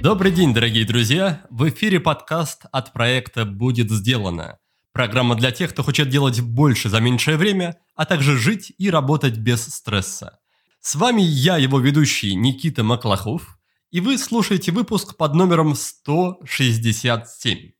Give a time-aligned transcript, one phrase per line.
[0.00, 1.44] Добрый день, дорогие друзья!
[1.50, 4.58] В эфире подкаст от проекта «Будет сделано».
[4.92, 9.36] Программа для тех, кто хочет делать больше за меньшее время, а также жить и работать
[9.36, 10.38] без стресса.
[10.80, 13.58] С вами я, его ведущий Никита Маклахов,
[13.90, 17.72] и вы слушаете выпуск под номером 167.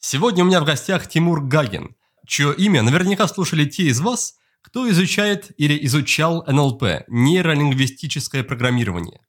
[0.00, 1.94] Сегодня у меня в гостях Тимур Гагин,
[2.26, 4.34] чье имя наверняка слушали те из вас,
[4.64, 9.20] кто изучает или изучал НЛП– нейролингвистическое программирование.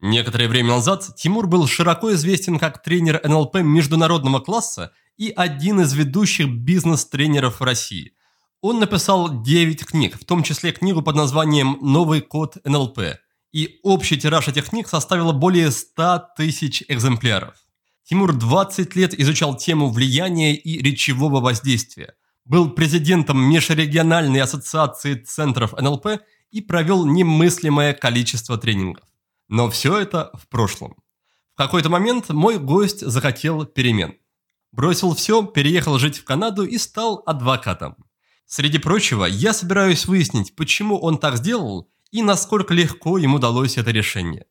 [0.00, 5.92] Некоторое время назад Тимур был широко известен как тренер НЛП международного класса и один из
[5.92, 8.14] ведущих бизнес-тренеров в России.
[8.62, 12.98] Он написал 9 книг, в том числе книгу под названием «Новый код НЛП»,
[13.52, 17.54] и общий тираж этих книг составил более 100 тысяч экземпляров.
[18.04, 22.14] Тимур 20 лет изучал тему влияния и речевого воздействия,
[22.50, 26.18] был президентом Межрегиональной ассоциации центров НЛП
[26.50, 29.04] и провел немыслимое количество тренингов.
[29.46, 30.96] Но все это в прошлом.
[31.54, 34.16] В какой-то момент мой гость захотел перемен.
[34.72, 37.94] Бросил все, переехал жить в Канаду и стал адвокатом.
[38.46, 43.92] Среди прочего, я собираюсь выяснить, почему он так сделал и насколько легко ему удалось это
[43.92, 44.44] решение.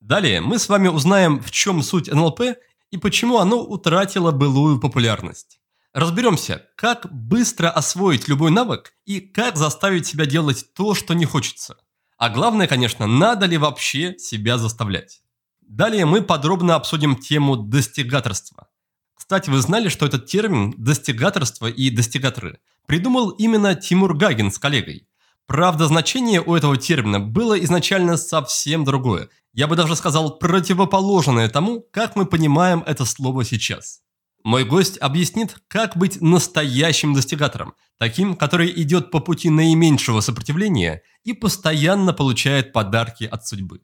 [0.00, 2.56] Далее мы с вами узнаем, в чем суть НЛП
[2.90, 5.58] и почему оно утратило былую популярность.
[5.94, 11.76] Разберемся, как быстро освоить любой навык и как заставить себя делать то, что не хочется.
[12.16, 15.22] А главное, конечно, надо ли вообще себя заставлять.
[15.60, 18.68] Далее мы подробно обсудим тему достигаторства.
[19.14, 25.08] Кстати, вы знали, что этот термин «достигаторство» и «достигаторы» придумал именно Тимур Гагин с коллегой.
[25.46, 29.28] Правда, значение у этого термина было изначально совсем другое.
[29.52, 34.00] Я бы даже сказал противоположное тому, как мы понимаем это слово сейчас.
[34.44, 41.32] Мой гость объяснит, как быть настоящим достигатором, таким, который идет по пути наименьшего сопротивления и
[41.32, 43.82] постоянно получает подарки от судьбы.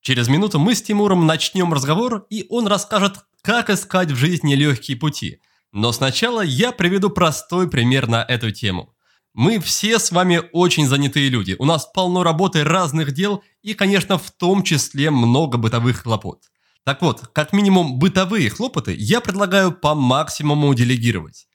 [0.00, 4.96] Через минуту мы с Тимуром начнем разговор, и он расскажет, как искать в жизни легкие
[4.96, 5.40] пути.
[5.72, 8.94] Но сначала я приведу простой пример на эту тему.
[9.34, 14.16] Мы все с вами очень занятые люди, у нас полно работы разных дел и, конечно,
[14.16, 16.44] в том числе много бытовых хлопот.
[16.88, 21.46] Так вот, как минимум бытовые хлопоты я предлагаю по максимуму делегировать.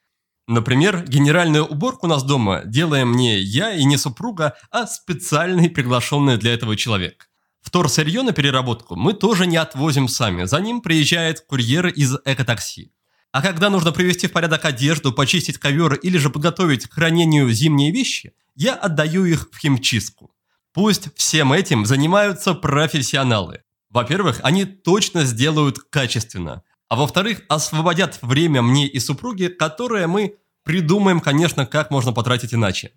[0.48, 6.38] Например, генеральную уборку у нас дома делаем не я и не супруга, а специальный приглашенный
[6.38, 7.32] для этого человек.
[7.62, 12.92] Вторсырье на переработку мы тоже не отвозим сами, за ним приезжает курьер из экотакси.
[13.32, 17.92] А когда нужно привести в порядок одежду, почистить ковер или же подготовить к хранению зимние
[17.92, 20.32] вещи, я отдаю их в химчистку.
[20.74, 23.63] Пусть всем этим занимаются профессионалы.
[23.94, 26.64] Во-первых, они точно сделают качественно.
[26.90, 32.92] А во-вторых, освободят время мне и супруге, которое мы придумаем, конечно, как можно потратить иначе.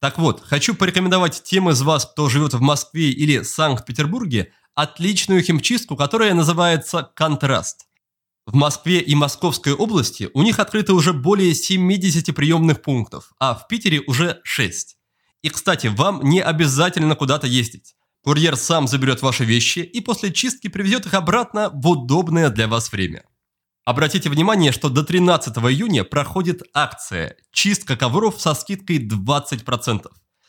[0.00, 5.96] Так вот, хочу порекомендовать тем из вас, кто живет в Москве или Санкт-Петербурге, отличную химчистку,
[5.96, 7.86] которая называется «Контраст».
[8.46, 13.66] В Москве и Московской области у них открыто уже более 70 приемных пунктов, а в
[13.66, 14.96] Питере уже 6.
[15.42, 17.94] И, кстати, вам не обязательно куда-то ездить.
[18.22, 22.90] Курьер сам заберет ваши вещи и после чистки привезет их обратно в удобное для вас
[22.92, 23.24] время.
[23.84, 30.06] Обратите внимание, что до 13 июня проходит акция «Чистка ковров со скидкой 20%».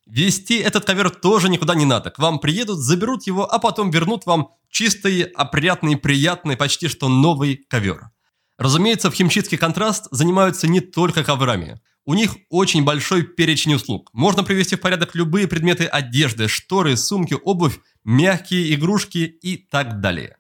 [0.07, 2.09] Вести этот ковер тоже никуда не надо.
[2.09, 7.63] К вам приедут, заберут его, а потом вернут вам чистый, опрятный, приятный, почти что новый
[7.69, 8.09] ковер.
[8.57, 11.79] Разумеется, в химчистке «Контраст» занимаются не только коврами.
[12.09, 14.09] У них очень большой перечень услуг.
[14.13, 20.37] Можно привести в порядок любые предметы одежды, шторы, сумки, обувь, мягкие игрушки и так далее.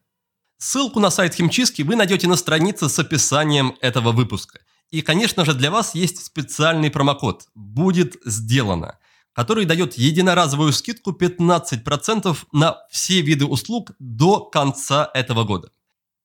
[0.57, 4.61] Ссылку на сайт химчистки вы найдете на странице с описанием этого выпуска.
[4.89, 8.97] И, конечно же, для вас есть специальный промокод «Будет сделано»,
[9.33, 15.69] который дает единоразовую скидку 15% на все виды услуг до конца этого года.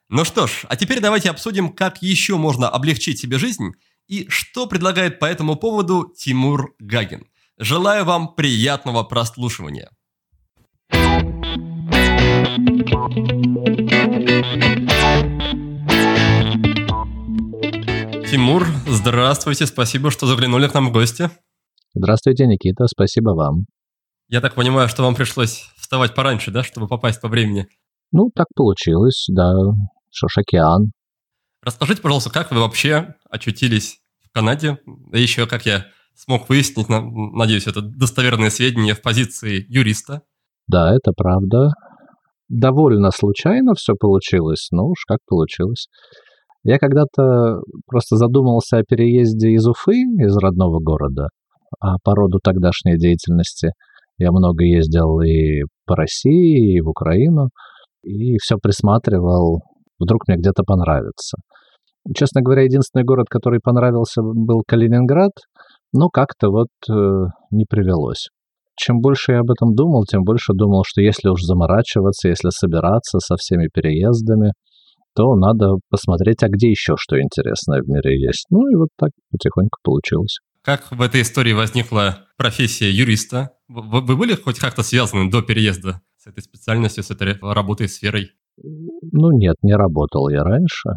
[0.09, 3.75] Ну что ж, а теперь давайте обсудим, как еще можно облегчить себе жизнь
[4.09, 7.27] и что предлагает по этому поводу Тимур Гагин.
[7.59, 9.91] Желаю вам приятного прослушивания.
[18.31, 21.31] Тимур, здравствуйте, спасибо, что заглянули к нам в гости.
[21.95, 23.67] Здравствуйте, Никита, спасибо вам.
[24.29, 27.69] Я так понимаю, что вам пришлось вставать пораньше, да, чтобы попасть по времени?
[28.11, 29.53] Ну, так получилось, да.
[30.11, 30.91] Шошокеан.
[31.63, 34.79] Расскажите, пожалуйста, как вы вообще очутились в Канаде?
[34.87, 40.23] Да еще, как я смог выяснить, надеюсь, это достоверные сведения в позиции юриста.
[40.69, 41.73] Да, это правда.
[42.49, 45.89] Довольно случайно все получилось, но уж как получилось.
[46.63, 51.29] Я когда-то просто задумался о переезде из Уфы, из родного города,
[51.81, 53.71] а по роду тогдашней деятельности,
[54.17, 57.49] Я много ездил и по России, и в Украину,
[58.05, 59.63] и все присматривал,
[59.99, 61.37] вдруг мне где-то понравится.
[62.15, 65.33] Честно говоря, единственный город, который понравился, был Калининград,
[65.93, 66.93] но как-то вот э,
[67.51, 68.29] не привелось.
[68.77, 73.21] Чем больше я об этом думал, тем больше думал, что если уж заморачиваться, если собираться
[73.21, 74.53] со всеми переездами,
[75.15, 78.47] то надо посмотреть, а где еще что интересное в мире есть.
[78.51, 80.39] Ну и вот так потихоньку получилось.
[80.63, 83.51] Как в этой истории возникла профессия юриста?
[83.69, 88.33] Вы, вы были хоть как-то связаны до переезда с этой специальностью, с этой работой, сферой?
[88.57, 90.91] Ну нет, не работал я раньше.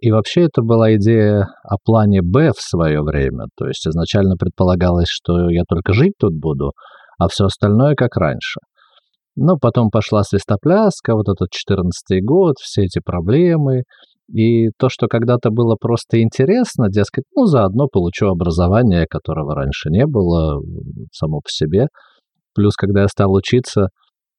[0.00, 3.46] И вообще это была идея о плане «Б» в свое время.
[3.56, 6.72] То есть изначально предполагалось, что я только жить тут буду,
[7.18, 8.60] а все остальное как раньше.
[9.36, 13.82] Но потом пошла свистопляска, вот этот четырнадцатый год, все эти проблемы.
[14.32, 20.06] И то, что когда-то было просто интересно, дескать, ну, заодно получу образование, которого раньше не
[20.06, 20.60] было
[21.12, 21.88] само по себе.
[22.54, 23.88] Плюс, когда я стал учиться,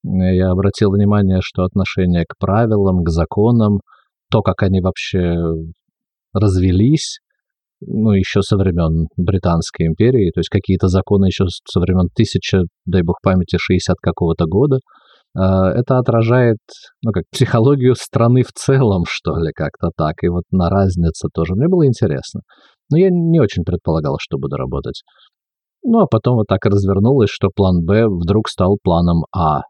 [0.04, 3.80] я обратил внимание, что отношение к правилам, к законам,
[4.36, 5.34] то, как они вообще
[6.34, 7.20] развелись,
[7.80, 13.02] ну, еще со времен Британской империи, то есть какие-то законы еще со времен тысячи, дай
[13.02, 14.80] бог памяти, 60 какого-то года,
[15.38, 16.58] а, это отражает,
[17.02, 20.16] ну, как психологию страны в целом, что ли, как-то так.
[20.22, 22.42] И вот на разнице тоже мне было интересно.
[22.92, 25.04] Но я не очень предполагал, что буду работать.
[25.82, 29.62] Ну, а потом вот так развернулось, что план «Б» вдруг стал планом «А».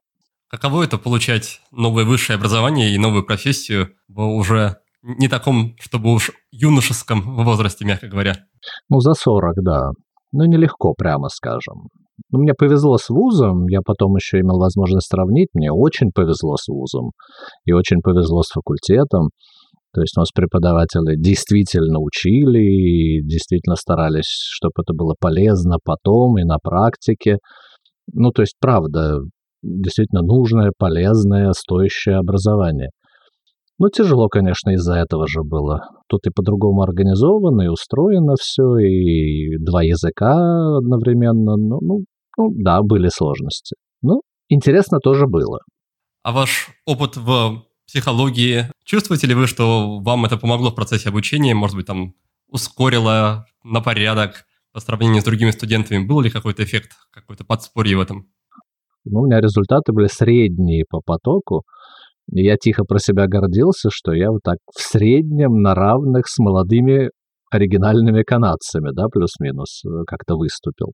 [0.50, 6.31] Каково это получать новое высшее образование и новую профессию в уже не таком, чтобы уж
[6.51, 8.36] юношеском возрасте, мягко говоря.
[8.89, 9.89] Ну, за 40, да.
[10.31, 11.89] Ну, нелегко, прямо скажем.
[12.31, 16.68] Ну, мне повезло с вузом, я потом еще имел возможность сравнить, мне очень повезло с
[16.68, 17.12] вузом
[17.65, 19.30] и очень повезло с факультетом.
[19.94, 26.38] То есть у нас преподаватели действительно учили и действительно старались, чтобы это было полезно потом
[26.38, 27.38] и на практике.
[28.12, 29.19] Ну, то есть, правда,
[29.65, 32.89] действительно нужное, полезное, стоящее образование–
[33.77, 35.81] ну, тяжело, конечно, из-за этого же было.
[36.07, 41.57] Тут и по-другому организовано, и устроено все, и два языка одновременно.
[41.57, 42.00] Ну, ну,
[42.38, 43.75] ну да, были сложности.
[44.01, 45.59] Ну, интересно тоже было.
[46.23, 51.53] А ваш опыт в психологии, чувствуете ли вы, что вам это помогло в процессе обучения,
[51.53, 52.13] может быть, там
[52.47, 56.06] ускорило на порядок по сравнению с другими студентами?
[56.06, 58.29] Был ли какой-то эффект, какой-то подспорье в этом?
[59.06, 61.63] Ну, у меня результаты были средние по потоку,
[62.31, 67.12] я тихо про себя гордился, что я вот так в среднем на равных с молодыми
[67.52, 70.94] оригинальными канадцами, да, плюс-минус, э, как-то выступил.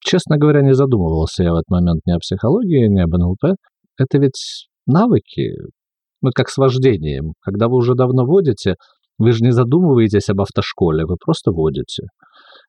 [0.00, 3.56] Честно говоря, не задумывался я в этот момент ни о психологии, ни об НЛП.
[3.98, 5.52] Это ведь навыки,
[6.20, 7.32] ну, как с вождением.
[7.40, 8.74] Когда вы уже давно водите,
[9.18, 12.04] вы же не задумываетесь об автошколе, вы просто водите.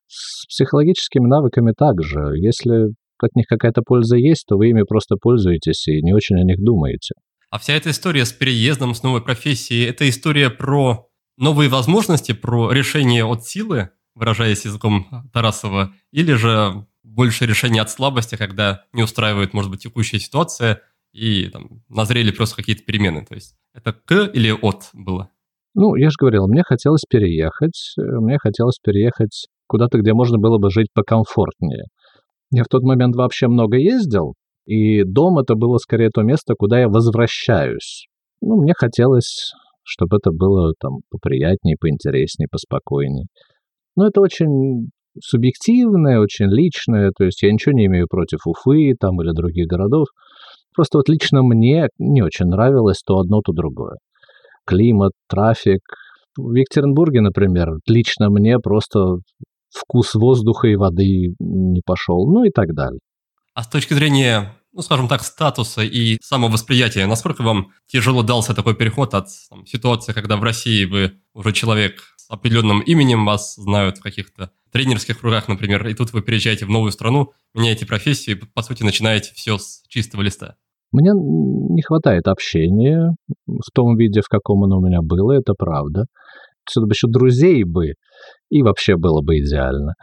[0.08, 2.20] С психологическими навыками также.
[2.38, 6.44] Если от них какая-то польза есть, то вы ими просто пользуетесь и не очень о
[6.44, 7.16] них думаете.
[7.50, 11.08] А вся эта история с переездом, с новой профессией, это история про
[11.38, 18.36] новые возможности, про решение от силы, выражаясь языком Тарасова, или же больше решение от слабости,
[18.36, 20.82] когда не устраивает, может быть, текущая ситуация,
[21.12, 23.26] и там, назрели просто какие-то перемены.
[23.26, 25.30] То есть это к или от было?
[25.76, 27.94] Ну, я же говорил, мне хотелось переехать.
[27.98, 31.86] Мне хотелось переехать куда-то, где можно было бы жить покомфортнее.
[32.54, 34.36] Я в тот момент вообще много ездил,
[34.68, 38.06] и дом это было скорее то место, куда я возвращаюсь.
[38.42, 43.26] Ну, мне хотелось, чтобы это было там поприятнее, поинтереснее, поспокойнее.
[43.96, 44.90] Но это очень
[45.20, 50.06] субъективное, очень личное, то есть я ничего не имею против Уфы там или других городов.
[50.76, 53.98] Просто вот лично мне не очень нравилось то одно, то другое.
[54.66, 55.82] Климат, трафик.
[56.38, 59.18] В Екатеринбурге, например, лично мне просто
[59.74, 63.00] вкус воздуха и воды не пошел, ну и так далее.
[63.54, 68.76] А с точки зрения, ну, скажем так, статуса и самовосприятия, насколько вам тяжело дался такой
[68.76, 73.98] переход от там, ситуации, когда в России вы уже человек с определенным именем, вас знают
[73.98, 78.40] в каких-то тренерских кругах, например, и тут вы переезжаете в новую страну, меняете профессию и,
[78.40, 80.56] по сути, начинаете все с чистого листа?
[80.92, 83.16] Мне не хватает общения
[83.48, 86.06] в том виде, в каком оно у меня было, это правда.
[86.70, 87.94] Чтобы еще друзей бы,
[88.58, 89.94] и вообще было бы идеально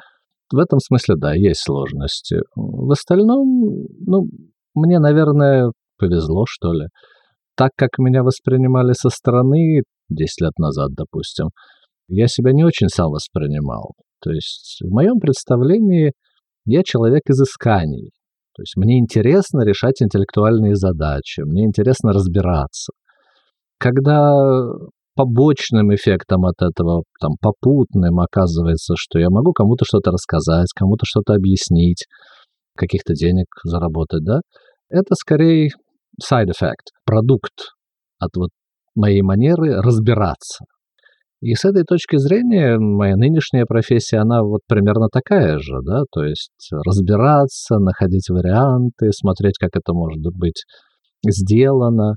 [0.53, 2.39] в этом смысле, да, есть сложности.
[2.55, 4.29] В остальном, ну,
[4.75, 6.87] мне, наверное, повезло, что ли.
[7.57, 11.49] Так, как меня воспринимали со стороны 10 лет назад, допустим,
[12.09, 13.93] я себя не очень сам воспринимал.
[14.23, 16.13] То есть в моем представлении
[16.65, 18.11] я человек изысканий.
[18.57, 22.93] То есть мне интересно решать интеллектуальные задачи, мне интересно разбираться.
[23.79, 24.35] Когда
[25.15, 31.35] побочным эффектом от этого, там, попутным оказывается, что я могу кому-то что-то рассказать, кому-то что-то
[31.35, 32.07] объяснить,
[32.77, 34.41] каких-то денег заработать, да,
[34.89, 35.71] это скорее
[36.23, 37.53] side effect, продукт
[38.19, 38.51] от вот
[38.95, 40.65] моей манеры разбираться.
[41.41, 46.23] И с этой точки зрения моя нынешняя профессия, она вот примерно такая же, да, то
[46.23, 50.65] есть разбираться, находить варианты, смотреть, как это может быть
[51.27, 52.17] сделано.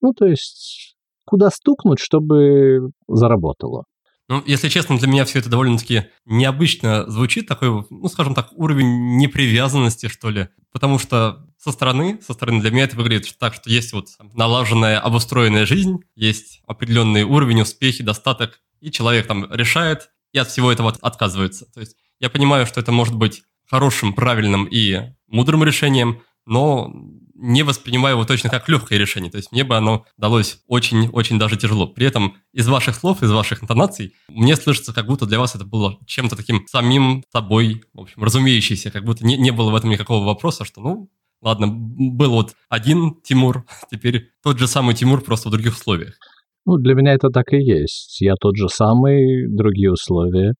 [0.00, 0.94] Ну, то есть
[1.28, 3.84] куда стукнуть, чтобы заработало.
[4.28, 9.16] Ну, если честно, для меня все это довольно-таки необычно звучит, такой, ну, скажем так, уровень
[9.16, 10.48] непривязанности, что ли.
[10.70, 15.00] Потому что со стороны, со стороны для меня это выглядит так, что есть вот налаженная,
[15.00, 20.94] обустроенная жизнь, есть определенный уровень, успехи, достаток, и человек там решает и от всего этого
[21.00, 21.66] отказывается.
[21.72, 26.92] То есть я понимаю, что это может быть хорошим, правильным и мудрым решением, но
[27.38, 29.30] не воспринимаю его точно как легкое решение.
[29.30, 31.86] То есть мне бы оно далось очень-очень даже тяжело.
[31.86, 35.64] При этом из ваших слов, из ваших интонаций мне слышится, как будто для вас это
[35.64, 39.90] было чем-то таким самим собой, в общем, разумеющееся, как будто не, не было в этом
[39.90, 41.08] никакого вопроса, что, ну,
[41.40, 46.14] ладно, был вот один Тимур, теперь тот же самый Тимур, просто в других условиях.
[46.66, 48.20] Ну, для меня это так и есть.
[48.20, 50.52] Я тот же самый, другие условия.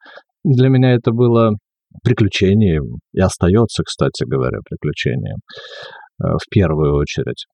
[0.44, 1.58] Для меня это было
[2.02, 5.38] приключением, и остается, кстати говоря, приключением.
[6.22, 7.46] Э, в первую очередь.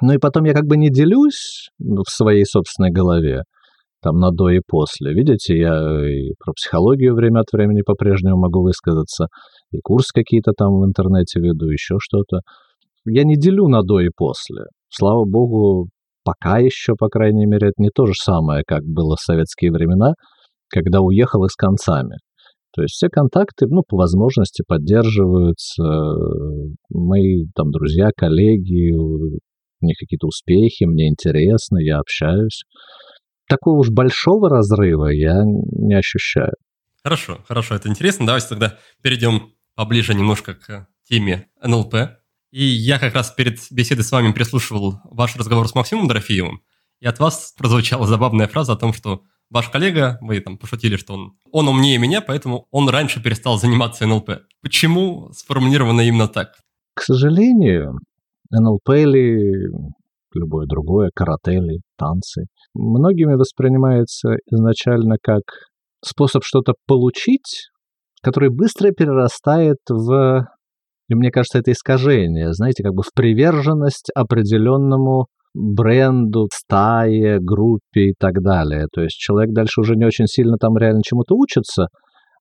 [0.00, 3.42] Ну и потом я как бы не делюсь в своей собственной голове,
[4.00, 5.12] там на до и после.
[5.12, 5.74] Видите, я
[6.08, 9.26] и про психологию время от времени по-прежнему могу высказаться,
[9.70, 12.40] и курс какие-то там в интернете веду, еще что-то.
[13.04, 14.64] Я не делю на до и после.
[14.88, 15.88] Слава богу,
[16.24, 20.14] пока еще, по крайней мере, это не то же самое, как было в советские времена,
[20.68, 22.16] когда уехал их с концами.
[22.74, 25.82] То есть все контакты, ну, по возможности поддерживаются.
[26.88, 32.62] Мои там друзья, коллеги, у них какие-то успехи, мне интересно, я общаюсь.
[33.48, 36.54] Такого уж большого разрыва я не ощущаю.
[37.02, 38.26] Хорошо, хорошо, это интересно.
[38.26, 41.94] Давайте тогда перейдем поближе немножко к теме НЛП.
[42.52, 46.62] И я как раз перед беседой с вами прислушивал ваш разговор с Максимом Дорофеевым,
[47.00, 51.14] и от вас прозвучала забавная фраза о том, что ваш коллега, вы там пошутили, что
[51.14, 54.30] он, он умнее меня, поэтому он раньше перестал заниматься НЛП.
[54.62, 56.54] Почему сформулировано именно так?
[56.94, 57.98] К сожалению,
[58.50, 59.70] НЛП или
[60.34, 65.42] любое другое, карате или танцы, многими воспринимается изначально как
[66.02, 67.68] способ что-то получить,
[68.22, 70.46] который быстро перерастает в,
[71.08, 78.14] и мне кажется, это искажение, знаете, как бы в приверженность определенному бренду, стае, группе и
[78.18, 78.86] так далее.
[78.92, 81.86] То есть человек дальше уже не очень сильно там реально чему-то учится,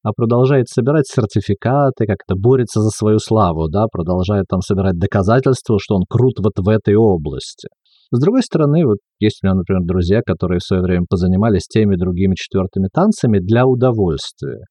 [0.03, 5.95] а продолжает собирать сертификаты, как-то борется за свою славу, да, продолжает там собирать доказательства, что
[5.95, 7.67] он крут вот в этой области.
[8.13, 11.95] С другой стороны, вот есть у меня, например, друзья, которые в свое время позанимались теми
[11.95, 14.65] другими четвертыми танцами для удовольствия.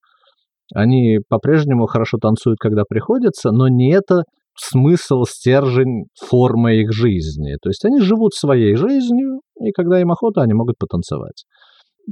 [0.74, 4.24] Они по-прежнему хорошо танцуют, когда приходится, но не это
[4.56, 7.54] смысл, стержень, форма их жизни.
[7.62, 11.44] То есть они живут своей жизнью, и когда им охота, они могут потанцевать.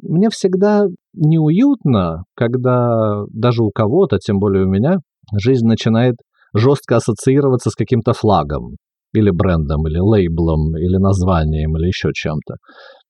[0.03, 4.99] Мне всегда неуютно, когда даже у кого-то, тем более у меня,
[5.37, 6.17] жизнь начинает
[6.55, 8.77] жестко ассоциироваться с каким-то флагом,
[9.13, 12.57] или брендом, или лейблом, или названием, или еще чем-то.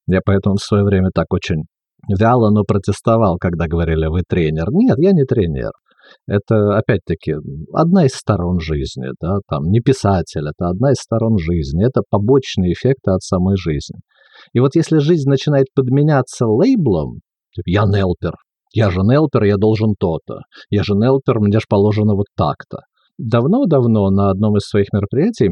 [0.06, 1.64] Я поэтому в свое время так очень
[2.08, 4.66] вяло, но протестовал, когда говорили, вы тренер.
[4.70, 5.70] Нет, я не тренер.
[6.26, 7.34] Это, опять-таки,
[7.72, 12.72] одна из сторон жизни, да, там, не писатель, это одна из сторон жизни, это побочные
[12.72, 13.96] эффекты от самой жизни.
[14.52, 17.20] И вот если жизнь начинает подменяться лейблом,
[17.54, 18.34] типа, я нелпер,
[18.74, 22.80] я же нелпер, я должен то-то, я же нелпер, мне же положено вот так-то.
[23.18, 25.50] Давно-давно на одном из своих мероприятий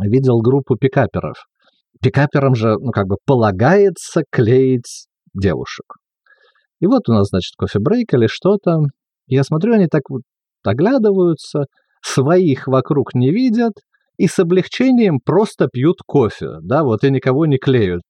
[0.00, 1.36] видел группу пикаперов.
[2.00, 5.86] Пикаперам же, ну, как бы полагается клеить девушек.
[6.80, 8.80] И вот у нас, значит, кофе-брейк или что-то,
[9.26, 10.22] я смотрю, они так вот
[10.64, 11.64] оглядываются,
[12.02, 13.72] своих вокруг не видят
[14.18, 18.02] и с облегчением просто пьют кофе, да, вот и никого не клеют,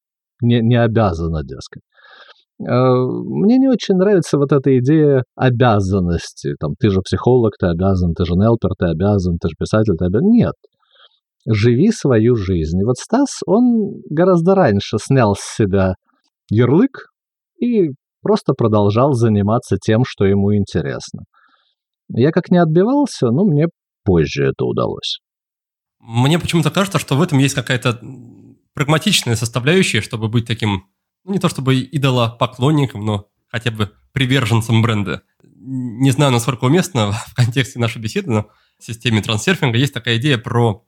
[0.42, 1.82] не, не обязаны, дескать.
[2.60, 6.54] Э, мне не очень нравится вот эта идея обязанности.
[6.60, 10.06] Там, ты же психолог, ты обязан, ты же нелпер, ты обязан, ты же писатель, ты
[10.06, 10.28] обязан.
[10.28, 10.54] Нет.
[11.48, 12.80] Живи свою жизнь.
[12.80, 15.94] И вот Стас, он гораздо раньше снял с себя
[16.50, 17.08] ярлык
[17.60, 17.90] и
[18.24, 21.24] просто продолжал заниматься тем, что ему интересно.
[22.08, 23.66] Я как не отбивался, но мне
[24.02, 25.18] позже это удалось.
[26.00, 28.00] Мне почему-то кажется, что в этом есть какая-то
[28.74, 30.86] прагматичная составляющая, чтобы быть таким,
[31.24, 35.22] ну не то чтобы идолопоклонником, но хотя бы приверженцем бренда.
[35.42, 40.38] Не знаю, насколько уместно в контексте нашей беседы, но в системе трансерфинга есть такая идея
[40.38, 40.84] про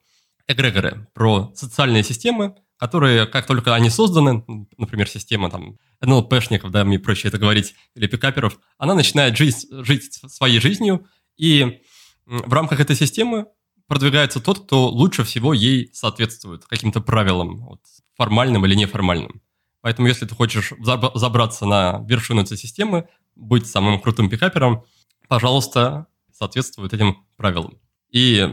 [0.49, 4.45] эгрегоры, про социальные системы, которые, как только они созданы,
[4.77, 10.13] например, система там НЛПшников, да, мне проще это говорить, или пикаперов, она начинает жить, жить
[10.13, 11.07] своей жизнью,
[11.37, 11.81] и
[12.27, 13.47] в рамках этой системы
[13.87, 17.81] продвигается тот, кто лучше всего ей соответствует каким-то правилам, вот,
[18.17, 19.43] формальным или неформальным.
[19.81, 24.85] Поэтому если ты хочешь забраться на вершину этой системы, быть самым крутым пикапером,
[25.29, 27.79] пожалуйста, соответствует этим правилам.
[28.11, 28.53] И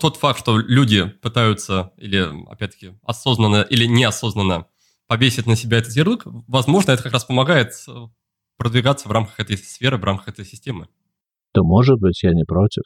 [0.00, 4.66] тот факт, что люди пытаются или, опять-таки, осознанно или неосознанно
[5.06, 7.92] повесить на себя этот ярлык, возможно, это как раз помогает э,
[8.56, 10.88] продвигаться в рамках этой сферы, в рамках этой системы.
[11.52, 12.82] То может быть, я не против.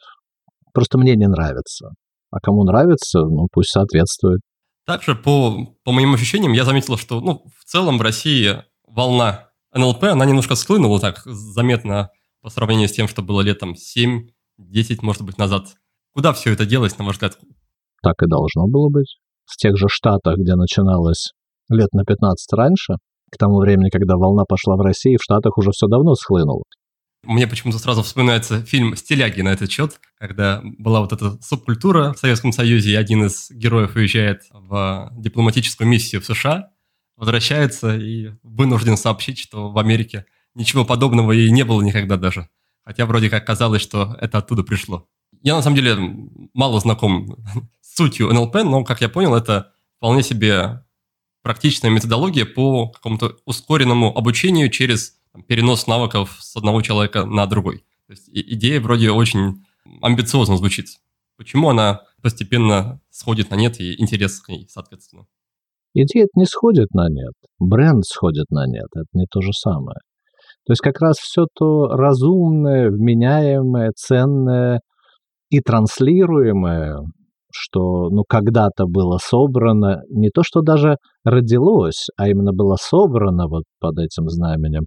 [0.73, 1.89] Просто мне не нравится.
[2.31, 4.41] А кому нравится, ну пусть соответствует.
[4.85, 10.03] Также, по, по моим ощущениям, я заметил, что ну, в целом в России волна НЛП,
[10.05, 12.09] она немножко склынула так заметно
[12.41, 15.75] по сравнению с тем, что было летом 7-10, может быть, назад.
[16.13, 17.37] Куда все это делось, на ваш взгляд?
[18.01, 19.17] Так и должно было быть.
[19.45, 21.31] В тех же штатах, где начиналось
[21.69, 22.95] лет на 15 раньше,
[23.31, 26.63] к тому времени, когда волна пошла в России, в Штатах уже все давно схлынуло.
[27.23, 32.19] Мне почему-то сразу вспоминается фильм «Стиляги» на этот счет, когда была вот эта субкультура в
[32.19, 36.71] Советском Союзе, и один из героев уезжает в дипломатическую миссию в США,
[37.15, 42.49] возвращается и вынужден сообщить, что в Америке ничего подобного и не было никогда даже.
[42.83, 45.07] Хотя вроде как казалось, что это оттуда пришло.
[45.43, 45.97] Я на самом деле
[46.53, 47.35] мало знаком
[47.81, 50.85] с сутью НЛП, но, как я понял, это вполне себе
[51.43, 57.79] практичная методология по какому-то ускоренному обучению через перенос навыков с одного человека на другой.
[58.07, 59.65] То есть идея вроде очень
[60.01, 60.85] амбициозно звучит.
[61.35, 65.25] Почему она постепенно сходит на нет и интерес к ней, соответственно?
[65.93, 69.97] Идея не сходит на нет, бренд сходит на нет, это не то же самое.
[70.65, 74.79] То есть как раз все то разумное, вменяемое, ценное
[75.53, 76.97] и транслируемое,
[77.51, 83.65] что ну когда-то было собрано, не то что даже родилось, а именно было собрано вот
[83.79, 84.85] под этим знаменем,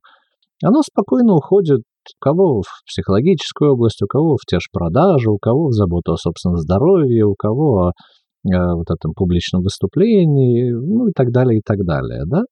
[0.65, 5.39] оно спокойно уходит у кого в психологическую область, у кого в те же продажи, у
[5.39, 11.07] кого в заботу о собственном здоровье, у кого о э, вот этом публичном выступлении, ну
[11.07, 12.43] и так далее, и так далее, да.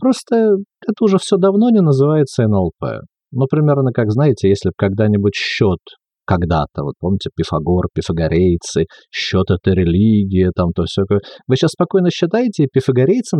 [0.00, 3.04] Просто это уже все давно не называется НЛП.
[3.30, 5.78] Ну, примерно, как, знаете, если бы когда-нибудь счет
[6.26, 11.02] когда-то, вот помните, Пифагор, пифагорейцы, счет это религия, там то все.
[11.46, 12.68] Вы сейчас спокойно считаете и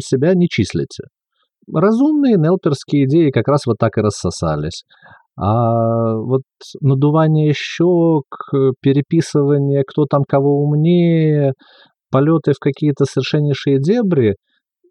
[0.00, 1.04] себя не числите
[1.72, 4.84] разумные нелперские идеи как раз вот так и рассосались.
[5.36, 6.42] А вот
[6.80, 8.24] надувание щек,
[8.82, 11.52] переписывание, кто там кого умнее,
[12.10, 14.36] полеты в какие-то совершеннейшие дебри,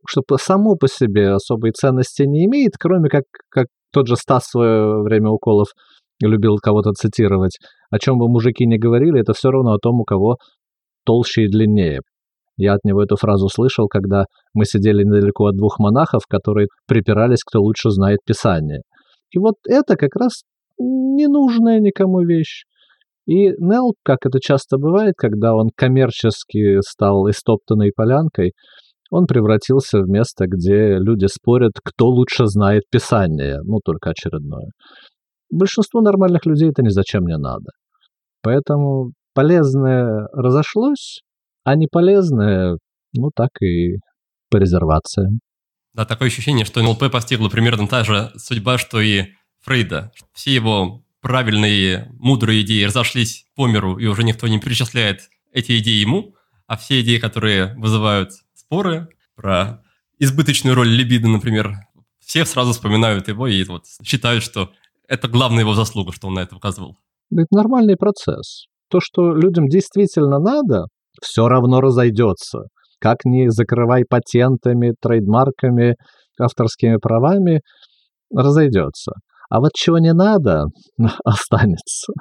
[0.08, 4.52] что само по себе особой ценности не имеет, кроме как, как тот же Стас в
[4.52, 5.68] свое время уколов
[6.28, 7.58] любил кого-то цитировать.
[7.92, 10.38] О чем бы мужики не говорили, это все равно о том, у кого
[11.06, 12.02] толще и длиннее.
[12.58, 17.44] Я от него эту фразу слышал, когда мы сидели недалеко от двух монахов, которые припирались,
[17.44, 18.82] кто лучше знает Писание.
[19.32, 20.44] И вот это как раз
[20.78, 22.64] ненужная никому вещь.
[23.26, 28.54] И Нелл, как это часто бывает, когда он коммерчески стал истоптанной полянкой,
[29.12, 34.70] он превратился в место, где люди спорят, кто лучше знает Писание, ну, только очередное.
[35.52, 37.72] Большинству нормальных людей это ни зачем не надо.
[38.42, 41.22] Поэтому полезное разошлось,
[41.64, 42.78] а не полезное,
[43.14, 43.98] ну так и
[44.50, 45.40] по резервациям.
[45.94, 49.26] Да, такое ощущение, что НЛП постигла примерно та же судьба, что и
[49.62, 50.12] Фрейда.
[50.34, 56.00] Все его правильные, мудрые идеи разошлись по миру, и уже никто не перечисляет эти идеи
[56.00, 56.36] ему,
[56.68, 59.84] а все идеи, которые вызывают споры про
[60.20, 61.76] избыточную роль либидо, например,
[62.20, 64.72] все сразу вспоминают его и вот считают, что
[65.10, 66.98] это главная его заслуга, что он на это указывал.
[67.32, 68.66] Это нормальный процесс.
[68.90, 70.86] То, что людям действительно надо,
[71.22, 72.64] все равно разойдется.
[73.00, 75.96] Как ни закрывай патентами, трейдмарками,
[76.40, 77.62] авторскими правами,
[78.34, 79.14] разойдется.
[79.50, 80.66] А вот чего не надо,
[81.24, 82.14] останется.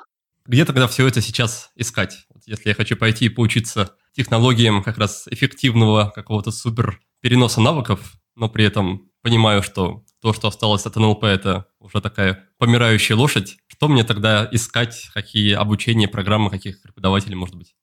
[0.46, 2.26] Где тогда все это сейчас искать?
[2.46, 8.48] Если я хочу пойти и поучиться технологиям как раз эффективного какого-то супер переноса навыков, но
[8.48, 13.56] при этом понимаю, что то, что осталось от НЛП, это уже такая помирающая лошадь.
[13.68, 15.08] Что мне тогда искать?
[15.14, 17.74] Какие обучения, программы, каких преподавателей, может быть?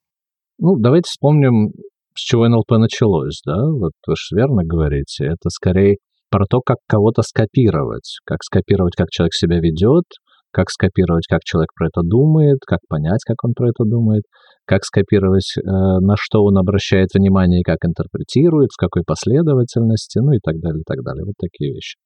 [0.58, 1.72] Ну, давайте вспомним,
[2.14, 3.56] с чего НЛП началось, да?
[3.56, 5.24] Вот вы же верно говорите.
[5.26, 5.96] Это скорее
[6.30, 8.18] про то, как кого-то скопировать.
[8.24, 10.04] Как скопировать, как человек себя ведет,
[10.52, 14.22] как скопировать, как человек про это думает, как понять, как он про это думает,
[14.64, 20.32] как скопировать, э, на что он обращает внимание и как интерпретирует, в какой последовательности, ну
[20.32, 21.24] и так далее, и так далее.
[21.24, 21.96] Вот такие вещи.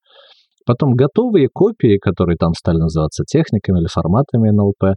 [0.67, 4.97] Потом готовые копии, которые там стали называться техниками или форматами НЛП,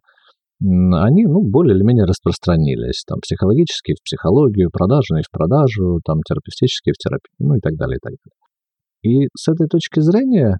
[0.59, 3.03] они, ну, более или менее распространились.
[3.07, 7.97] Там психологические в психологию, продажные в продажу, там терапевтические в терапию, ну и так далее,
[7.97, 9.25] и так далее.
[9.25, 10.59] И с этой точки зрения,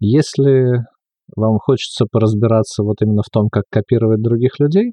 [0.00, 0.84] если
[1.36, 4.92] вам хочется поразбираться вот именно в том, как копировать других людей,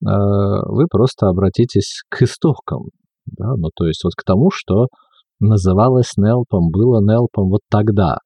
[0.00, 2.90] вы просто обратитесь к истокам.
[3.26, 3.54] Да?
[3.56, 4.86] Ну, то есть вот к тому, что
[5.40, 8.18] называлось Нелпом, было Нелпом вот тогда,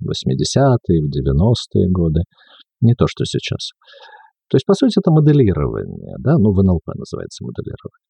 [0.00, 2.20] в 80-е, в 90-е годы,
[2.80, 3.70] не то, что сейчас.
[4.48, 8.02] То есть, по сути, это моделирование, да, ну, в НЛП называется моделирование.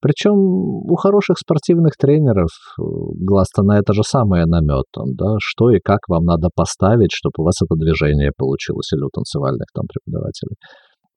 [0.00, 2.82] Причем у хороших спортивных тренеров э,
[3.20, 7.44] глаз-то на это же самое наметан, да, что и как вам надо поставить, чтобы у
[7.44, 10.56] вас это движение получилось, или у танцевальных там преподавателей.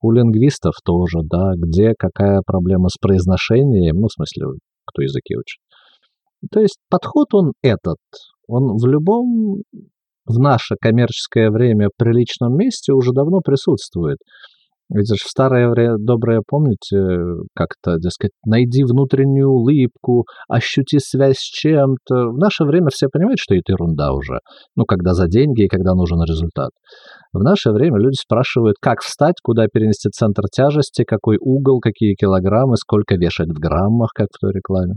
[0.01, 5.60] У лингвистов тоже, да, где какая проблема с произношением, ну, в смысле, кто языки учит.
[6.51, 7.99] То есть подход он этот,
[8.47, 9.62] он в любом,
[10.25, 14.17] в наше коммерческое время приличном месте уже давно присутствует.
[14.93, 16.97] Ведь же в старое время, доброе, помните,
[17.55, 22.31] как-то, дескать, найди внутреннюю улыбку, ощути связь с чем-то.
[22.31, 24.39] В наше время все понимают, что это ерунда уже.
[24.75, 26.71] Ну, когда за деньги и когда нужен результат.
[27.31, 32.75] В наше время люди спрашивают, как встать, куда перенести центр тяжести, какой угол, какие килограммы,
[32.75, 34.95] сколько вешать в граммах, как в той рекламе.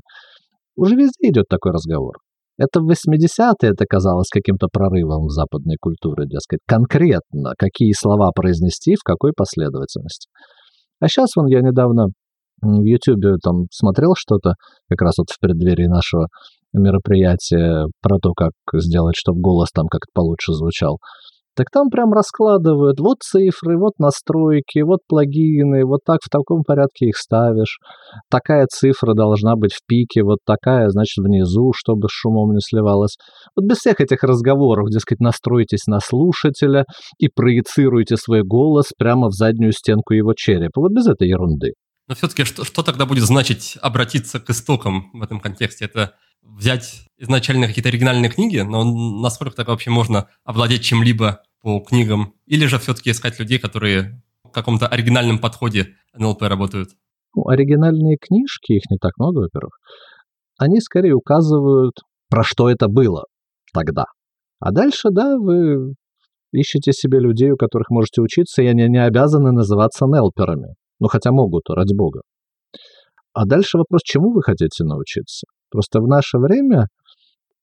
[0.75, 2.15] Уже везде идет такой разговор.
[2.57, 9.03] Это в 80-е это казалось каким-то прорывом западной культуре, дескать, конкретно, какие слова произнести, в
[9.05, 10.29] какой последовательности.
[11.01, 12.07] А сейчас вон я недавно
[12.63, 14.55] в Ютубе там смотрел что-то,
[14.89, 16.29] как раз вот в преддверии нашего
[16.73, 20.99] мероприятия, про то, как сделать, чтобы голос там как-то получше звучал
[21.57, 27.07] так там прям раскладывают, вот цифры, вот настройки, вот плагины, вот так в таком порядке
[27.07, 27.79] их ставишь.
[28.31, 33.17] Такая цифра должна быть в пике, вот такая, значит, внизу, чтобы с шумом не сливалось.
[33.57, 36.85] Вот без всех этих разговоров, дескать, настройтесь на слушателя
[37.19, 40.81] и проецируйте свой голос прямо в заднюю стенку его черепа.
[40.81, 41.73] Вот без этой ерунды.
[42.07, 45.87] Но все-таки что, что тогда будет значить обратиться к истокам в этом контексте?
[45.87, 52.35] Это взять изначально какие-то оригинальные книги, но насколько так вообще можно овладеть чем-либо по книгам?
[52.47, 56.91] Или же все-таки искать людей, которые в каком-то оригинальном подходе НЛП работают?
[57.35, 59.79] Ну, оригинальные книжки, их не так много, во-первых,
[60.59, 61.95] они скорее указывают,
[62.29, 63.25] про что это было
[63.73, 64.05] тогда.
[64.61, 65.95] А дальше, да, вы
[66.53, 70.75] ищете себе людей, у которых можете учиться, и они не обязаны называться нелперами.
[71.05, 72.23] Ну, хотя могут, ради бога.
[73.35, 75.47] А дальше вопрос, чему вы хотите научиться?
[75.71, 76.87] Просто в наше время,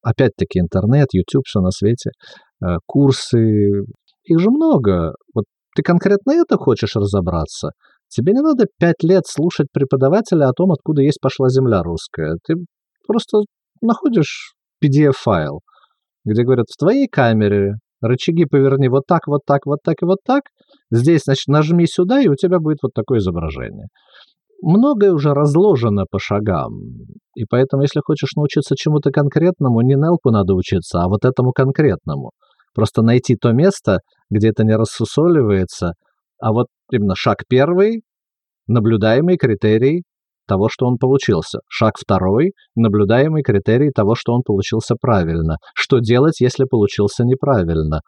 [0.03, 2.11] опять-таки, интернет, YouTube, все на свете,
[2.63, 3.83] э, курсы,
[4.25, 5.15] их же много.
[5.33, 7.71] Вот ты конкретно это хочешь разобраться?
[8.09, 12.37] Тебе не надо пять лет слушать преподавателя о том, откуда есть пошла земля русская.
[12.45, 12.57] Ты
[13.07, 13.39] просто
[13.81, 15.61] находишь PDF-файл,
[16.25, 20.19] где говорят, в твоей камере рычаги поверни вот так, вот так, вот так и вот
[20.25, 20.43] так.
[20.91, 23.87] Здесь, значит, нажми сюда, и у тебя будет вот такое изображение
[24.61, 26.73] многое уже разложено по шагам.
[27.35, 32.31] И поэтому, если хочешь научиться чему-то конкретному, не Нелпу надо учиться, а вот этому конкретному.
[32.73, 35.93] Просто найти то место, где это не рассусоливается,
[36.39, 38.03] а вот именно шаг первый,
[38.67, 40.03] наблюдаемый критерий
[40.51, 41.59] того, что он получился.
[41.69, 45.55] Шаг второй, наблюдаемый критерий того, что он получился правильно.
[45.73, 48.01] Что делать, если получился неправильно?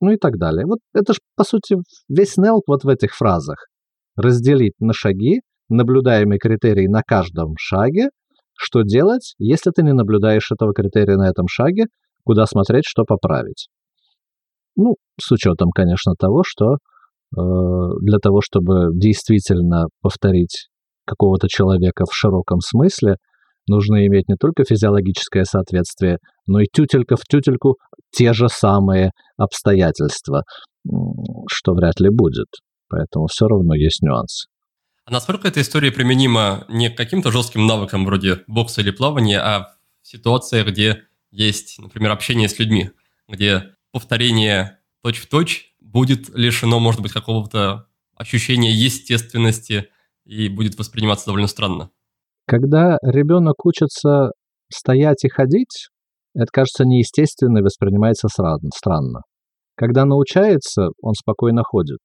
[0.00, 0.64] Ну и так далее.
[0.64, 1.74] Вот это же, по сути,
[2.08, 3.66] весь Нелп вот в этих фразах.
[4.14, 8.10] Разделить на шаги, наблюдаемый критерий на каждом шаге,
[8.56, 11.86] что делать, если ты не наблюдаешь этого критерия на этом шаге,
[12.24, 13.66] куда смотреть, что поправить.
[14.76, 17.40] Ну, с учетом, конечно, того, что э,
[18.02, 20.68] для того, чтобы действительно повторить
[21.08, 23.16] какого-то человека в широком смысле,
[23.68, 27.76] нужно иметь не только физиологическое соответствие, но и тютелька в тютельку
[28.10, 30.42] те же самые обстоятельства,
[31.50, 32.48] что вряд ли будет.
[32.88, 34.48] Поэтому все равно есть нюансы.
[35.04, 39.68] А насколько эта история применима не к каким-то жестким навыкам вроде бокса или плавания, а
[40.02, 42.90] в ситуациях, где есть, например, общение с людьми,
[43.26, 49.88] где повторение точь-в-точь будет лишено, может быть, какого-то ощущения естественности
[50.28, 51.90] и будет восприниматься довольно странно.
[52.46, 54.30] Когда ребенок учится
[54.72, 55.88] стоять и ходить,
[56.34, 59.20] это кажется неестественно и воспринимается странно.
[59.74, 61.98] Когда научается, он спокойно ходит.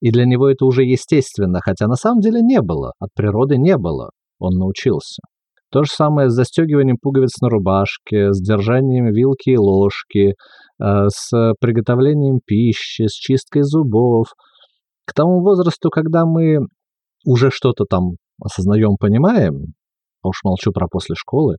[0.00, 3.76] И для него это уже естественно, хотя на самом деле не было, от природы не
[3.76, 5.22] было, он научился.
[5.70, 10.34] То же самое с застегиванием пуговиц на рубашке, с держанием вилки и ложки,
[10.80, 14.26] э, с приготовлением пищи, с чисткой зубов.
[15.04, 16.58] К тому возрасту, когда мы
[17.24, 19.74] уже что-то там осознаем, понимаем,
[20.22, 21.56] а уж молчу про после школы,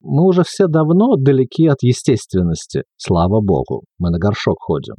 [0.00, 4.94] мы уже все давно далеки от естественности, слава богу, мы на горшок ходим.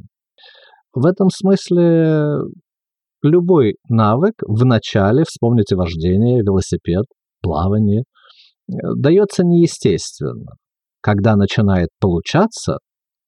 [0.92, 2.38] В этом смысле
[3.22, 7.04] любой навык в начале, вспомните вождение, велосипед,
[7.42, 8.04] плавание,
[8.66, 10.52] дается неестественно.
[11.00, 12.78] Когда начинает получаться,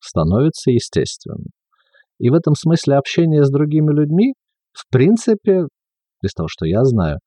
[0.01, 1.47] становится естественным.
[2.19, 4.35] И в этом смысле общение с другими людьми,
[4.73, 5.67] в принципе,
[6.23, 7.19] из того, что я знаю,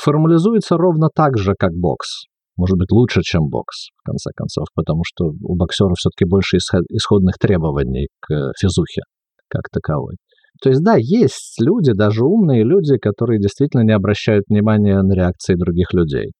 [0.00, 2.24] формализуется ровно так же, как бокс.
[2.56, 7.36] Может быть, лучше, чем бокс, в конце концов, потому что у боксера все-таки больше исходных
[7.38, 9.02] требований к физухе
[9.48, 10.16] как таковой.
[10.62, 15.56] То есть, да, есть люди, даже умные люди, которые действительно не обращают внимания на реакции
[15.56, 16.30] других людей.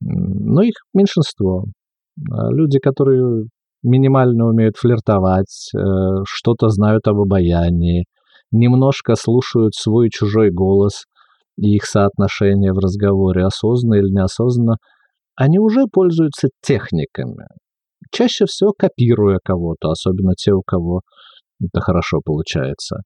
[0.00, 1.64] Но их меньшинство.
[2.30, 3.44] А люди, которые
[3.82, 5.78] минимально умеют флиртовать, э,
[6.26, 8.06] что-то знают об обаянии,
[8.54, 11.04] немножко слушают свой чужой голос
[11.56, 14.76] и их соотношение в разговоре, осознанно или неосознанно,
[15.36, 17.46] они уже пользуются техниками.
[18.12, 21.00] Чаще всего копируя кого-то, особенно те, у кого
[21.60, 22.98] это хорошо получается.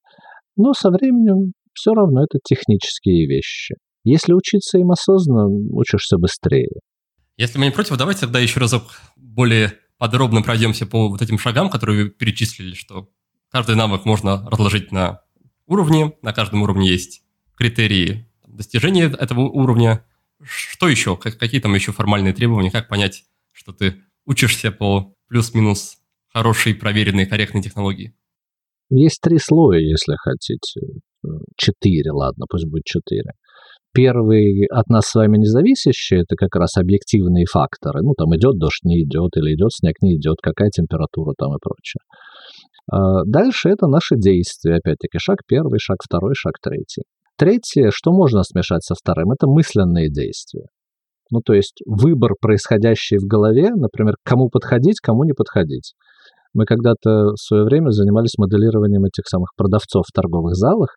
[0.56, 3.74] Но со временем все равно это технические вещи.
[4.04, 6.80] Если учиться им осознанно, учишься быстрее.
[7.36, 8.82] Если мы не против, давайте тогда еще разок
[9.16, 13.08] более подробно пройдемся по вот этим шагам, которые вы перечислили, что
[13.50, 15.20] каждый навык можно разложить на
[15.68, 17.22] уровни, на каждом уровне есть
[17.56, 20.04] критерии достижения этого уровня.
[20.42, 21.16] Что еще?
[21.16, 22.70] Какие там еще формальные требования?
[22.70, 25.98] Как понять, что ты учишься по плюс-минус
[26.32, 28.14] хорошей, проверенной, корректной технологии?
[28.90, 31.00] Есть три слоя, если хотите.
[31.56, 33.32] Четыре, ладно, пусть будет четыре.
[33.92, 38.00] Первый от нас с вами независящий, это как раз объективные факторы.
[38.02, 41.58] Ну, там идет дождь, не идет, или идет снег, не идет, какая температура там и
[41.60, 42.00] прочее.
[42.90, 44.76] А дальше это наши действия.
[44.76, 47.02] Опять-таки, шаг первый, шаг второй, шаг третий.
[47.36, 50.66] Третье, что можно смешать со вторым, это мысленные действия.
[51.30, 55.92] Ну, то есть выбор, происходящий в голове, например, кому подходить, кому не подходить.
[56.54, 60.96] Мы когда-то в свое время занимались моделированием этих самых продавцов в торговых залах.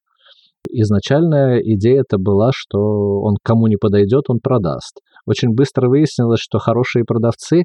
[0.69, 2.79] Изначальная идея это была, что
[3.21, 5.01] он кому не подойдет, он продаст.
[5.25, 7.63] Очень быстро выяснилось, что хорошие продавцы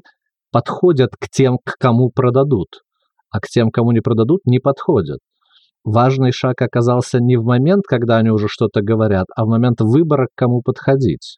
[0.51, 2.67] подходят к тем, к кому продадут,
[3.31, 5.19] а к тем, кому не продадут, не подходят.
[5.83, 10.27] Важный шаг оказался не в момент, когда они уже что-то говорят, а в момент выбора,
[10.27, 11.37] к кому подходить.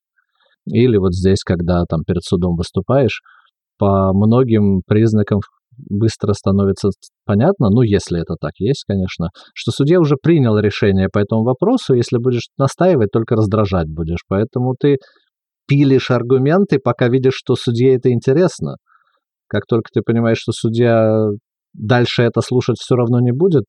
[0.65, 3.21] Или вот здесь, когда там перед судом выступаешь,
[3.77, 5.39] по многим признакам
[5.87, 6.89] быстро становится
[7.25, 11.93] понятно, ну, если это так есть, конечно, что судья уже принял решение по этому вопросу,
[11.93, 14.23] если будешь настаивать, только раздражать будешь.
[14.27, 14.97] Поэтому ты
[15.67, 18.75] пилишь аргументы, пока видишь, что судье это интересно.
[19.47, 21.27] Как только ты понимаешь, что судья
[21.79, 23.63] дальше это слушать все равно не будет,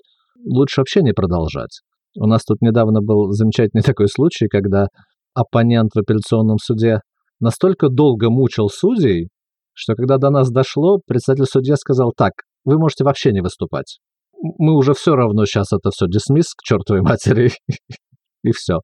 [0.44, 1.80] лучше вообще не продолжать.
[2.18, 4.86] У нас тут недавно был замечательный такой случай, когда
[5.34, 7.00] оппонент в апелляционном суде
[7.38, 9.28] настолько долго мучил судей,
[9.72, 12.32] что когда до нас дошло, председатель судья сказал так,
[12.64, 13.98] вы можете вообще не выступать.
[14.58, 17.52] Мы уже все равно сейчас это все дисмисс к чертовой матери,
[18.42, 18.80] и все.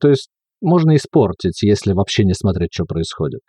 [0.00, 0.28] То есть
[0.60, 3.40] можно испортить, если вообще не смотреть, что происходит.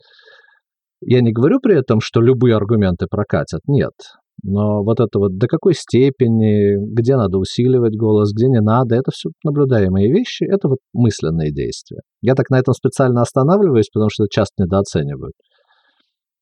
[1.01, 3.93] Я не говорю при этом, что любые аргументы прокатят, нет.
[4.43, 9.11] Но вот это вот до какой степени, где надо усиливать голос, где не надо, это
[9.11, 11.99] все наблюдаемые вещи, это вот мысленные действия.
[12.21, 15.33] Я так на этом специально останавливаюсь, потому что часто недооценивают.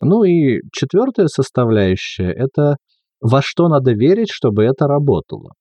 [0.02, 2.78] Ну и четвертая составляющая– это
[3.20, 5.52] во что надо верить, чтобы это работало.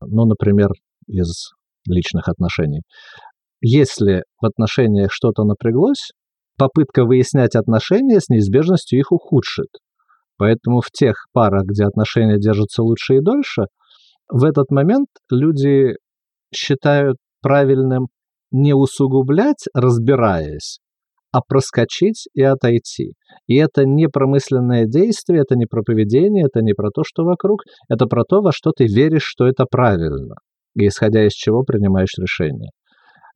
[0.00, 0.68] Ну, например,
[1.06, 1.52] из
[1.86, 2.82] личных отношений.
[3.60, 6.10] Если в отношениях что-то напряглось,
[6.58, 9.68] попытка выяснять отношения с неизбежностью их ухудшит.
[10.38, 13.66] Поэтому в тех парах, где отношения держатся лучше и дольше,
[14.30, 15.96] в этот момент люди
[16.54, 18.06] считают правильным
[18.50, 20.78] не усугублять, разбираясь,
[21.32, 23.14] а проскочить и отойти.
[23.46, 27.62] И это не промысленное действие, это не про поведение, это не про то, что вокруг,
[27.88, 30.36] это про то, во что ты веришь, что это правильно,
[30.74, 32.70] и исходя из чего принимаешь решение.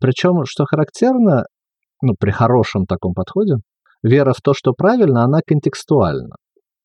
[0.01, 1.45] Причем, что характерно,
[2.01, 3.57] ну, при хорошем таком подходе,
[4.03, 6.37] вера в то, что правильно, она контекстуальна.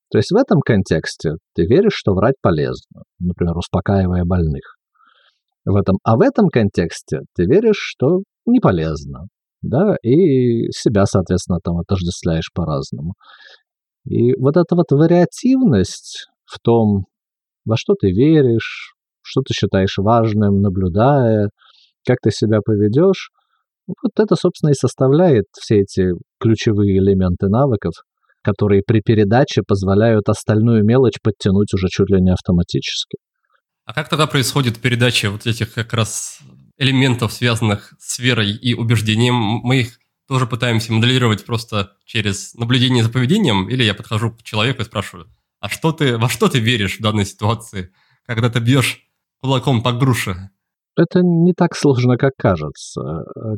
[0.09, 4.77] То есть в этом контексте ты веришь, что врать полезно, например, успокаивая больных.
[5.65, 9.27] В этом, а в этом контексте ты веришь, что не полезно,
[9.61, 13.15] да, и себя, соответственно, там отождествляешь по-разному.
[14.05, 17.05] И вот эта вот вариативность в том,
[17.65, 21.49] во что ты веришь, что ты считаешь важным, наблюдая,
[22.05, 23.31] как ты себя поведешь,
[23.87, 27.93] вот это, собственно, и составляет все эти ключевые элементы навыков,
[28.47, 33.17] которые при передаче позволяют остальную мелочь подтянуть уже чуть ли не автоматически.
[33.83, 36.39] А как тогда происходит передача вот этих как раз
[36.77, 43.09] элементов, связанных с верой и убеждением, мы их тоже пытаемся моделировать просто через наблюдение за
[43.09, 45.27] поведением, или я подхожу к человеку и спрашиваю,
[45.59, 47.91] а что ты, во что ты веришь в данной ситуации,
[48.25, 49.01] когда ты бьешь
[49.41, 50.51] кулаком по груше?
[50.95, 53.01] Это не так сложно, как кажется.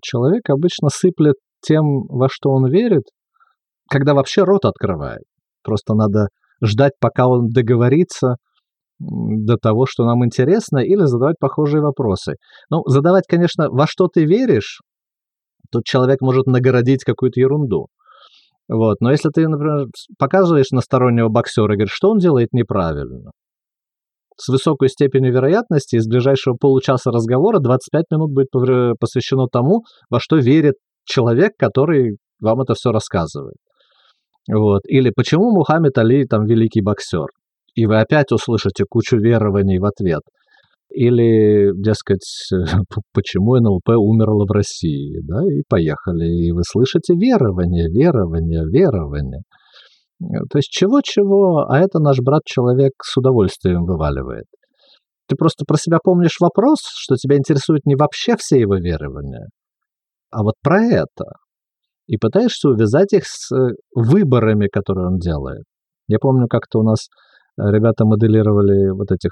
[0.02, 3.04] Человек обычно сыплет тем, во что он верит,
[3.90, 5.24] когда вообще рот открывает.
[5.64, 6.28] Просто надо
[6.64, 8.36] ждать, пока он договорится,
[9.00, 12.34] до того, что нам интересно, или задавать похожие вопросы.
[12.70, 14.82] Ну, задавать, конечно, во что ты веришь,
[15.72, 17.88] тут человек может нагородить какую-то ерунду.
[18.68, 18.98] Вот.
[19.00, 23.32] Но если ты, например, показываешь на стороннего боксера и говоришь, что он делает неправильно,
[24.36, 28.50] с высокой степенью вероятности из ближайшего получаса разговора 25 минут будет
[29.00, 30.76] посвящено тому, во что верит
[31.06, 33.58] человек, который вам это все рассказывает.
[34.52, 34.82] Вот.
[34.88, 37.28] Или почему Мухаммед Али там великий боксер?
[37.76, 40.22] И вы опять услышите кучу верований в ответ.
[40.92, 42.26] Или, дескать,
[43.14, 46.26] почему НЛП умерло в России, да, и поехали.
[46.26, 49.42] И вы слышите верование, верование, верование.
[50.20, 54.46] То есть чего-чего, а это наш брат-человек с удовольствием вываливает.
[55.28, 59.48] Ты просто про себя помнишь вопрос, что тебя интересует не вообще все его верования,
[60.32, 61.26] а вот про это.
[62.10, 65.64] И пытаешься увязать их с э, выборами, которые он делает.
[66.08, 69.32] Я помню, как-то у нас э, ребята моделировали вот этих,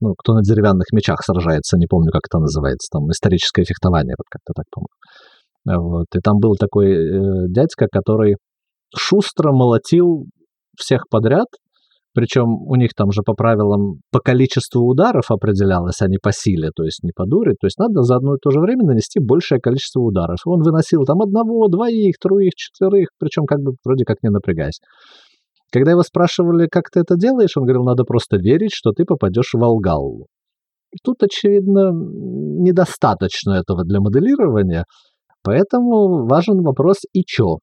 [0.00, 4.26] ну, кто на деревянных мечах сражается, не помню, как это называется, там, историческое фехтование, вот
[4.30, 5.80] как-то так, помню.
[5.80, 6.06] Вот.
[6.14, 8.36] И там был такой э, дядька, который
[8.94, 10.26] шустро молотил
[10.78, 11.46] всех подряд,
[12.14, 16.70] причем у них там же по правилам по количеству ударов определялось, а не по силе,
[16.74, 17.54] то есть не по дуре.
[17.60, 20.38] То есть надо за одно и то же время нанести большее количество ударов.
[20.46, 24.80] Он выносил там одного, двоих, троих, четверых, причем как бы вроде как не напрягаясь.
[25.72, 29.50] Когда его спрашивали, как ты это делаешь, он говорил, надо просто верить, что ты попадешь
[29.52, 30.26] в Алгалу.
[31.02, 34.84] Тут, очевидно, недостаточно этого для моделирования,
[35.42, 37.58] поэтому важен вопрос «и чё?».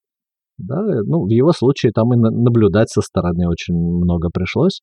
[0.64, 0.82] Да?
[1.06, 4.82] Ну, в его случае там и наблюдать со стороны очень много пришлось.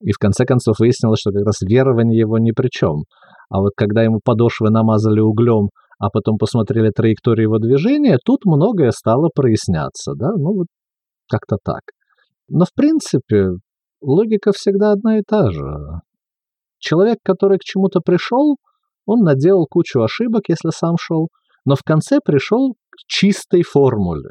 [0.00, 3.04] И в конце концов выяснилось, что как раз верование его ни при чем.
[3.50, 8.90] А вот когда ему подошвы намазали углем, а потом посмотрели траекторию его движения, тут многое
[8.90, 10.14] стало проясняться.
[10.16, 10.30] Да?
[10.36, 10.66] Ну, вот
[11.30, 11.82] как-то так.
[12.48, 13.50] Но в принципе
[14.00, 15.64] логика всегда одна и та же.
[16.78, 18.56] Человек, который к чему-то пришел,
[19.06, 21.28] он наделал кучу ошибок, если сам шел,
[21.64, 24.30] но в конце пришел к чистой формуле.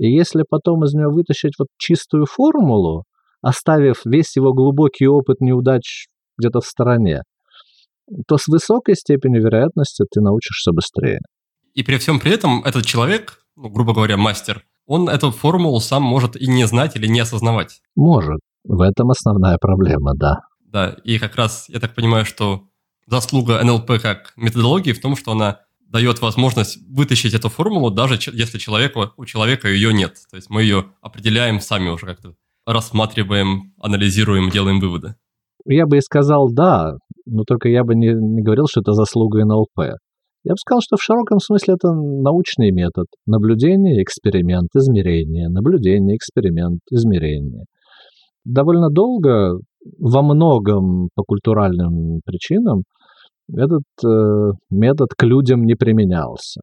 [0.00, 3.04] И если потом из нее вытащить вот чистую формулу,
[3.42, 6.06] оставив весь его глубокий опыт неудач
[6.38, 7.20] где-то в стороне,
[8.26, 11.20] то с высокой степенью вероятности ты научишься быстрее.
[11.74, 16.02] И при всем при этом этот человек, ну, грубо говоря, мастер, он эту формулу сам
[16.02, 17.82] может и не знать или не осознавать.
[17.94, 18.40] Может.
[18.64, 20.36] В этом основная проблема, да.
[20.60, 22.62] Да, и как раз я так понимаю, что
[23.06, 25.60] заслуга НЛП как методологии в том, что она
[25.90, 30.14] дает возможность вытащить эту формулу, даже если человеку, у человека ее нет.
[30.30, 32.34] То есть мы ее определяем сами уже как-то,
[32.66, 35.14] рассматриваем, анализируем, делаем выводы.
[35.66, 36.94] Я бы и сказал «да»,
[37.26, 39.96] но только я бы не, не говорил, что это заслуга НЛП.
[40.42, 43.06] Я бы сказал, что в широком смысле это научный метод.
[43.26, 45.48] Наблюдение, эксперимент, измерение.
[45.48, 47.64] Наблюдение, эксперимент, измерение.
[48.44, 49.58] Довольно долго,
[49.98, 52.84] во многом по культуральным причинам,
[53.56, 56.60] этот э, метод к людям не применялся.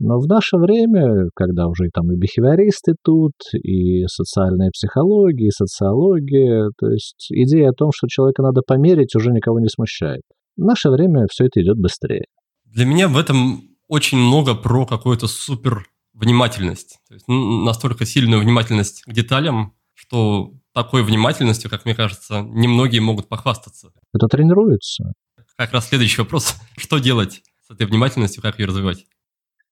[0.00, 6.70] Но в наше время, когда уже там и бихевиористы тут, и социальная психология, и социология,
[6.78, 10.22] то есть идея о том, что человека надо померить, уже никого не смущает.
[10.56, 12.26] В наше время все это идет быстрее.
[12.64, 16.98] Для меня в этом очень много про какую-то супер внимательность.
[17.08, 23.28] То есть настолько сильную внимательность к деталям, что такой внимательностью, как мне кажется, немногие могут
[23.28, 23.90] похвастаться.
[24.14, 25.12] Это тренируется
[25.58, 26.54] как раз следующий вопрос.
[26.76, 29.04] Что делать с этой внимательностью, как ее развивать?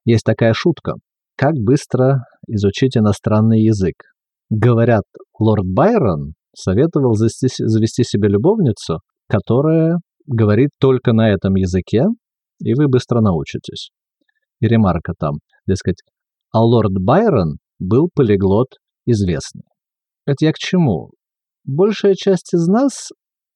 [0.05, 0.95] Есть такая шутка.
[1.37, 3.95] Как быстро изучить иностранный язык?
[4.51, 5.05] Говорят,
[5.39, 12.05] лорд Байрон советовал завести, завести себе любовницу, которая говорит только на этом языке,
[12.61, 13.91] и вы быстро научитесь.
[14.61, 15.35] И ремарка там,
[15.67, 16.03] дескать,
[16.53, 18.69] а лорд Байрон был полиглот
[19.05, 19.65] известный.
[20.25, 21.11] Это я к чему?
[21.65, 23.11] Большая часть из нас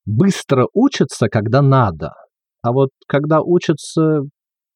[0.07, 2.13] быстро учатся, когда надо.
[2.63, 4.21] А вот когда учатся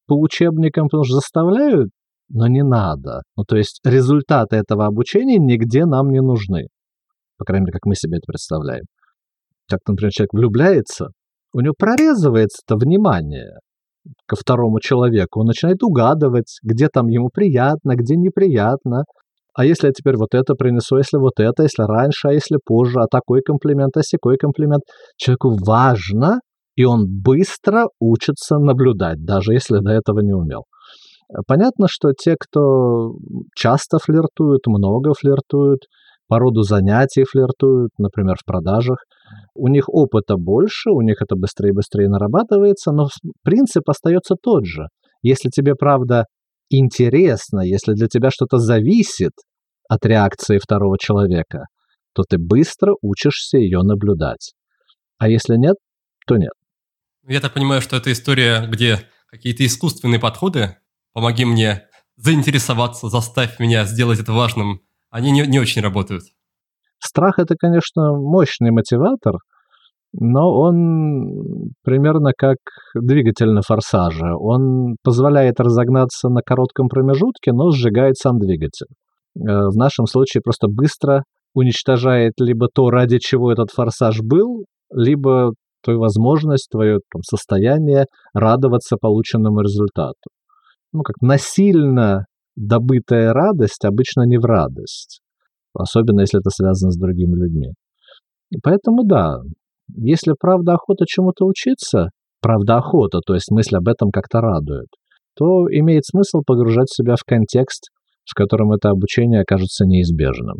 [0.07, 1.89] по учебникам, потому что заставляют,
[2.29, 3.21] но не надо.
[3.35, 6.67] Ну, то есть результаты этого обучения нигде нам не нужны.
[7.37, 8.85] По крайней мере, как мы себе это представляем.
[9.69, 11.07] Как, например, человек влюбляется,
[11.53, 13.59] у него прорезывается это внимание
[14.27, 15.39] ко второму человеку.
[15.41, 19.03] Он начинает угадывать, где там ему приятно, где неприятно.
[19.55, 22.99] А если я теперь вот это принесу, если вот это, если раньше, а если позже,
[22.99, 24.83] а такой комплимент, а секой комплимент.
[25.17, 26.39] Человеку важно,
[26.75, 30.63] и он быстро учится наблюдать, даже если до этого не умел.
[31.47, 33.13] Понятно, что те, кто
[33.55, 35.81] часто флиртуют, много флиртуют,
[36.27, 38.97] по роду занятий флиртуют, например, в продажах,
[39.55, 43.07] у них опыта больше, у них это быстрее и быстрее нарабатывается, но
[43.43, 44.87] принцип остается тот же.
[45.21, 46.25] Если тебе, правда,
[46.69, 49.33] интересно, если для тебя что-то зависит
[49.87, 51.65] от реакции второго человека,
[52.13, 54.53] то ты быстро учишься ее наблюдать.
[55.17, 55.75] А если нет,
[56.27, 56.53] то нет.
[57.27, 60.77] Я так понимаю, что это история, где какие-то искусственные подходы,
[61.13, 61.87] помоги мне
[62.17, 66.23] заинтересоваться, заставь меня сделать это важным, они не, не очень работают.
[66.99, 69.35] Страх– это, конечно, мощный мотиватор,
[70.17, 72.57] но он примерно как
[72.93, 74.33] двигатель на форсаже.
[74.37, 78.87] Он позволяет разогнаться на коротком промежутке, но сжигает сам двигатель.
[79.37, 85.53] Э, в нашем случае просто быстро уничтожает либо то, ради чего этот форсаж был, либо
[85.83, 90.29] твою возможность, твое там, состояние радоваться полученному результату.
[90.93, 95.19] Ну, как насильно добытая радость обычно не в радость,
[95.73, 97.73] особенно если это связано с другими людьми.
[98.51, 99.39] И поэтому да,
[99.93, 102.09] если правда охота чему-то учиться,
[102.41, 104.87] правда охота, то есть мысль об этом как-то радует,
[105.35, 107.89] то имеет смысл погружать себя в контекст,
[108.25, 110.57] в котором это обучение окажется неизбежным.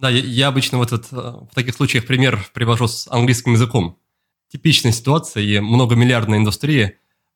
[0.00, 3.98] Да, я, я обычно вот этот, в таких случаях пример привожу с английским языком.
[4.50, 6.94] Типичная ситуация и многомиллиардная индустрия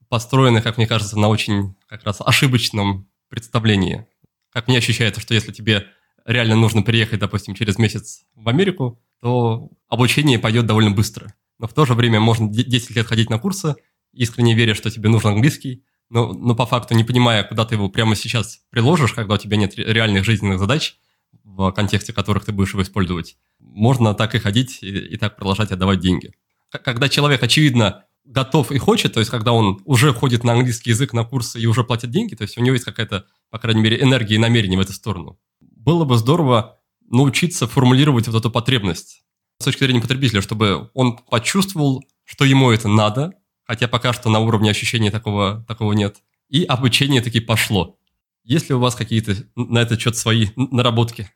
[0.08, 4.06] построена, как мне кажется, на очень как раз ошибочном представлении.
[4.52, 5.86] Как мне ощущается, что если тебе
[6.24, 11.34] реально нужно приехать, допустим, через месяц в Америку, то обучение пойдет довольно быстро.
[11.58, 13.76] Но в то же время можно 10 лет ходить на курсы,
[14.12, 17.88] искренне веря, что тебе нужен английский, но, но по факту не понимая, куда ты его
[17.88, 20.96] прямо сейчас приложишь, когда у тебя нет реальных жизненных задач,
[21.44, 23.36] в контексте которых ты будешь его использовать.
[23.58, 26.32] Можно так и ходить и, и так продолжать отдавать деньги.
[26.70, 31.12] Когда человек, очевидно, готов и хочет, то есть когда он уже ходит на английский язык
[31.12, 34.00] на курсы и уже платит деньги, то есть у него есть какая-то, по крайней мере,
[34.00, 35.38] энергия и намерение в эту сторону.
[35.84, 36.78] Было бы здорово
[37.10, 39.24] научиться формулировать вот эту потребность
[39.58, 43.32] с точки зрения потребителя, чтобы он почувствовал, что ему это надо,
[43.64, 46.18] хотя пока что на уровне ощущения такого, такого нет,
[46.48, 47.96] и обучение таки пошло.
[48.44, 51.28] Есть ли у вас какие-то на этот счет свои наработки?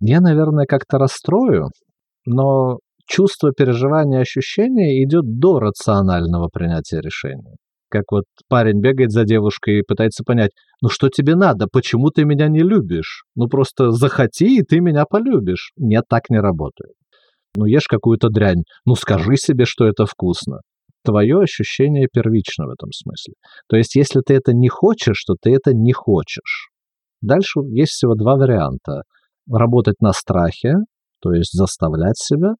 [0.00, 1.70] Я, наверное, как-то расстрою,
[2.24, 7.54] но чувство, переживания, ощущения идет до рационального принятия решения.
[7.96, 10.50] Как вот парень бегает за девушкой и пытается понять,
[10.82, 13.24] ну что тебе надо, почему ты меня не любишь?
[13.34, 15.72] Ну просто захоти, и ты меня полюбишь.
[15.78, 16.92] Нет, так не работает.
[17.56, 20.58] Ну ешь какую-то дрянь, ну скажи себе, что это вкусно.
[21.04, 23.34] Твое ощущение первично в этом смысле.
[23.68, 26.68] То есть если ты это не хочешь, то ты это не хочешь.
[27.22, 29.02] Дальше есть всего два варианта.
[29.50, 30.74] Работать на страхе,
[31.22, 32.56] то есть заставлять себя,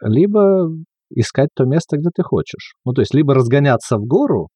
[0.00, 0.68] либо
[1.10, 2.74] искать то место, где ты хочешь.
[2.84, 4.48] Ну, то есть либо разгоняться в гору,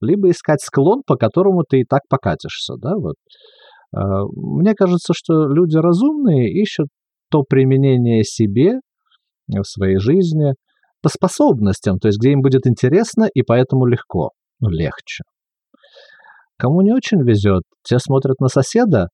[0.00, 3.16] либо искать склон, по которому ты и так покатишься, да, вот.
[3.94, 6.88] А, мне кажется, что люди разумные ищут
[7.30, 8.80] то применение себе
[9.48, 10.54] в своей жизни
[11.02, 14.30] по способностям, то есть где им будет интересно и поэтому легко,
[14.60, 15.24] ну, легче.
[16.58, 19.08] Кому не очень везет, те смотрят на соседа,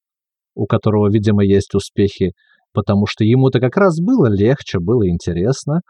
[0.57, 2.32] у которого, видимо, есть успехи,
[2.72, 5.80] потому что ему-то как раз было легче, было интересно.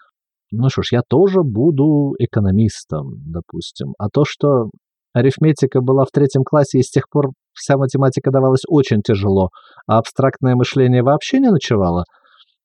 [0.51, 3.94] Ну что ж, я тоже буду экономистом, допустим.
[3.99, 4.70] А то, что
[5.17, 9.49] арифметика была в третьем классе, и с тех пор вся математика давалась очень тяжело,
[9.87, 12.05] а абстрактное мышление вообще не ночевало,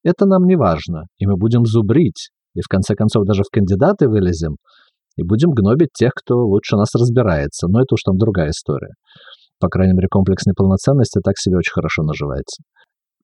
[0.04, 4.10] это нам не важно, и мы будем зубрить, и в конце концов даже в кандидаты
[4.10, 4.58] вылезем,
[5.16, 7.68] и будем гнобить тех, кто лучше нас разбирается.
[7.68, 8.93] Но это уж там другая история.
[9.60, 12.64] По крайней мере, комплекс неполноценности так себе очень хорошо наживается.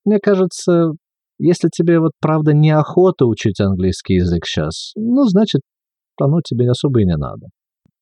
[0.05, 0.91] Мне кажется,
[1.39, 5.61] если тебе вот правда неохота учить английский язык сейчас, ну, значит,
[6.21, 7.47] оно тебе особо и не надо.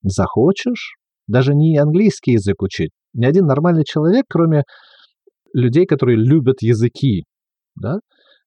[0.04, 0.98] Захочешь,
[1.28, 2.92] даже не английский язык учить.
[3.14, 4.64] Ни один нормальный человек, кроме
[5.54, 7.24] людей, которые любят языки,
[7.76, 8.00] да,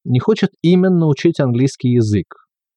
[0.04, 2.26] не хочет именно учить английский язык.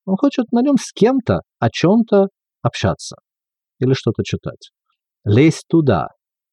[0.06, 2.28] Он хочет на нем с кем-то о чем-то
[2.62, 3.18] общаться
[3.80, 4.72] или что-то читать.
[5.24, 6.08] Лезь туда,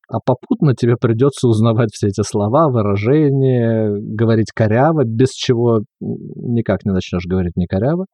[0.08, 6.92] а попутно тебе придется узнавать все эти слова, выражения, говорить коряво, без чего никак не
[6.92, 8.06] начнешь говорить не коряво.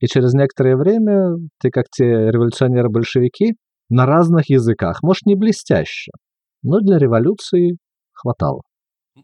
[0.00, 3.54] И через некоторое время ты, как те революционеры-большевики,
[3.88, 6.12] на разных языках, может, не блестяще,
[6.62, 7.76] но для революции
[8.12, 8.62] хватало.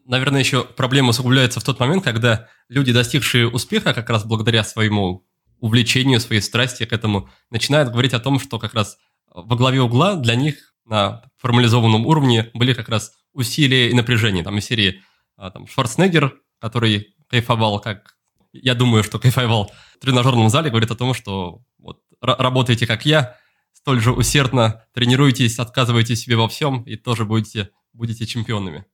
[0.05, 5.25] Наверное, еще проблема усугубляется в тот момент, когда люди, достигшие успеха как раз благодаря своему
[5.59, 8.97] увлечению, своей страсти к этому, начинают говорить о том, что как раз
[9.33, 14.43] во главе угла для них на формализованном уровне были как раз усилия и напряжение.
[14.43, 15.01] Там из серии
[15.37, 18.15] а, там, Шварценеггер, который кайфовал, как
[18.53, 23.37] я думаю, что кайфовал в тренажерном зале, говорит о том, что вот, работаете как я,
[23.81, 28.85] столь же усердно тренируйтесь, отказывайте себе во всем и тоже будете, будете чемпионами.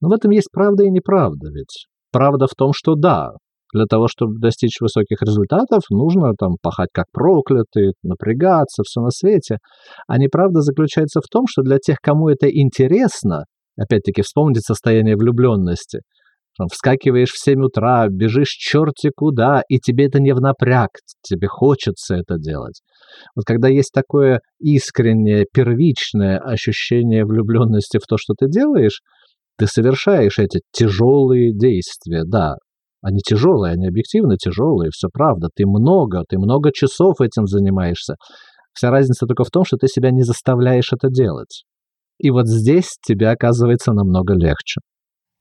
[0.00, 1.86] Но в этом есть правда и неправда ведь.
[2.12, 3.32] Правда в том, что да,
[3.74, 9.58] для того, чтобы достичь высоких результатов, нужно там пахать как проклятый, напрягаться, все на свете.
[10.06, 13.44] А неправда заключается в том, что для тех, кому это интересно,
[13.76, 16.00] опять-таки вспомнить состояние влюбленности,
[16.70, 20.90] вскакиваешь в 7 утра, бежишь черти куда, и тебе это не в напряг,
[21.22, 22.80] тебе хочется это делать.
[23.34, 29.00] Вот когда есть такое искреннее, первичное ощущение влюбленности в то, что ты делаешь,
[29.58, 32.56] ты совершаешь эти тяжелые действия, да,
[33.02, 35.48] они тяжелые, они объективно тяжелые, все правда.
[35.54, 38.16] Ты много, ты много часов этим занимаешься.
[38.72, 41.64] Вся разница только в том, что ты себя не заставляешь это делать.
[42.18, 44.80] И вот здесь тебе оказывается намного легче.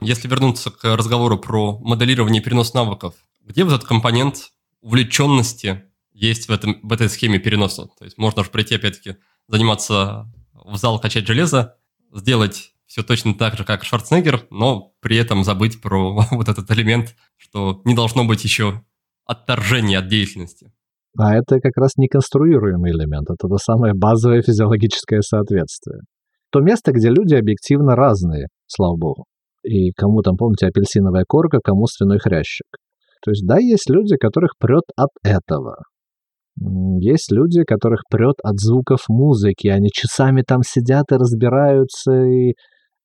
[0.01, 5.83] Если вернуться к разговору про моделирование и перенос навыков, где вот этот компонент увлеченности
[6.13, 7.87] есть в, этом, в этой схеме переноса?
[7.97, 9.17] То есть можно же прийти, опять-таки,
[9.47, 11.77] заниматься в зал, качать железо,
[12.13, 17.15] сделать все точно так же, как Шварценеггер, но при этом забыть про вот этот элемент,
[17.37, 18.81] что не должно быть еще
[19.25, 20.71] отторжения от деятельности.
[21.17, 26.01] А это как раз неконструируемый элемент, это то самое базовое физиологическое соответствие.
[26.51, 29.25] То место, где люди объективно разные, слава богу.
[29.65, 32.67] И кому там, помните, апельсиновая корка, кому свиной хрящик.
[33.23, 35.77] То есть, да, есть люди, которых прет от этого.
[36.99, 39.67] Есть люди, которых прет от звуков музыки.
[39.67, 42.53] Они часами там сидят и разбираются, и...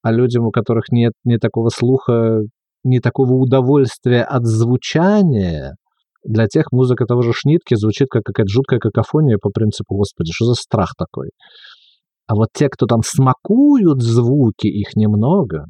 [0.02, 2.40] а людям, у которых нет ни такого слуха,
[2.84, 5.74] ни такого удовольствия от звучания,
[6.24, 10.46] для тех музыка того же Шнитки звучит как какая-то жуткая какофония по принципу «Господи, что
[10.46, 11.30] за страх такой?»
[12.26, 15.64] А вот те, кто там смакуют звуки, их немного,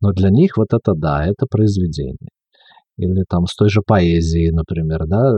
[0.00, 2.30] но для них вот это да, это произведение.
[2.96, 5.30] Или там с той же поэзией, например, да.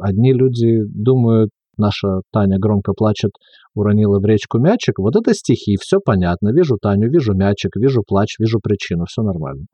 [0.00, 3.30] Одни люди думают, наша Таня громко плачет,
[3.74, 4.98] уронила в речку мячик.
[4.98, 6.50] Вот это стихи, все понятно.
[6.50, 9.64] Вижу Таню, вижу мячик, вижу плач, вижу причину, все нормально.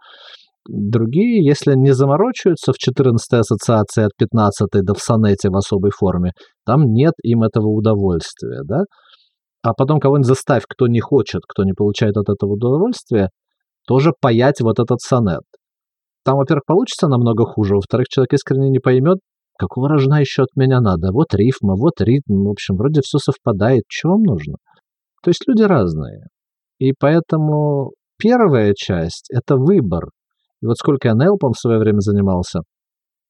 [0.69, 6.33] Другие, если не заморочиваются в 14 ассоциации от 15 до в сонете в особой форме,
[6.67, 8.85] там нет им этого удовольствия, да?
[9.63, 13.31] А потом кого-нибудь заставь, кто не хочет, кто не получает от этого удовольствия,
[13.91, 15.43] тоже паять вот этот сонет.
[16.25, 19.19] Там, во-первых, получится намного хуже, во-вторых, человек искренне не поймет,
[19.59, 21.09] какого рожна еще от меня надо.
[21.13, 24.55] Вот рифма, вот ритм, в общем, вроде все совпадает, чего вам нужно?
[25.25, 26.27] То есть люди разные.
[26.79, 30.11] И поэтому первая часть– это выбор.
[30.63, 32.61] И вот сколько я Нелпом в свое время занимался,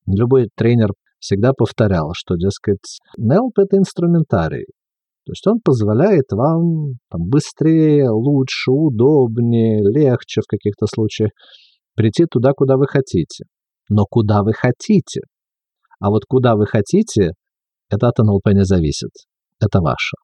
[0.07, 0.91] любой тренер
[1.21, 4.67] всегда повторял, что, дескать, Нелп– это инструментарий.
[5.31, 11.31] То есть он позволяет вам там, быстрее, лучше, удобнее, легче в каких-то случаях
[11.95, 13.45] прийти туда, куда вы хотите.
[13.89, 15.21] Но куда вы хотите?
[16.01, 17.35] А вот куда вы хотите,
[17.89, 19.11] это от НЛП не зависит.
[19.61, 20.17] Это ваше.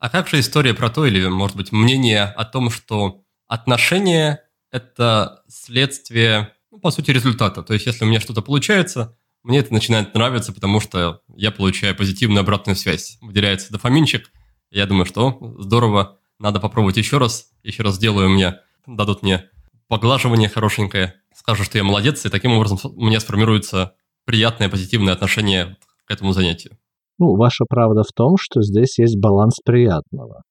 [0.00, 5.44] А как же история про то, или, может быть, мнение о том, что отношения– это
[5.48, 7.62] следствие, ну, по сути, результата.
[7.62, 9.16] То есть, если у меня что-то получается,
[9.46, 13.16] мне это начинает нравиться, потому что я получаю позитивную обратную связь.
[13.20, 14.32] Выделяется дофаминчик.
[14.72, 17.50] Я думаю, что здорово, надо попробовать еще раз.
[17.62, 19.48] Еще раз сделаю мне, дадут мне
[19.86, 23.94] поглаживание хорошенькое, скажут, что я молодец, и таким образом у меня сформируется
[24.24, 25.76] приятное, позитивное отношение
[26.06, 26.76] к этому занятию.
[27.18, 30.42] Ну, ваша правда в том, что здесь есть баланс приятного.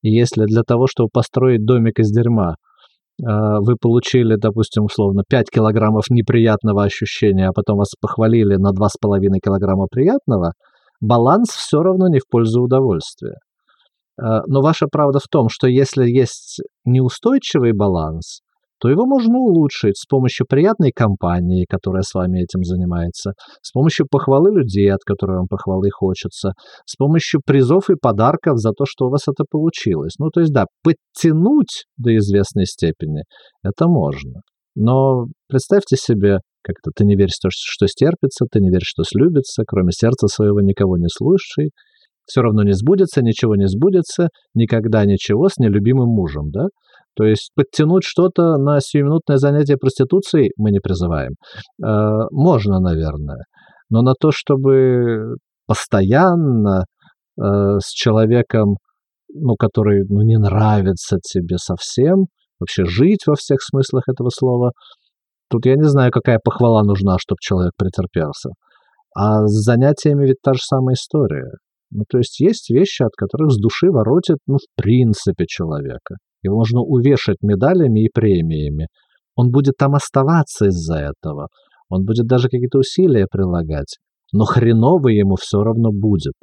[0.00, 2.54] И если для того, чтобы построить домик из дерьма,
[3.22, 9.86] вы получили, допустим, условно, 5 килограммов неприятного ощущения, а потом вас похвалили на 2,5 килограмма
[9.90, 10.52] приятного,
[11.00, 13.36] баланс все равно не в пользу удовольствия.
[14.20, 18.40] А, но ваша правда в том, что если есть неустойчивый баланс,
[18.80, 24.06] то его можно улучшить с помощью приятной компании, которая с вами этим занимается, с помощью
[24.10, 26.52] похвалы людей, от которых вам похвалы хочется,
[26.86, 30.14] с помощью призов и подарков за то, что у вас это получилось.
[30.18, 33.24] Ну, то есть, да, подтянуть до известной степени
[33.62, 34.40] это можно.
[34.74, 39.92] Но представьте себе, как-то ты не веришь что стерпится, ты не веришь, что слюбится, кроме
[39.92, 41.70] сердца своего никого не слушай,
[42.26, 46.66] все равно не сбудется, ничего не сбудется, никогда ничего с нелюбимым мужем, да?
[47.16, 51.32] То есть подтянуть что-то на сиюминутное занятие проституцией мы не призываем.
[51.82, 53.44] Э, можно, наверное.
[53.90, 55.36] Но на то, чтобы
[55.66, 57.42] постоянно э,
[57.78, 58.76] с человеком,
[59.32, 62.26] ну, который ну, не нравится тебе совсем,
[62.58, 64.72] вообще жить во всех смыслах этого слова,
[65.50, 68.50] тут я не знаю, какая похвала нужна, чтобы человек претерпелся.
[69.16, 71.50] А с занятиями ведь та же самая история.
[71.90, 76.16] Ну, то есть есть вещи, от которых с души воротит, ну, в принципе, человека.
[76.42, 78.88] Его можно увешать медалями и премиями.
[79.34, 81.48] Он будет там оставаться из-за этого.
[81.88, 83.98] Он будет даже какие-то усилия прилагать.
[84.32, 86.34] Но хреново ему все равно будет.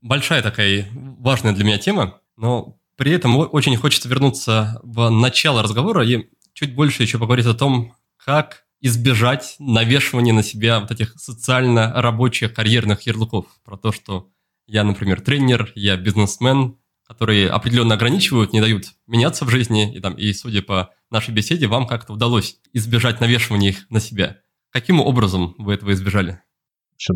[0.00, 0.86] Большая такая
[1.18, 6.74] важная для меня тема, но при этом очень хочется вернуться в начало разговора и чуть
[6.74, 13.02] больше еще поговорить о том, как избежать навешивания на себя вот этих социально рабочих карьерных
[13.02, 13.46] ярлыков.
[13.64, 14.28] Про то, что
[14.66, 16.76] я, например, тренер, я бизнесмен,
[17.06, 21.66] которые определенно ограничивают, не дают меняться в жизни, и, там, и судя по нашей беседе,
[21.66, 24.38] вам как-то удалось избежать навешивания их на себя.
[24.70, 26.40] Каким образом вы этого избежали?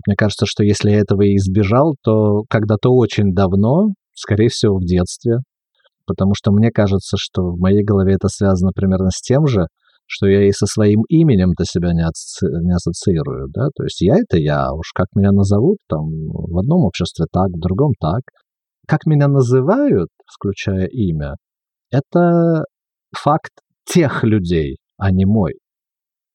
[0.06, 4.84] Мне кажется, что если я этого и избежал, то когда-то очень давно, скорее всего, в
[4.84, 5.38] детстве.
[6.06, 9.66] Потому что мне кажется, что в моей голове это связано примерно с тем же,
[10.06, 12.46] что я и со своим именем-то себя не, асоци...
[12.62, 16.58] не ассоциирую, да, то есть я— это я, а уж как меня назовут, там, в
[16.58, 18.22] одном обществе так, в другом так.
[18.90, 21.36] Как меня называют, включая имя,
[21.92, 22.64] это
[23.16, 23.52] факт
[23.84, 25.52] тех людей, а не мой.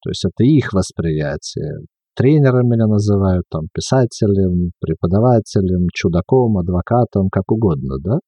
[0.02, 1.80] То есть это их восприятие.
[2.14, 8.20] Тренером меня называют, там, писателем, преподавателем, чудаком, адвокатом, как угодно, да.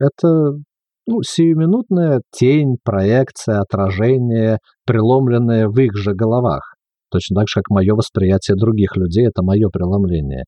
[0.00, 0.58] Это
[1.06, 6.74] ну, сиюминутная тень, проекция, отражение, преломленное в их же головах.
[7.12, 10.46] Точно так же, как мое восприятие других людей, это мое преломление.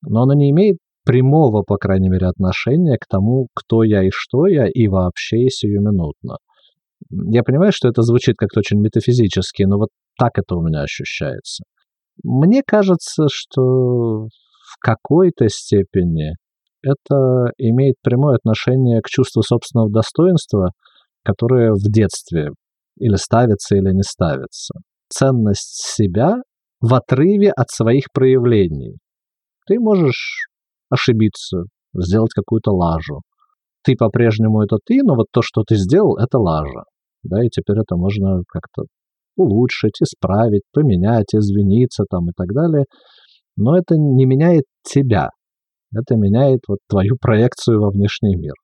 [0.00, 4.46] Но оно не имеет прямого, по крайней мере, отношения к тому, кто я и что
[4.46, 6.36] я, и вообще сиюминутно.
[7.10, 11.64] Я понимаю, что это звучит как-то очень метафизически, но вот так это у меня ощущается.
[12.24, 13.62] Мне кажется, что
[14.26, 16.32] в какой-то степени
[16.82, 20.70] это имеет прямое отношение к чувству собственного достоинства,
[21.24, 22.50] которое в детстве
[22.98, 24.74] или ставится, или не ставится.
[25.08, 26.36] Ценность себя
[26.80, 28.96] в отрыве от своих проявлений.
[29.66, 30.45] Ты можешь
[30.90, 31.64] ошибиться,
[31.94, 33.20] сделать какую-то лажу.
[33.84, 36.84] Ты по-прежнему это ты, но вот то, что ты сделал, это лажа.
[37.22, 38.84] Да, и теперь это можно как-то
[39.36, 42.84] улучшить, исправить, поменять, извиниться там и так далее.
[43.56, 45.30] Но это не меняет тебя.
[45.94, 48.54] Это меняет вот твою проекцию во внешний мир.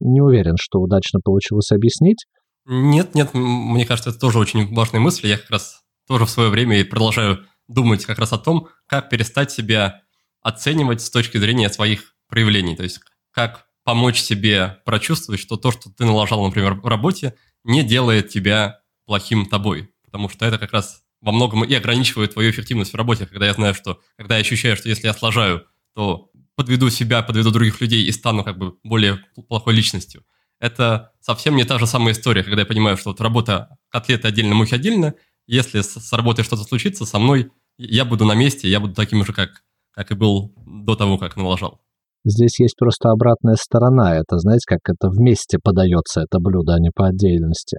[0.00, 2.26] Не уверен, что удачно получилось объяснить.
[2.66, 5.28] Нет, нет, мне кажется, это тоже очень важная мысль.
[5.28, 9.08] Я как раз тоже в свое время и продолжаю думать как раз о том, как
[9.08, 10.02] перестать себя
[10.46, 12.76] оценивать с точки зрения своих проявлений.
[12.76, 13.00] То есть
[13.32, 17.34] как помочь себе прочувствовать, что то, что ты налажал, например, в работе,
[17.64, 19.90] не делает тебя плохим тобой.
[20.04, 23.54] Потому что это как раз во многом и ограничивает твою эффективность в работе, когда я
[23.54, 25.66] знаю, что когда я ощущаю, что если я сложаю,
[25.96, 30.24] то подведу себя, подведу других людей и стану как бы более плохой личностью.
[30.60, 34.54] Это совсем не та же самая история, когда я понимаю, что вот работа котлеты отдельно,
[34.54, 35.14] мухи отдельно.
[35.48, 39.24] Если с, с работой что-то случится, со мной я буду на месте, я буду таким
[39.24, 39.64] же, как,
[39.96, 41.80] как и был до того, как налажал.
[42.24, 44.16] Здесь есть просто обратная сторона.
[44.16, 47.78] Это, знаете, как это вместе подается, это блюдо, а не по отдельности.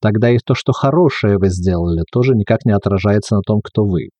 [0.00, 4.10] Тогда и то, что хорошее вы сделали, тоже никак не отражается на том, кто вы.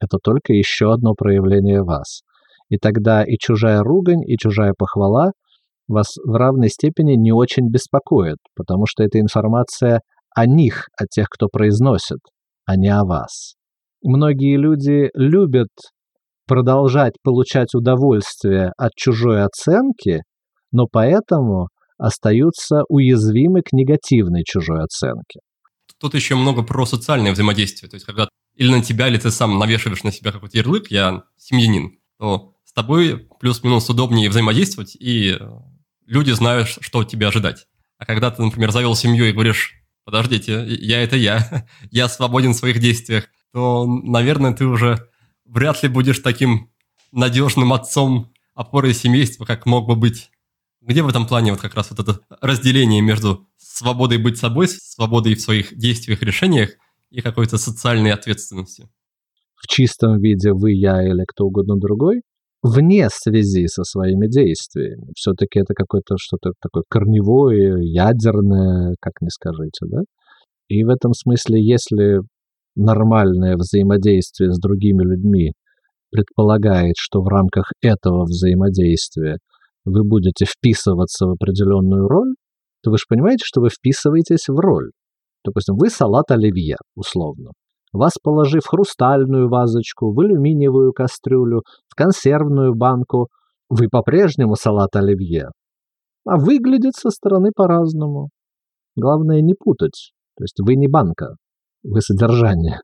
[0.00, 2.22] Это только еще одно проявление вас.
[2.70, 5.32] И тогда и чужая ругань, и чужая похвала
[5.88, 10.00] вас в равной степени не очень беспокоит, потому что это информация
[10.34, 12.20] о них, о тех, кто произносит,
[12.64, 13.54] а не о вас.
[14.02, 15.68] Многие люди любят
[16.48, 20.22] продолжать получать удовольствие от чужой оценки,
[20.72, 21.68] но поэтому
[21.98, 25.40] остаются уязвимы к негативной чужой оценке.
[26.00, 27.90] Тут еще много про социальное взаимодействие.
[27.90, 31.24] То есть, когда или на тебя, или ты сам навешиваешь на себя какой-то ярлык, я
[31.36, 35.38] семьянин, то с тобой плюс-минус удобнее взаимодействовать, и
[36.06, 37.66] люди знают, что от тебя ожидать.
[37.98, 39.74] А когда ты, например, завел семью и говоришь,
[40.04, 45.07] подождите, я это я, я свободен в своих действиях, то, наверное, ты уже
[45.48, 46.70] вряд ли будешь таким
[47.10, 50.30] надежным отцом опорой семейства, как мог бы быть.
[50.80, 55.34] Где в этом плане вот как раз вот это разделение между свободой быть собой, свободой
[55.34, 56.70] в своих действиях, решениях
[57.10, 58.88] и какой-то социальной ответственностью?
[59.56, 62.22] В чистом виде вы, я или кто угодно другой?
[62.62, 65.12] вне связи со своими действиями.
[65.14, 70.00] Все-таки это какое-то что-то такое корневое, ядерное, как не скажите, да?
[70.68, 72.20] И в этом смысле, если
[72.78, 75.52] нормальное взаимодействие с другими людьми
[76.10, 79.38] предполагает, что в рамках этого взаимодействия
[79.84, 82.34] вы будете вписываться в определенную роль,
[82.82, 84.90] то вы же понимаете, что вы вписываетесь в роль.
[85.44, 87.50] Допустим, вы салат оливье, условно
[87.92, 93.28] вас положив в хрустальную вазочку, в алюминиевую кастрюлю, в консервную банку,
[93.68, 95.48] вы по-прежнему салат оливье.
[96.26, 98.28] А выглядит со стороны по-разному.
[98.96, 100.12] Главное не путать.
[100.36, 101.36] То есть вы не банка,
[101.90, 102.80] вы содержание.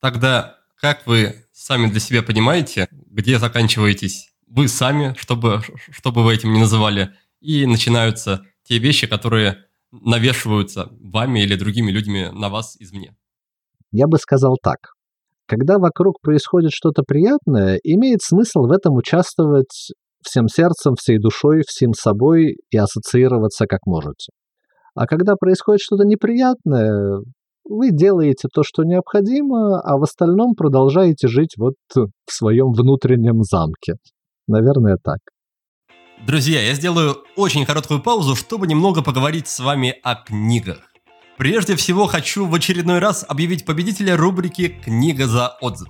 [0.00, 5.60] Тогда как вы сами для себя понимаете, где заканчиваетесь вы сами, чтобы,
[5.90, 7.10] чтобы вы этим не называли,
[7.40, 9.58] и начинаются те вещи, которые
[9.92, 13.14] навешиваются вами или другими людьми на вас извне?
[13.92, 14.78] Я бы сказал так.
[15.46, 19.90] Когда вокруг происходит что-то приятное, имеет смысл в этом участвовать
[20.22, 24.32] всем сердцем, всей душой, всем собой и ассоциироваться как можете.
[24.94, 27.20] А когда происходит что-то неприятное,
[27.70, 33.94] вы делаете то, что необходимо, а в остальном продолжаете жить вот в своем внутреннем замке.
[34.48, 35.18] Наверное, так.
[36.26, 40.78] Друзья, я сделаю очень короткую паузу, чтобы немного поговорить с вами о книгах.
[41.38, 45.88] Прежде всего хочу в очередной раз объявить победителя рубрики «Книга за отзыв».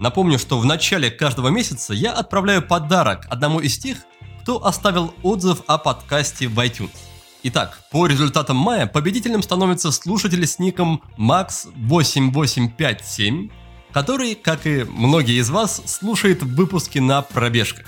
[0.00, 3.98] Напомню, что в начале каждого месяца я отправляю подарок одному из тех,
[4.42, 7.09] кто оставил отзыв о подкасте в iTunes.
[7.42, 13.50] Итак, по результатам мая победителем становится слушатель с ником Max8857,
[13.92, 17.86] который, как и многие из вас, слушает выпуски на пробежках.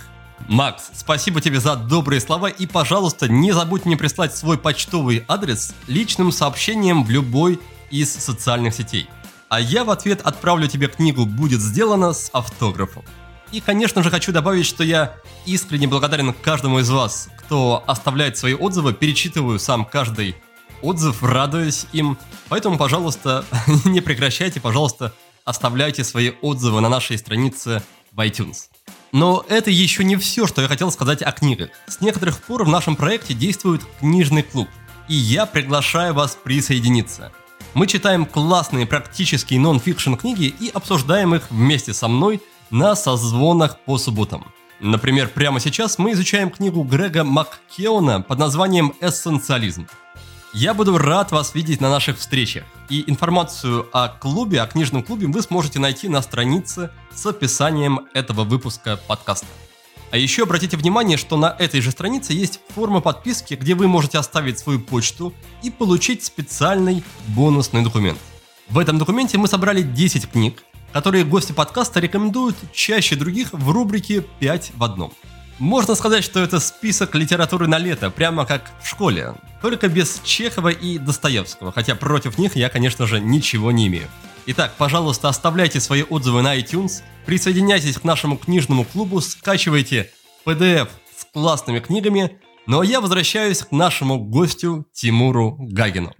[0.49, 5.75] Макс, спасибо тебе за добрые слова и, пожалуйста, не забудь мне прислать свой почтовый адрес
[5.87, 9.07] личным сообщением в любой из социальных сетей.
[9.51, 13.05] А я в ответ отправлю тебе книгу «Будет сделано» с автографом.
[13.53, 18.55] И, конечно же, хочу добавить, что я искренне благодарен каждому из вас, кто оставляет свои
[18.55, 20.37] отзывы, перечитываю сам каждый
[20.81, 22.17] отзыв, радуюсь им.
[22.49, 23.45] Поэтому, пожалуйста,
[23.85, 25.13] не прекращайте, пожалуйста,
[25.45, 28.69] оставляйте свои отзывы на нашей странице в iTunes.
[29.13, 31.69] Но это еще не все, что я хотел сказать о книгах.
[31.87, 34.69] С некоторых пор в нашем проекте действует книжный клуб,
[35.09, 37.33] и я приглашаю вас присоединиться.
[37.75, 42.41] Мы читаем классные практические нон-фикшн книги и обсуждаем их вместе со мной
[42.73, 44.47] на созвонах по субботам.
[44.81, 49.87] Например, прямо сейчас мы изучаем книгу Грега Маккеона под названием «Эссенциализм».
[50.55, 52.65] Я буду рад вас видеть на наших встречах.
[52.89, 58.45] И информацию о клубе, о книжном клубе вы сможете найти на странице с описанием этого
[58.45, 59.47] выпуска подкаста.
[60.11, 64.19] А еще обратите внимание, что на этой же странице есть форма подписки, где вы можете
[64.19, 68.19] оставить свою почту и получить специальный бонусный документ.
[68.69, 74.25] В этом документе мы собрали 10 книг, которые гости подкаста рекомендуют чаще других в рубрике
[74.41, 75.13] «5 в одном».
[75.59, 80.71] Можно сказать, что это список литературы на лето, прямо как в школе, только без Чехова
[80.71, 84.09] и Достоевского, хотя против них я, конечно же, ничего не имею.
[84.47, 90.11] Итак, пожалуйста, оставляйте свои отзывы на iTunes, присоединяйтесь к нашему книжному клубу, скачивайте
[90.45, 96.13] PDF с классными книгами, ну а я возвращаюсь к нашему гостю Тимуру Гагину.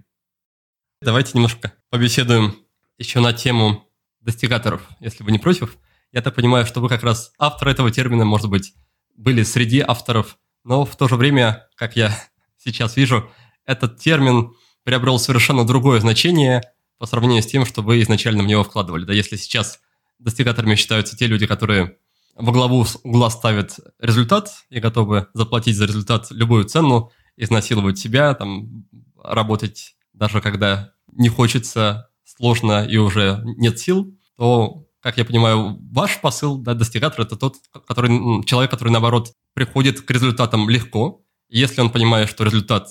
[1.01, 2.55] Давайте немножко побеседуем
[2.97, 3.83] еще на тему
[4.23, 5.77] достигаторов, если вы не против.
[6.11, 8.73] Я так понимаю, что вы как раз автор этого термина, может быть,
[9.15, 12.17] были среди авторов, но в то же время, как я
[12.57, 13.29] сейчас вижу,
[13.65, 14.53] этот термин
[14.83, 16.61] приобрел совершенно другое значение
[16.97, 19.05] по сравнению с тем, что вы изначально в него вкладывали.
[19.05, 19.79] Да, если сейчас
[20.19, 21.97] достигаторами считаются те люди, которые
[22.35, 28.85] во главу угла ставят результат и готовы заплатить за результат любую цену, изнасиловать себя, там,
[29.23, 32.09] работать даже когда не хочется,
[32.43, 37.55] сложно и уже нет сил, то как я понимаю, ваш посыл, да, достигатор– это тот
[37.87, 41.21] который, человек, который, наоборот, приходит к результатам легко.
[41.49, 42.87] Если он понимает, что результат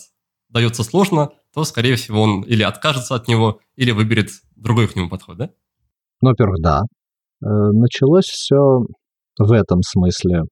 [0.49, 5.09] дается сложно, то, скорее всего, он или откажется от него, или выберет другой к нему
[5.11, 5.51] подход, да?
[6.23, 6.81] Ну, во-первых, да.
[7.43, 8.57] Э, началось все
[9.39, 10.43] в этом смысле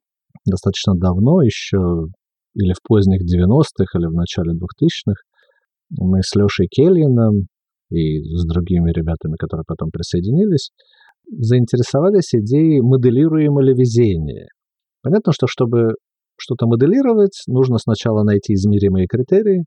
[0.47, 1.79] достаточно давно, еще
[2.55, 5.21] или в поздних 90-х, или в начале 2000-х.
[5.91, 7.49] Мы с Лешей Кельином
[7.91, 10.71] и с другими ребятами, которые потом присоединились,
[11.31, 14.49] заинтересовались идеей моделируемо ли везение.
[15.03, 15.95] Понятно, что чтобы
[16.37, 19.65] что-то моделировать, нужно сначала найти измеримые критерии,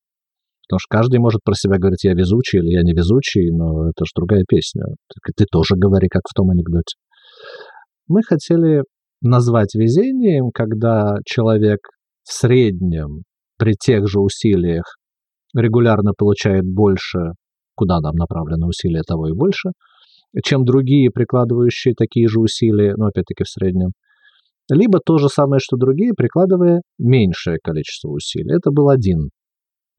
[0.67, 4.05] потому что каждый может про себя говорить, я везучий или я не везучий, но это
[4.05, 4.83] же другая песня.
[5.09, 6.95] Ты, ты тоже говори, как в том анекдоте.
[8.07, 8.83] Мы хотели
[9.21, 11.79] назвать везением, когда человек
[12.23, 13.23] в среднем
[13.57, 14.97] при тех же усилиях
[15.55, 17.33] регулярно получает больше,
[17.75, 19.71] куда нам направлены усилия, того и больше–
[20.41, 23.91] чем другие, прикладывающие такие же усилия, но опять-таки в среднем.
[24.69, 28.55] Либо то же самое, что другие, прикладывая меньшее количество усилий.
[28.55, 29.29] Это был один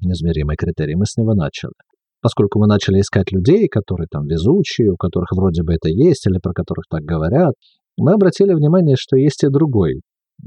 [0.01, 0.97] неизмеримый критерий.
[0.97, 1.73] Мы с него начали.
[2.21, 6.39] Поскольку мы начали искать людей, которые там везучие, у которых вроде бы это есть, или
[6.43, 7.55] про которых так говорят,
[7.99, 10.01] мы обратили внимание, что есть и другой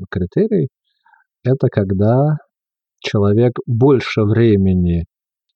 [0.10, 0.68] критерий.
[1.44, 2.38] Это когда
[3.00, 5.06] человек больше времени,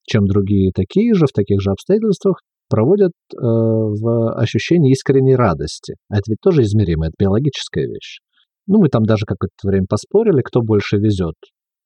[0.04, 5.95] чем другие такие же, в таких же обстоятельствах, проводят э, в ощущении искренней радости.
[6.10, 8.20] А это ведь тоже измеримо, это биологическая вещь.
[8.68, 11.36] Ну, мы там даже какое-то время поспорили, кто больше везет.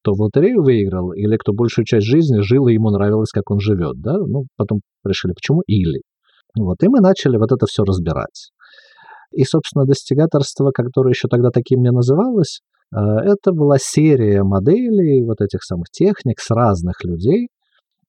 [0.03, 3.59] Кто в лотерею выиграл, или кто большую часть жизни жил, и ему нравилось, как он
[3.59, 4.13] живет, да?
[4.17, 6.01] Ну, потом решили, почему или.
[6.57, 8.51] Вот, и мы начали вот это все разбирать.
[9.31, 12.61] И, собственно, достигаторство, которое еще тогда таким не называлось,
[12.95, 17.47] э, это была серия моделей вот этих самых техник с разных людей,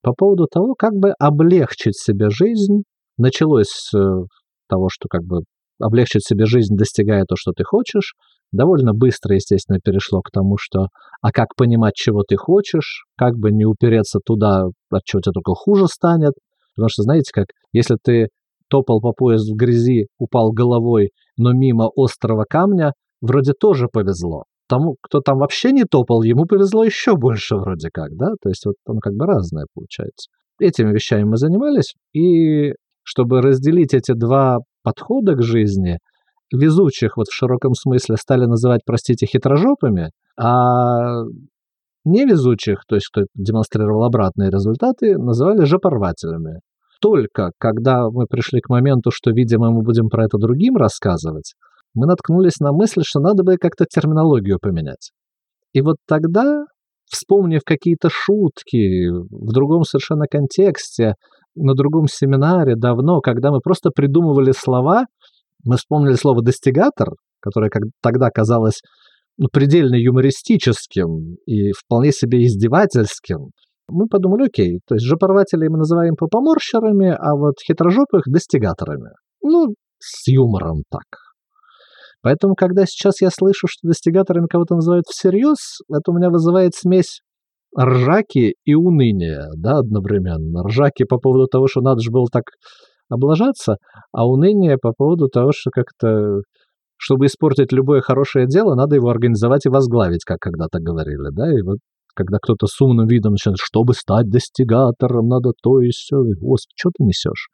[0.06, 2.84] по поводу того, как бы облегчить себе жизнь.
[3.18, 4.22] Началось с э,
[4.68, 5.40] того, что как бы
[5.80, 8.14] облегчить себе жизнь, достигая то, что ты хочешь.
[8.52, 10.86] Довольно быстро, естественно, перешло к тому, что
[11.22, 15.54] а как понимать, чего ты хочешь, как бы не упереться туда, от чего тебе только
[15.56, 16.34] хуже станет.
[16.76, 18.28] Потому что, знаете, как если ты
[18.70, 24.44] топал по пояс в грязи, упал головой, но мимо острого камня, вроде тоже повезло.
[24.68, 28.28] Тому, кто там вообще не топал, ему повезло еще больше вроде как, да?
[28.42, 30.30] То есть вот оно как бы разное получается.
[30.58, 35.98] Этими вещами мы занимались, и чтобы разделить эти два подхода к жизни,
[36.52, 41.22] везучих вот в широком смысле стали называть, простите, хитрожопами, а
[42.04, 46.60] невезучих, то есть кто демонстрировал обратные результаты, называли жопорвателями.
[47.00, 51.54] Только когда мы пришли к моменту, что, видимо, мы будем про это другим рассказывать,
[51.96, 55.10] мы наткнулись на мысль, что надо бы как-то терминологию поменять.
[55.72, 56.64] И вот тогда,
[57.10, 61.14] вспомнив какие-то шутки в другом совершенно контексте,
[61.54, 65.06] на другом семинаре давно, когда мы просто придумывали слова,
[65.64, 67.08] мы вспомнили слово «достигатор»,
[67.40, 68.82] которое как тогда казалось
[69.38, 73.50] ну, предельно юмористическим и вполне себе издевательским.
[73.88, 79.10] Мы подумали, окей, то есть жопорвателей мы называем попоморщерами, а вот хитрожопых– достигаторами.
[79.42, 81.25] Ну, с юмором так.
[82.26, 87.20] Поэтому, когда сейчас я слышу, что достигаторами кого-то называют всерьез, это у меня вызывает смесь
[87.78, 90.64] ржаки и уныния, да, одновременно.
[90.64, 92.42] Ржаки по поводу того, что надо же было так
[93.08, 93.76] облажаться,
[94.10, 96.40] а уныние по поводу того, что как-то,
[96.96, 101.62] чтобы испортить любое хорошее дело, надо его организовать и возглавить, как когда-то говорили, да, и
[101.62, 101.78] вот
[102.16, 106.16] когда кто-то с умным видом начинает, чтобы стать достигатором, надо то и все.
[106.40, 107.50] Господи, что ты несешь?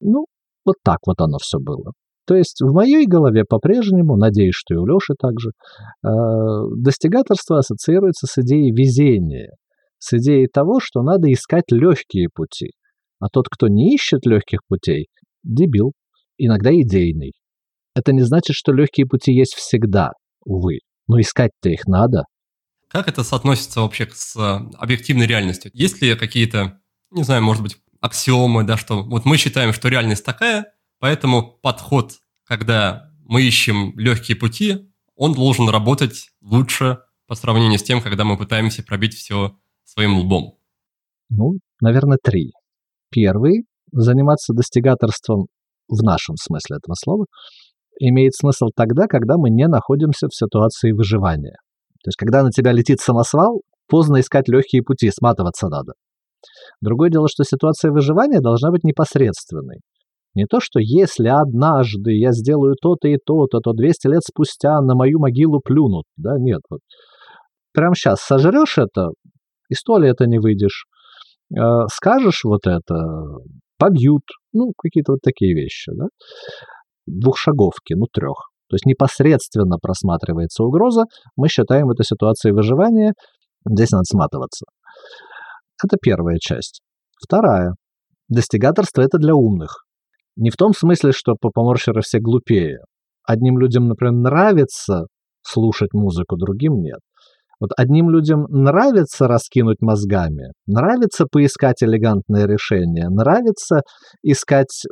[0.00, 0.26] Ну,
[0.64, 1.94] вот так вот оно все было.
[2.28, 5.52] То есть в моей голове по-прежнему, надеюсь, что и у Леши также,
[6.04, 6.08] э,
[6.76, 9.52] достигаторство ассоциируется с идеей везения,
[9.98, 12.72] с идеей того, что надо искать легкие пути.
[13.18, 15.06] А тот, кто не ищет легких путей,
[15.42, 15.92] дебил,
[16.36, 17.32] иногда идейный.
[17.96, 20.10] Это не значит, что легкие пути есть всегда,
[20.44, 20.80] увы.
[21.08, 22.24] Но искать-то их надо.
[22.88, 24.36] Как это соотносится вообще с
[24.76, 25.70] объективной реальностью?
[25.72, 26.78] Есть ли какие-то,
[27.10, 32.18] не знаю, может быть, аксиомы, да, что вот мы считаем, что реальность такая, Поэтому подход,
[32.44, 38.36] когда мы ищем легкие пути, он должен работать лучше по сравнению с тем, когда мы
[38.36, 40.58] пытаемся пробить все своим лбом.
[41.28, 42.52] Ну, наверное, три.
[43.10, 45.46] Первый– заниматься достигаторством
[45.88, 47.26] в нашем смысле этого слова
[48.00, 51.56] имеет смысл тогда, когда мы не находимся в ситуации выживания.
[52.04, 55.94] То есть, когда на тебя летит самосвал, поздно искать легкие пути, сматываться надо.
[56.80, 59.80] Другое дело, что ситуация выживания должна быть непосредственной.
[60.38, 64.94] Не то, что если однажды я сделаю то-то и то-то, то 200 лет спустя на
[64.94, 66.04] мою могилу плюнут.
[66.16, 66.60] Да, нет.
[66.70, 66.78] Вот.
[67.74, 69.08] Прямо сейчас сожрешь это,
[69.68, 70.84] из туалета не выйдешь.
[71.52, 72.94] Э, скажешь вот это,
[73.78, 74.22] побьют.
[74.52, 75.90] Ну, какие-то вот такие вещи.
[75.92, 76.06] Да?
[77.08, 78.50] Двухшаговки, ну, трех.
[78.68, 81.06] То есть непосредственно просматривается угроза.
[81.34, 83.14] Мы считаем это ситуацией выживания.
[83.68, 84.66] Здесь надо сматываться.
[85.82, 86.80] Это первая часть.
[87.20, 87.74] Вторая.
[88.28, 89.87] Достигаторство– это для умных.
[90.38, 92.78] Не в том смысле, что попоморщеры все глупее.
[93.26, 95.06] Одним людям, например, нравится
[95.42, 97.00] слушать музыку, другим нет.
[97.60, 103.80] Вот одним людям нравится раскинуть мозгами, нравится поискать элегантное решение, нравится
[104.22, 104.84] искать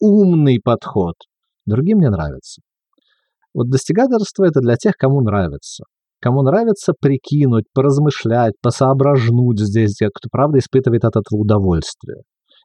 [0.00, 1.14] умный подход,
[1.66, 2.62] другим не нравится.
[3.52, 5.84] Вот достигаторство это для тех, кому нравится.
[6.22, 12.22] Кому нравится прикинуть, поразмышлять, посоображнуть здесь, кто правда испытывает от этого удовольствие.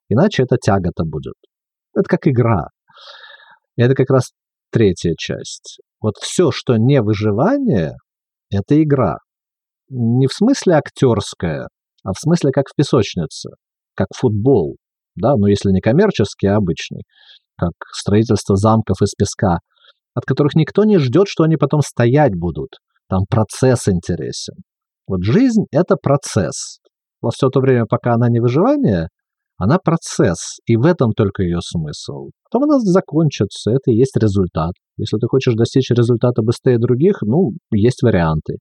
[0.07, 1.33] Иначе это тягота будет.
[1.97, 2.67] Это как игра.
[3.75, 4.31] И это как раз
[4.71, 5.79] третья часть.
[5.99, 7.95] Вот все, что не выживание,
[8.51, 9.17] это игра.
[9.89, 11.69] Не в смысле актерская,
[12.03, 13.49] а в смысле как в песочнице,
[13.95, 14.77] как футбол,
[15.15, 17.01] да, но если не коммерческий, а обычный,
[17.57, 19.59] как строительство замков из песка,
[20.13, 22.75] от которых никто не ждет, что они потом стоять будут.
[23.09, 24.55] Там процесс интересен.
[25.07, 26.79] Вот жизнь— это процесс.
[27.21, 29.07] Во все то время, пока она не выживание,
[29.57, 32.29] она процесс, и в этом только ее смысл.
[32.43, 34.73] Потом она закончится, это и есть результат.
[34.97, 38.57] Если ты хочешь достичь результата быстрее других, ну, есть варианты.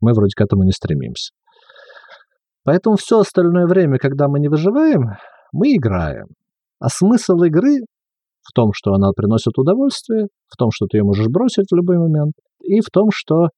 [0.00, 1.32] Мы вроде к этому не стремимся.
[2.64, 5.16] Поэтому все остальное время, когда мы не выживаем,
[5.52, 6.26] мы играем.
[6.78, 7.80] А смысл игры
[8.42, 11.98] в том, что она приносит удовольствие, в том, что ты ее можешь бросить в любой
[11.98, 13.48] момент, и в том, что,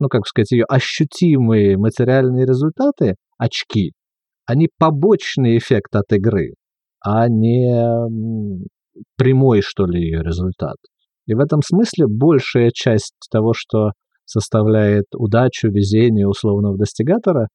[0.00, 3.92] ну, как сказать, ее ощутимые материальные результаты, очки,
[4.48, 6.54] они побочный эффект от игры,
[7.04, 7.70] а не
[9.16, 10.76] прямой, что ли, ее результат.
[11.26, 13.90] И в этом смысле большая часть того, что
[14.24, 17.48] составляет удачу, везение условного достигатора,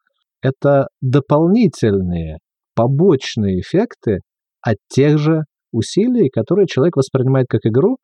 [0.43, 2.37] это дополнительные,
[2.75, 4.19] побочные эффекты
[4.61, 5.41] от тех же
[5.71, 7.97] усилий, которые человек воспринимает как игру,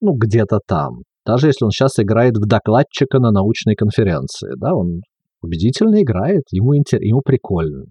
[0.00, 1.02] ну, где-то там.
[1.24, 5.02] Даже если он сейчас играет в докладчика на научной конференции, да, он
[5.42, 7.00] убедительно играет, ему, интер...
[7.00, 7.84] ему прикольно.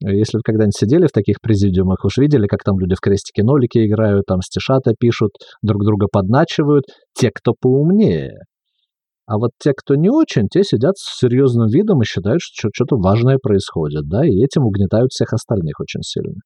[0.00, 4.26] Если вы когда-нибудь сидели в таких президиумах, уж видели, как там люди в крестики-нолики играют,
[4.26, 5.30] там стишата пишут,
[5.62, 6.84] друг друга подначивают,
[7.14, 8.40] те, кто поумнее.
[9.26, 12.96] А вот те, кто не очень, те сидят с серьезным видом и считают, что что-то
[12.96, 16.40] важное происходит, да, и этим угнетают всех остальных очень сильно.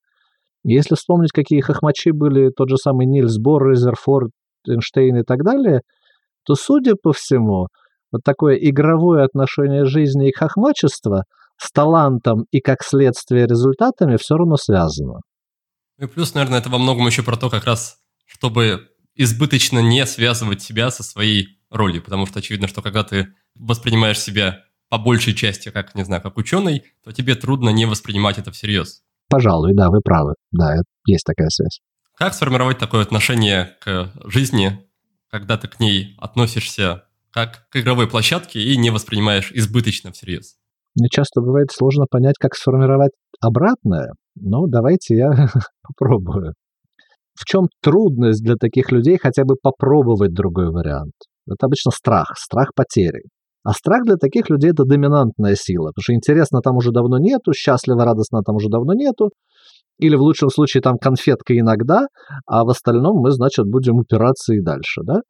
[0.62, 4.30] Если вспомнить, какие хохмачи были тот же самый Нильс Бор, Резерфорд,
[4.68, 5.80] Эйнштейн и так далее,
[6.46, 7.66] то, судя по всему,
[8.12, 11.24] вот такое игровое отношение жизни и хохмачества
[11.61, 15.20] с талантом и, как следствие, результатами все равно связано.
[15.98, 20.62] И плюс, наверное, это во многом еще про то, как раз, чтобы избыточно не связывать
[20.62, 25.70] себя со своей ролью, потому что очевидно, что когда ты воспринимаешь себя по большей части,
[25.70, 29.02] как, не знаю, как ученый, то тебе трудно не воспринимать это всерьез.
[29.28, 30.34] Пожалуй, да, вы правы.
[30.50, 30.74] Да,
[31.06, 31.80] есть такая связь.
[32.16, 34.84] Как сформировать такое отношение к жизни,
[35.30, 40.56] когда ты к ней относишься как к игровой площадке и не воспринимаешь избыточно всерьез?
[40.99, 45.30] Мне часто бывает сложно понять, как сформировать обратное, но давайте я
[45.82, 46.55] попробую.
[47.34, 51.12] В чем трудность для таких людей хотя бы попробовать другой вариант?
[51.47, 53.22] Это обычно страх, страх потери.
[53.62, 57.53] А страх для таких людей– это доминантная сила, потому что интересно там уже давно нету,
[57.53, 59.30] счастливо, радостно там уже давно нету,
[59.99, 62.07] или в лучшем случае там конфетка иногда,
[62.47, 65.20] а в остальном мы, значит, будем упираться и дальше, да?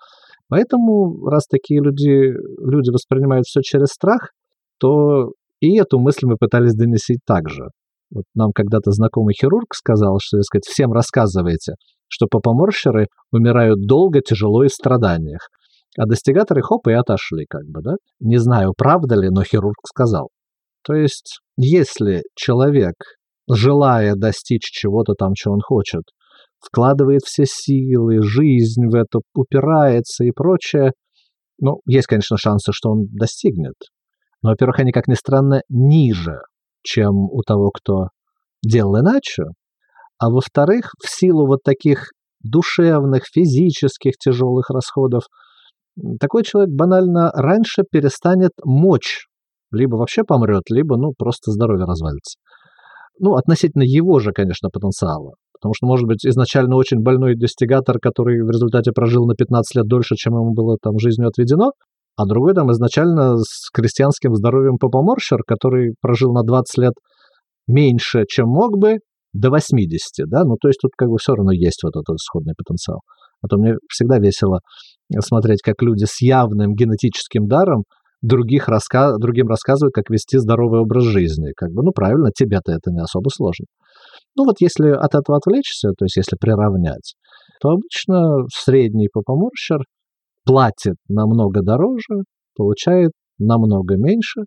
[0.49, 2.33] Поэтому, раз такие люди,
[2.65, 4.31] люди воспринимают все через страх,
[4.79, 7.69] то и эту мысль мы пытались донести также.
[8.11, 11.75] Вот нам когда-то знакомый хирург сказал, что, так сказать, всем рассказывайте,
[12.09, 15.49] что попоморщеры умирают долго, тяжело и в страданиях.
[15.97, 17.95] А достигаторы хоп и отошли, как бы, да?
[18.21, 20.31] Не знаю, правда ли, но хирург сказал.
[20.85, 22.95] То есть, если человек,
[23.49, 26.03] желая достичь чего-то там, что он хочет,
[26.59, 30.93] вкладывает все силы, жизнь в это, упирается и прочее,
[31.61, 33.75] ну, есть, конечно, шансы, что он достигнет.
[34.43, 36.41] Но, во-первых, они, как ни странно, ниже,
[36.83, 38.09] чем у того, кто
[38.63, 39.45] делал иначе.
[40.19, 42.11] А во-вторых, в силу вот таких
[42.43, 45.25] душевных, физических тяжелых расходов,
[46.19, 49.27] такой человек банально раньше перестанет мочь.
[49.73, 52.39] Либо вообще помрет, либо, ну, просто здоровье развалится.
[53.19, 55.35] Ну, относительно его же, конечно, потенциала.
[55.53, 59.87] Потому что, может быть, изначально очень больной достигатор, который в результате прожил на 15 лет
[59.87, 61.73] дольше, чем ему было там жизнью отведено,
[62.17, 66.95] а другой там изначально с крестьянским здоровьем попоморщер, который прожил на 20 лет
[67.67, 68.99] меньше, чем мог бы,
[69.33, 72.55] до 80, да, ну, то есть тут как бы все равно есть вот этот исходный
[72.57, 73.01] потенциал.
[73.43, 74.61] А то мне всегда весело
[75.21, 77.85] смотреть, как люди с явным генетическим даром
[78.23, 79.17] других раска...
[79.19, 81.53] другим рассказывают, как вести здоровый образ жизни.
[81.57, 83.67] Как бы, ну, правильно, тебе-то это не особо сложно.
[84.37, 87.15] Ну, вот если от этого отвлечься, то есть если приравнять,
[87.61, 89.79] то обычно средний попоморщер
[90.45, 92.25] платит намного дороже,
[92.57, 94.43] получает намного меньше,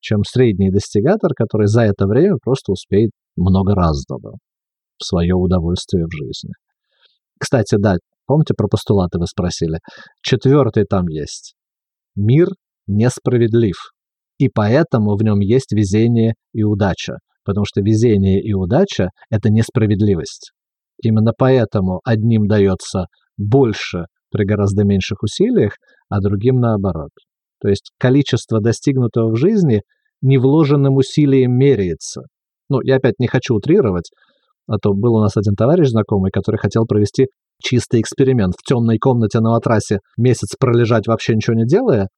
[0.00, 4.34] чем средний достигатор, который за это время просто успеет много разного
[4.98, 6.52] в свое удовольствие в жизни.
[7.38, 7.96] Кстати, да,
[8.26, 9.78] помните про постулаты вы спросили?
[10.22, 11.54] Четвертый там есть.
[12.16, 12.48] Мир
[12.86, 13.76] несправедлив,
[14.38, 20.52] и поэтому в нем есть везение и удача, потому что везение и удача– это несправедливость.
[21.02, 25.72] Именно поэтому одним дается больше при гораздо меньших усилиях,
[26.08, 27.10] а другим наоборот.
[27.60, 29.82] То есть количество достигнутого в жизни
[30.22, 32.22] невложенным усилием меряется.
[32.68, 34.10] Ну, я опять не хочу утрировать,
[34.66, 37.28] а то был у нас один товарищ знакомый, который хотел провести
[37.62, 42.08] чистый эксперимент в темной комнате на матрасе, месяц пролежать вообще ничего не делая,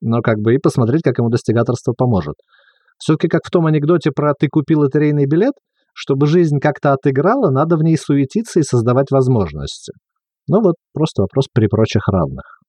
[0.00, 2.36] но как бы и посмотреть, как ему достигаторство поможет.
[2.98, 5.54] Все-таки как в том анекдоте про «ты купил лотерейный билет»,
[5.94, 9.92] чтобы жизнь как-то отыграла, надо в ней суетиться и создавать возможности.
[10.48, 12.60] Ну вот просто вопрос при прочих равных.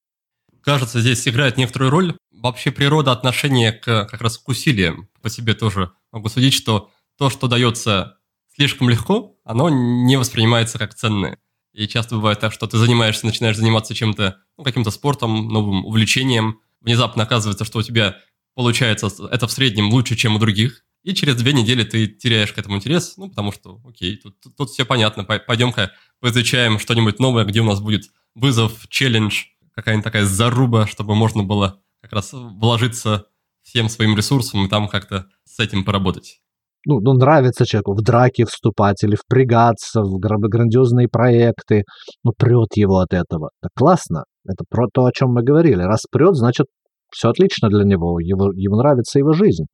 [0.61, 5.09] Кажется, здесь играет некоторую роль вообще природа отношения к, как раз к усилиям.
[5.21, 8.17] По себе тоже могу судить, что то, что дается
[8.53, 11.37] слишком легко, оно не воспринимается как ценное.
[11.73, 16.59] И часто бывает так, что ты занимаешься, начинаешь заниматься чем-то, ну, каким-то спортом, новым увлечением,
[16.81, 18.17] внезапно оказывается, что у тебя
[18.55, 22.57] получается это в среднем лучше, чем у других, и через две недели ты теряешь к
[22.57, 27.45] этому интерес, ну, потому что, окей, тут, тут, тут все понятно, пойдем-ка поизучаем что-нибудь новое,
[27.45, 28.03] где у нас будет
[28.35, 33.25] вызов, челлендж, какая-нибудь такая заруба, чтобы можно было как раз вложиться
[33.61, 36.41] всем своим ресурсом и там как-то с этим поработать.
[36.85, 41.83] Ну, ну, нравится человеку в драки вступать или впрягаться в грандиозные проекты,
[42.23, 43.49] ну, прет его от этого.
[43.61, 44.23] Так классно.
[44.45, 45.81] Это про то, о чем мы говорили.
[45.81, 46.67] Раз прет, значит,
[47.11, 49.65] все отлично для него, его, ему нравится его жизнь.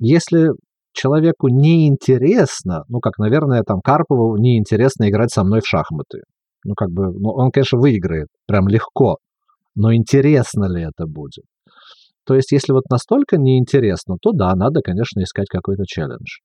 [0.00, 0.48] Если
[0.94, 6.22] человеку неинтересно, ну, как, наверное, там Карпову неинтересно играть со мной в шахматы.
[6.64, 9.18] Ну, как бы, ну, он, конечно, выиграет, прям легко,
[9.74, 11.44] но интересно ли это будет?
[12.26, 16.38] То есть, если вот настолько неинтересно, то да, надо, конечно, искать какой-то челлендж.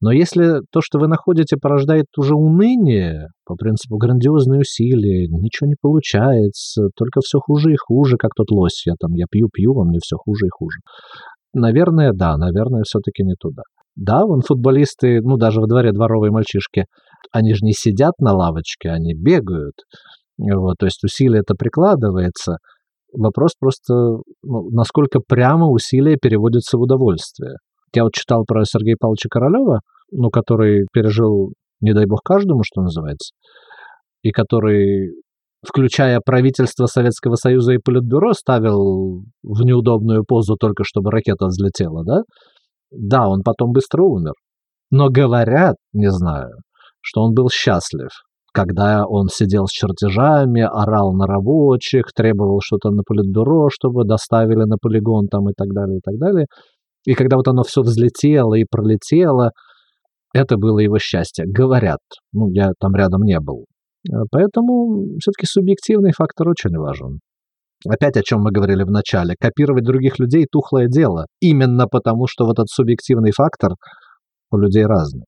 [0.00, 5.76] Но если то, что вы находите, порождает уже уныние, по принципу грандиозные усилия, ничего не
[5.80, 9.98] получается, только все хуже и хуже, как тот лось, я там, я пью-пью, а мне
[10.02, 10.78] все хуже и хуже.
[11.54, 13.62] Наверное, да, наверное, все-таки не туда.
[13.96, 16.86] Да, вон футболисты, ну, даже во дворе дворовые мальчишки,
[17.32, 19.74] они же не сидят на лавочке, они бегают.
[20.38, 22.56] Вот, то есть усилие это прикладывается.
[23.12, 23.94] Вопрос просто,
[24.42, 27.54] ну, насколько прямо усилие переводится в удовольствие.
[27.94, 29.80] Я вот читал про Сергея Павловича Королева,
[30.10, 33.32] ну, который пережил, не дай бог, каждому, что называется,
[34.22, 35.12] и который,
[35.64, 42.22] включая правительство Советского Союза и Политбюро, ставил в неудобную позу только чтобы ракета взлетела, да?
[42.96, 44.32] Да, он потом быстро умер.
[44.90, 46.52] Но говорят, не знаю,
[47.00, 48.10] что он был счастлив,
[48.52, 54.76] когда он сидел с чертежами, орал на рабочих, требовал что-то на политбюро, чтобы доставили на
[54.80, 56.46] полигон там и так далее, и так далее.
[57.04, 59.50] И когда вот оно все взлетело и пролетело,
[60.32, 61.44] это было его счастье.
[61.46, 62.00] Говорят.
[62.32, 63.66] Ну, я там рядом не был.
[64.30, 67.20] Поэтому все-таки субъективный фактор очень важен.
[67.88, 69.34] Опять о чем мы говорили в начале.
[69.38, 71.26] Копировать других людей– тухлое дело.
[71.40, 73.72] Именно потому, что вот этот субъективный фактор
[74.50, 75.24] у людей разный.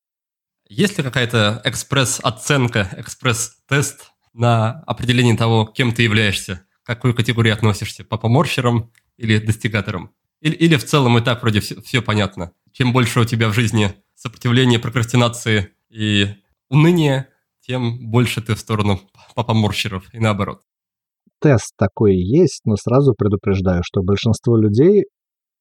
[0.68, 6.62] Есть ли какая-то экспресс-оценка, экспресс-тест на определение того, кем ты являешься?
[6.82, 8.04] К какой категории относишься?
[8.04, 10.12] По поморщерам или достигаторам?
[10.40, 12.52] Или, или в целом и так вроде все, все понятно?
[12.72, 16.34] Чем больше у тебя в жизни сопротивления, прокрастинации и
[16.68, 17.28] уныния,
[17.60, 19.00] тем больше ты в сторону
[19.34, 20.62] попоморщеров и наоборот
[21.40, 25.04] тест такой есть, но сразу предупреждаю, что большинство людей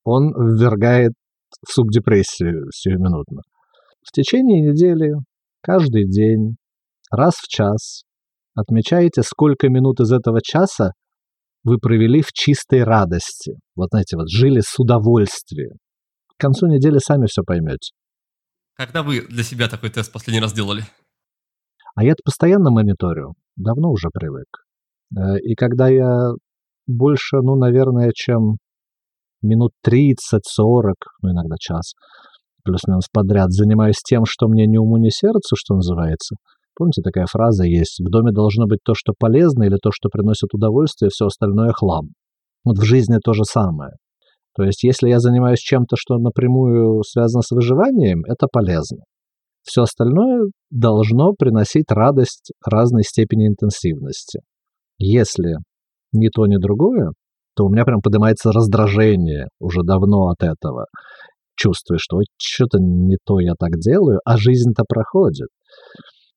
[0.04, 1.14] он ввергает
[1.68, 3.42] в субдепрессию сиюминутно.
[4.04, 5.14] В течение недели,
[5.62, 6.56] каждый день,
[7.12, 8.04] раз в час
[8.54, 10.92] отмечаете, сколько минут из этого часа
[11.64, 13.54] вы провели в чистой радости.
[13.76, 15.78] Вот знаете, вот жили с удовольствием.
[16.38, 17.94] К концу недели сами все поймете.
[18.76, 20.84] Когда вы для себя такой тест последний раз делали?
[21.96, 23.34] А я это постоянно мониторю.
[23.56, 24.65] Давно уже привык.
[25.14, 26.32] Э, и когда я
[26.88, 28.58] больше, ну, наверное, чем
[29.42, 31.94] минут 30-40, ну, иногда час,
[32.64, 36.36] плюс-минус подряд, занимаюсь тем, что мне ни уму, ни сердцу, что называется.
[36.76, 38.00] Помните, такая фраза есть?
[38.00, 42.10] В доме должно быть то, что полезно, или то, что приносит удовольствие, все остальное хлам.
[42.66, 43.92] Вот в жизни то же самое.
[44.56, 49.04] То есть, если я занимаюсь чем-то, что напрямую связано с выживанием, это полезно.
[49.64, 54.42] Все остальное должно приносить радость разной степени интенсивности.
[54.98, 55.56] Если
[56.14, 57.12] ни то, ни другое,
[57.56, 60.86] то у меня прям поднимается раздражение уже давно от этого.
[61.58, 65.48] Чувствую, что что-то не то я так делаю, а жизнь-то проходит.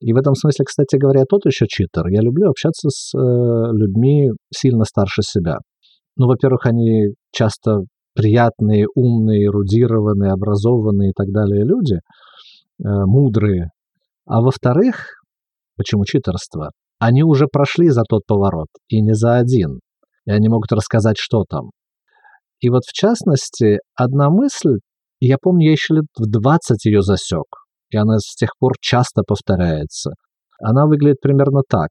[0.01, 2.07] И в этом смысле, кстати говоря, тот еще читер.
[2.07, 5.59] Я люблю общаться с э, людьми сильно старше себя.
[6.17, 7.81] Ну, во-первых, они часто
[8.15, 12.01] приятные, умные, эрудированные, образованные и так далее люди, э,
[12.85, 13.71] мудрые.
[14.25, 15.15] А во-вторых,
[15.77, 16.71] почему читерство?
[16.99, 19.81] Они уже прошли за тот поворот, и не за один.
[20.27, 21.71] И они могут рассказать, что там.
[22.61, 24.79] И вот в частности, одна мысль,
[25.21, 27.47] я помню, я еще лет в 20 ее засек,
[27.91, 30.11] и она с тех пор часто повторяется.
[30.61, 31.91] Она выглядит примерно так.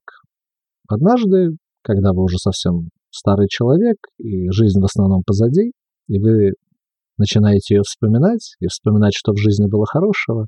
[0.88, 5.72] Однажды, когда вы уже совсем старый человек, и жизнь в основном позади,
[6.08, 6.52] и вы
[7.16, 10.46] начинаете ее вспоминать, и вспоминать, что в жизни было хорошего,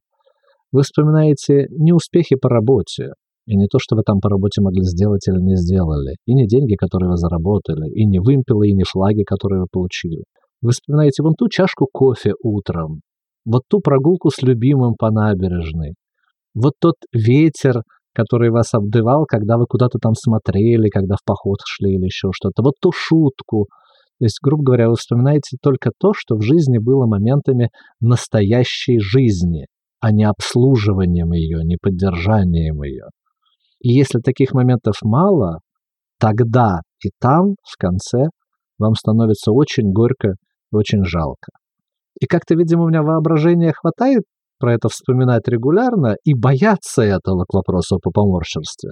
[0.70, 3.12] вы вспоминаете не успехи по работе,
[3.46, 6.16] и не то, что вы там по работе могли сделать или не сделали.
[6.26, 7.90] И не деньги, которые вы заработали.
[7.90, 10.22] И не вымпелы, и не флаги, которые вы получили.
[10.62, 13.00] Вы вспоминаете вон ту чашку кофе утром.
[13.46, 15.94] Вот ту прогулку с любимым по набережной.
[16.54, 17.82] Вот тот ветер,
[18.14, 22.62] который вас обдывал, когда вы куда-то там смотрели, когда в поход шли или еще что-то.
[22.62, 23.66] Вот ту шутку.
[24.18, 27.70] То есть, грубо говоря, вы вспоминаете только то, что в жизни было моментами
[28.00, 29.64] настоящей жизни,
[30.00, 33.06] а не обслуживанием ее, не поддержанием ее.
[33.80, 35.60] И если таких моментов мало,
[36.18, 38.28] тогда и там, в конце,
[38.78, 40.34] вам становится очень горько
[40.72, 41.52] и очень жалко.
[42.20, 44.22] И как-то, видимо, у меня воображения хватает
[44.58, 48.90] про это вспоминать регулярно и бояться этого к вопросу по поморщерстве.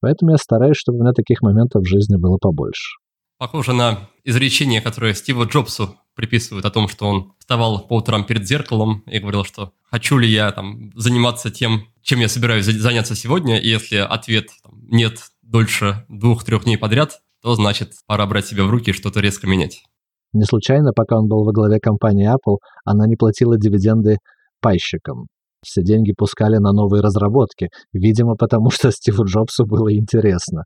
[0.00, 2.98] Поэтому я стараюсь, чтобы у меня таких моментов в жизни было побольше.
[3.38, 8.44] Похоже на изречение, которое Стиву Джобсу приписывают о том, что он вставал по утрам перед
[8.44, 13.56] зеркалом и говорил, что хочу ли я там заниматься тем, чем я собираюсь заняться сегодня,
[13.56, 18.70] и если ответ там, нет дольше двух-трех дней подряд, то значит пора брать себя в
[18.70, 19.84] руки и что-то резко менять.
[20.32, 24.16] Не случайно, пока он был во главе компании Apple, она не платила дивиденды
[24.60, 25.28] пайщикам.
[25.64, 30.64] Все деньги пускали на новые разработки, видимо, потому что Стиву Джобсу было интересно.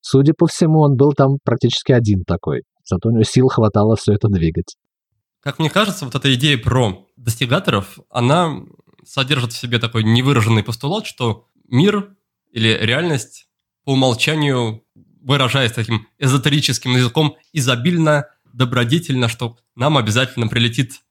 [0.00, 2.62] Судя по всему, он был там практически один такой.
[2.88, 4.76] Зато у него сил хватало все это двигать.
[5.40, 8.62] Как мне кажется, вот эта идея про достигаторов, она
[9.04, 12.16] содержит в себе такой невыраженный постулат, что мир
[12.50, 13.48] или реальность
[13.84, 14.84] по умолчанию,
[15.22, 21.02] выражаясь таким эзотерическим языком, изобильно, добродетельно, что нам обязательно прилетит,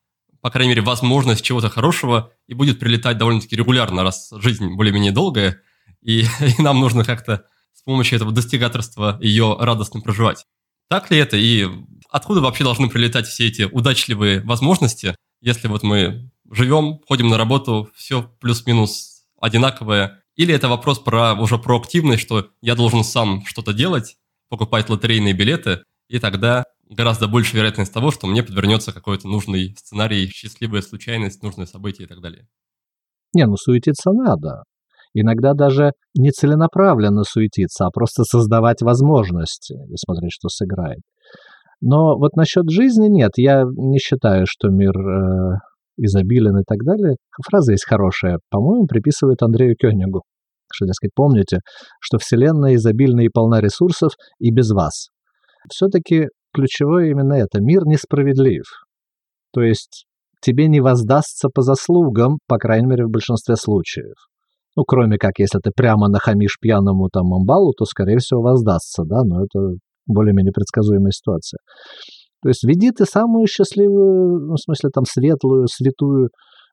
[0.41, 5.61] по крайней мере, возможность чего-то хорошего и будет прилетать довольно-таки регулярно, раз жизнь более-менее долгая,
[6.01, 6.21] и,
[6.57, 10.45] и нам нужно как-то с помощью этого достигаторства ее радостно проживать.
[10.89, 11.37] Так ли это?
[11.37, 11.67] И
[12.09, 17.89] откуда вообще должны прилетать все эти удачливые возможности, если вот мы живем, ходим на работу,
[17.95, 23.73] все плюс-минус одинаковое, или это вопрос про уже про активность, что я должен сам что-то
[23.73, 24.17] делать,
[24.49, 30.29] покупать лотерейные билеты, и тогда гораздо больше вероятность того, что мне подвернется какой-то нужный сценарий,
[30.29, 32.47] счастливая случайность, нужное событие и так далее.
[33.33, 34.63] Не, ну суетиться надо.
[35.19, 40.99] Иногда даже не целенаправленно суетиться, а просто создавать возможности и смотреть, что сыграет.
[41.81, 45.57] Но вот насчет жизни нет, я не считаю, что мир э,
[45.97, 47.15] изобилен и так далее.
[47.49, 50.21] Фраза есть хорошая, по-моему, приписывает Андрею Кёнигу.
[50.71, 51.61] Что, дескать, помните,
[51.99, 55.07] что Вселенная изобильна и полна ресурсов и без вас.
[55.71, 57.59] Все-таки ключевое именно это.
[57.59, 58.65] Мир несправедлив.
[59.51, 60.05] То есть
[60.41, 64.13] тебе не воздастся по заслугам, по крайней мере, в большинстве случаев.
[64.77, 69.23] Ну, кроме как, если ты прямо нахамишь пьяному там амбалу, то, скорее всего, воздастся, да,
[69.23, 69.75] но это
[70.05, 71.57] более-менее предсказуемая ситуация.
[72.43, 76.29] То есть веди ты самую счастливую, ну, в смысле, там, светлую, святую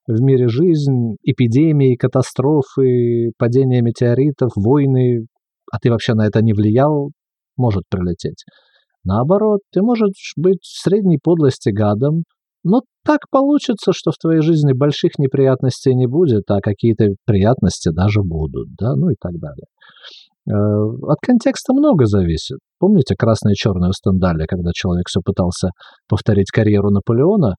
[0.07, 5.27] в мире жизнь, эпидемии, катастрофы, падение метеоритов, войны,
[5.73, 7.11] а ты вообще на это не влиял,
[7.57, 8.45] может прилететь.
[9.03, 12.25] Наоборот, ты можешь быть в средней подлости гадом,
[12.65, 18.23] но так получится, что в твоей жизни больших неприятностей не будет, а какие-то приятности даже
[18.23, 19.67] будут, да, ну и так далее.
[20.47, 22.59] Э, от контекста много зависит.
[22.79, 25.69] Помните красное и черное у Стендаля, когда человек все пытался
[26.09, 27.55] повторить карьеру Наполеона,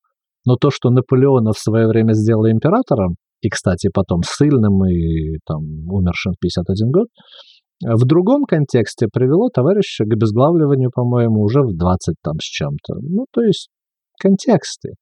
[0.45, 5.61] но то, что Наполеона в свое время сделал императором, и, кстати, потом сильным и там
[5.89, 7.07] умершим в 51 год,
[7.81, 12.95] в другом контексте привело товарища к обезглавливанию, по-моему, уже в 20 там с чем-то.
[13.01, 13.69] Ну, то есть
[14.19, 14.93] контексты.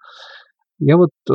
[0.79, 1.33] Я вот э,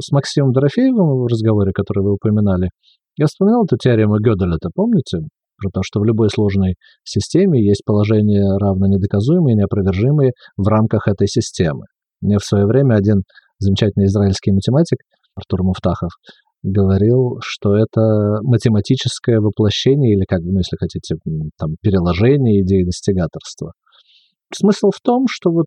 [0.00, 2.70] с Максимом Дорофеевым в разговоре, который вы упоминали,
[3.18, 5.18] я вспоминал эту теорему Гёделя-то, помните?
[5.58, 6.74] Про то, что в любой сложной
[7.04, 11.84] системе есть положения равно недоказуемые и неопровержимые в рамках этой системы.
[12.20, 13.22] Мне в свое время один
[13.58, 14.98] замечательный израильский математик,
[15.34, 16.10] Артур Муфтахов,
[16.62, 21.16] говорил, что это математическое воплощение или, как ну, если хотите,
[21.58, 23.72] там, переложение идеи достигаторства.
[24.54, 25.66] Смысл в том, что вот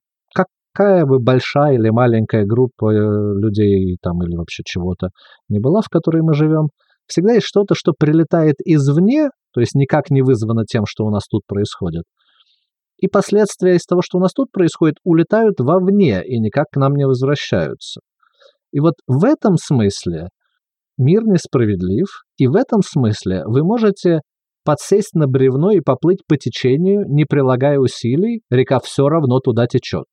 [0.76, 5.10] какая бы большая или маленькая группа э, людей там или вообще чего-то
[5.47, 6.69] не была, в которой мы живем,
[7.07, 11.23] всегда есть что-то, что прилетает извне, то есть никак не вызвано тем, что у нас
[11.30, 12.03] тут происходит.
[12.97, 16.93] И последствия из того, что у нас тут происходит, улетают вовне и никак к нам
[16.95, 18.02] не возвращаются.
[18.72, 20.30] И вот в этом смысле
[20.97, 22.07] мир несправедлив,
[22.38, 24.22] и в этом смысле вы можете
[24.65, 30.06] подсесть на бревно и поплыть по течению, не прилагая усилий, река все равно туда течет.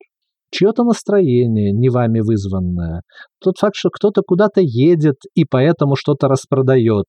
[0.53, 3.01] Чье-то настроение, не вами вызванное,
[3.41, 7.05] тот факт, что кто-то куда-то едет и поэтому что-то распродает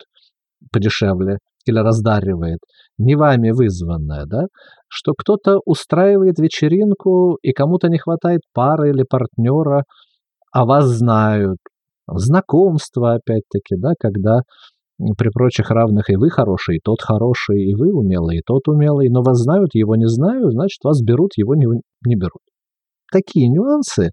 [0.73, 2.61] подешевле или раздаривает,
[2.97, 4.47] не вами вызванное, да,
[4.89, 9.85] что кто-то устраивает вечеринку и кому-то не хватает пары или партнера,
[10.51, 11.59] а вас знают,
[12.07, 14.41] знакомство, опять-таки, да, когда
[15.19, 19.11] при прочих равных и вы хороший, и тот хороший, и вы умелый, и тот умелый,
[19.11, 21.67] но вас знают, его не знают, значит, вас берут, его не,
[22.07, 22.41] не берут.
[23.15, 24.11] Такие нюансы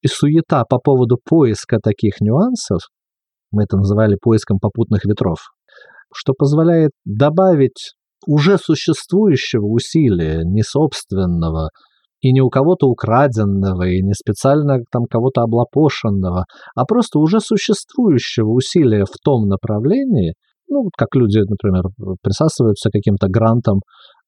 [0.00, 2.80] и суета по поводу поиска таких нюансов,
[3.52, 5.40] мы это называли поиском попутных ветров,
[6.10, 7.92] что позволяет добавить
[8.26, 11.68] уже существующего усилия, не собственного,
[12.22, 18.48] и не у кого-то украденного, и не специально там кого-то облапошенного, а просто уже существующего
[18.48, 20.32] усилия в том направлении,
[20.70, 21.82] ну, как люди, например,
[22.22, 23.80] присасываются к каким-то грантам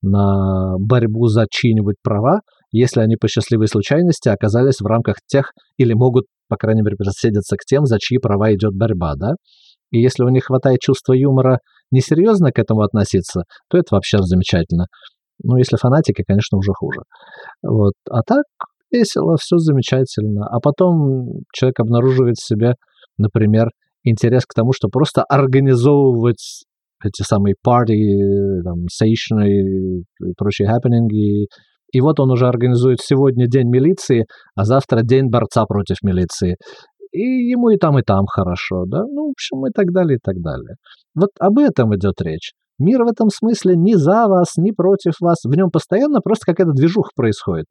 [0.02, 2.42] на борьбу за чьи-нибудь права,
[2.72, 7.56] если они по счастливой случайности оказались в рамках тех или могут, по крайней мере, присоединиться
[7.56, 9.34] к тем, за чьи права идет борьба, да?
[9.90, 11.60] И если у них хватает чувства юмора
[11.90, 14.86] несерьезно к этому относиться, то это вообще замечательно.
[15.42, 17.02] Ну, если фанатики, конечно, уже хуже.
[17.62, 17.92] Вот.
[18.10, 18.44] А так
[18.90, 20.46] весело, все замечательно.
[20.46, 22.74] А потом человек обнаруживает в себе,
[23.18, 23.70] например,
[24.02, 26.64] интерес к тому, что просто организовывать
[27.04, 30.04] эти самые парти, там, сейшны и,
[30.36, 31.46] прочие хаппенинги.
[31.96, 36.56] И вот он уже организует сегодня день милиции, а завтра день борца против милиции.
[37.10, 39.02] И ему и там, и там хорошо, да?
[39.04, 40.74] Ну, в общем, и так далее, и так далее.
[41.14, 42.52] Вот об этом идет речь.
[42.78, 45.38] Мир в этом смысле не за вас, не против вас.
[45.42, 47.64] В нем постоянно просто какая-то движуха происходит.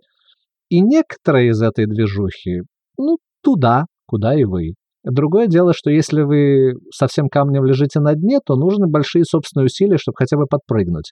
[0.69, 2.64] И некоторые из этой движухи,
[2.97, 4.73] ну, туда, куда и вы.
[5.03, 9.97] Другое дело, что если вы совсем камнем лежите на дне, то нужны большие собственные усилия,
[9.97, 11.11] чтобы хотя бы подпрыгнуть.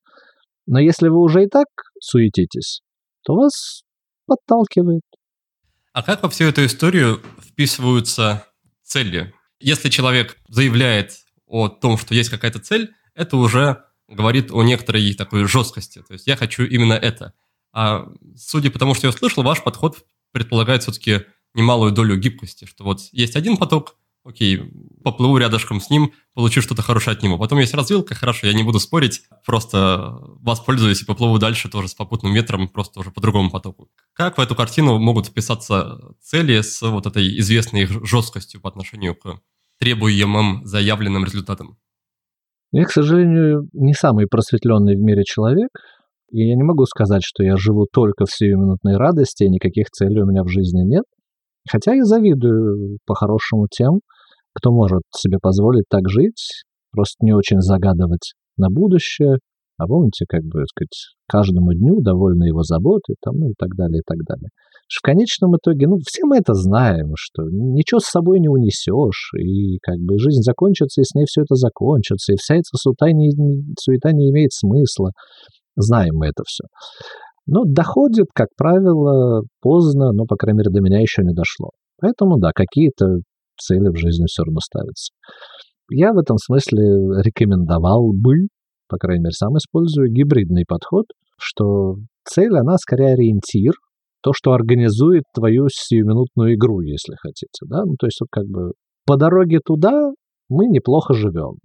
[0.65, 1.67] Но если вы уже и так
[1.99, 2.81] суетитесь,
[3.23, 3.83] то вас
[4.25, 5.03] подталкивает.
[5.93, 8.47] А как во всю эту историю вписываются
[8.83, 9.33] цели?
[9.59, 15.45] Если человек заявляет о том, что есть какая-то цель, это уже говорит о некоторой такой
[15.45, 16.03] жесткости.
[16.07, 17.33] То есть я хочу именно это.
[17.71, 22.83] А судя по тому, что я услышал, ваш подход предполагает все-таки немалую долю гибкости, что
[22.83, 24.71] вот есть один поток, окей,
[25.03, 27.37] поплыву рядышком с ним, получу что-то хорошее от него.
[27.37, 31.93] Потом есть развилка, хорошо, я не буду спорить, просто воспользуюсь и поплыву дальше тоже с
[31.93, 33.89] попутным ветром, просто уже по другому потоку.
[34.13, 39.39] Как в эту картину могут вписаться цели с вот этой известной жесткостью по отношению к
[39.79, 41.77] требуемым заявленным результатам?
[42.71, 45.69] Я, к сожалению, не самый просветленный в мире человек,
[46.31, 50.21] и я не могу сказать, что я живу только в сиюминутной радости, и никаких целей
[50.21, 51.03] у меня в жизни нет.
[51.69, 53.99] Хотя я завидую по-хорошему тем,
[54.53, 59.37] кто может себе позволить так жить, просто не очень загадывать на будущее,
[59.77, 63.99] а помните, как бы, сказать, каждому дню довольны его заботы, там, ну и так далее,
[63.99, 64.49] и так далее.
[64.87, 69.79] В конечном итоге, ну, все мы это знаем, что ничего с собой не унесешь, и
[69.81, 73.31] как бы жизнь закончится, и с ней все это закончится, и вся эта суета не,
[73.79, 75.11] суета не имеет смысла.
[75.75, 76.65] Знаем мы это все.
[77.47, 81.71] Но доходит, как правило, поздно, но, по крайней мере, до меня еще не дошло.
[81.99, 83.17] Поэтому, да, какие-то
[83.63, 85.13] цели в жизни все равно ставятся.
[85.89, 86.83] Я в этом смысле
[87.23, 88.47] рекомендовал бы,
[88.87, 91.05] по крайней мере, сам использую гибридный подход,
[91.37, 91.95] что
[92.25, 93.73] цель, она скорее ориентир,
[94.21, 97.65] то, что организует твою сиюминутную игру, если хотите.
[97.67, 97.83] Да?
[97.85, 98.71] Ну, то есть вот как бы
[99.05, 100.11] по дороге туда
[100.49, 101.57] мы неплохо живем.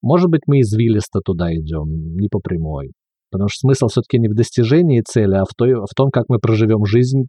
[0.00, 2.92] Может быть, мы извилисто туда идем, не по прямой.
[3.30, 6.38] Потому что смысл все-таки не в достижении цели, а в, той, в том, как мы
[6.38, 7.24] проживем жизнь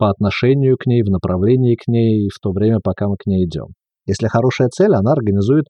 [0.00, 3.44] по отношению к ней, в направлении к ней, в то время, пока мы к ней
[3.44, 3.66] идем.
[4.06, 5.66] Если хорошая цель, она организует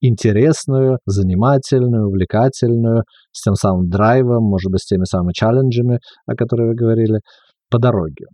[0.00, 6.68] интересную, занимательную, увлекательную, с тем самым драйвом, может быть, с теми самыми челленджами, о которых
[6.68, 7.20] вы говорили,
[7.70, 8.28] по дороге.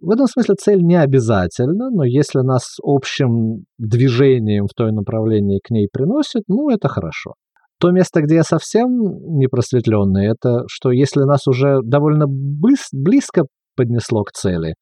[0.00, 5.68] В этом смысле цель не обязательно, но если нас общим движением в той направлении к
[5.68, 7.34] ней приносит, ну, это хорошо.
[7.78, 8.88] То место, где я совсем
[9.36, 13.42] не просветленный, это что если нас уже довольно близко
[13.76, 14.74] поднесло к цели,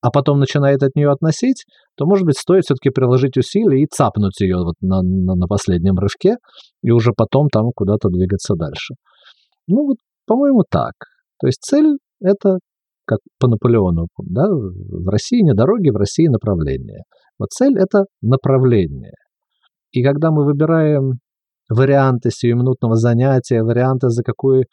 [0.00, 1.64] а потом начинает от нее относить,
[1.96, 5.96] то, может быть, стоит все-таки приложить усилия и цапнуть ее вот на, на, на последнем
[5.98, 6.36] рывке,
[6.82, 8.94] и уже потом там куда-то двигаться дальше.
[9.66, 9.96] Ну, вот,
[10.26, 10.92] по-моему, так.
[11.40, 12.58] То есть цель— это
[13.06, 17.02] как по Наполеону, да, в России не дороги, в России направление.
[17.38, 19.14] Вот цель— это направление.
[19.92, 21.14] И когда мы выбираем
[21.70, 24.64] варианты сиюминутного занятия, варианты, за какую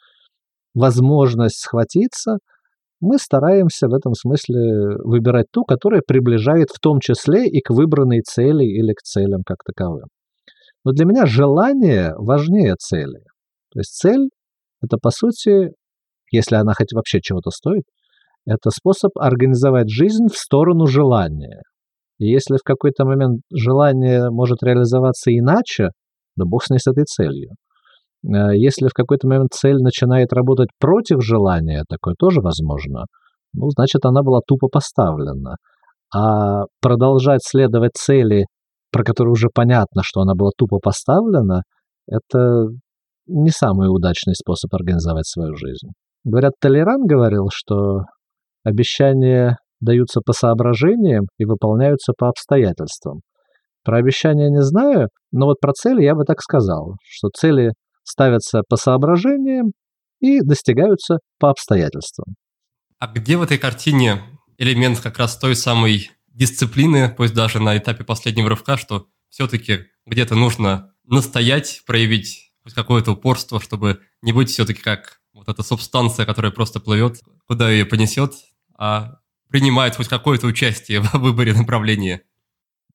[0.74, 2.38] возможность схватиться,
[3.00, 8.22] мы стараемся в этом смысле выбирать ту, которая приближает в том числе и к выбранной
[8.22, 10.06] цели или к целям как таковым.
[10.84, 13.20] Но для меня желание важнее цели.
[13.72, 14.30] То есть цель—
[14.82, 15.72] это, по сути,
[16.32, 17.84] если она хоть вообще чего-то стоит,
[18.46, 21.62] это способ организовать жизнь в сторону желания.
[22.18, 25.90] И если в какой-то момент желание может реализоваться иначе,
[26.36, 27.50] да бог с ней с этой целью.
[28.26, 33.04] Э, если в какой-то момент цель начинает работать против желания, такое тоже возможно,
[33.54, 35.56] ну, значит, она была тупо поставлена.
[36.14, 38.46] А продолжать следовать цели,
[38.92, 41.62] про которую уже понятно, что она была тупо поставлена,
[42.06, 42.66] это
[43.26, 45.88] не самый удачный способ организовать свою жизнь.
[46.24, 48.02] Говорят, Толеран говорил, что
[48.64, 53.20] обещания даются по соображениям и выполняются по обстоятельствам.
[53.84, 57.72] Про обещания не знаю, но вот про цели я бы так сказал, что цели
[58.06, 59.72] ставятся по соображениям
[60.20, 62.34] и достигаются по обстоятельствам.
[62.98, 64.22] А где в этой картине
[64.56, 70.34] элемент как раз той самой дисциплины, пусть даже на этапе последнего рывка, что все-таки где-то
[70.34, 76.52] нужно настоять, проявить хоть какое-то упорство, чтобы не быть все-таки как вот эта субстанция, которая
[76.52, 78.32] просто плывет, куда ее понесет,
[78.78, 79.18] а
[79.48, 82.22] принимает хоть какое-то участие в выборе направления.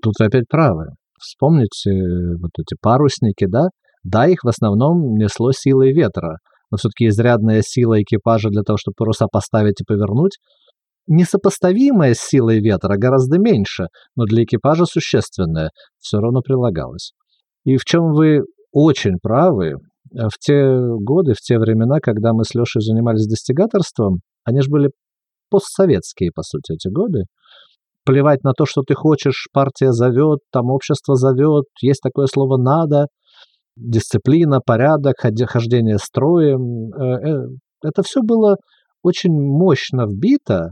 [0.01, 0.87] Тут опять правы.
[1.19, 3.67] Вспомните э, вот эти парусники, да?
[4.03, 6.37] Да, их в основном несло силой ветра,
[6.71, 10.37] но все-таки изрядная сила экипажа для того, чтобы паруса поставить и повернуть,
[11.07, 17.11] несопоставимая с силой ветра, гораздо меньше, но для экипажа существенная, все равно прилагалась.
[17.65, 18.41] И в чем вы
[18.71, 19.75] очень правы,
[20.11, 24.91] в те годы, в те времена, когда мы с Лешей занимались достигаторством, они же были
[25.49, 27.23] постсоветские, по сути, эти годы,
[28.05, 33.07] плевать на то, что ты хочешь, партия зовет, там общество зовет, есть такое слово «надо»,
[33.75, 35.15] дисциплина, порядок,
[35.47, 36.93] хождение строем.
[36.93, 37.47] Э, э,
[37.83, 38.57] это все было
[39.03, 40.71] очень мощно вбито,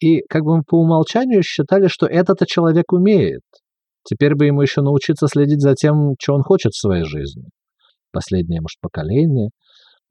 [0.00, 3.42] и как бы мы по умолчанию считали, что это-то человек умеет.
[4.04, 7.44] Теперь бы ему еще научиться следить за тем, что он хочет в своей жизни.
[8.12, 9.50] Последнее, может, поколение.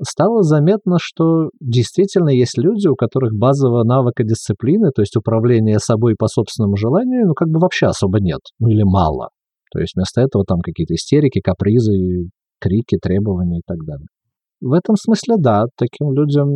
[0.02, 6.16] Стало заметно, что действительно есть люди, у которых базового навыка дисциплины, то есть управления собой
[6.18, 9.30] по собственному желанию, ну, как бы вообще особо нет, ну, или мало.
[9.72, 12.30] То есть вместо этого там какие-то истерики, капризы,
[12.60, 14.08] крики, требования и так далее.
[14.62, 16.50] В этом смысле, да, таким людям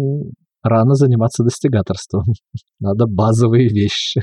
[0.61, 2.23] рано заниматься достигаторством.
[2.79, 4.21] Надо базовые вещи.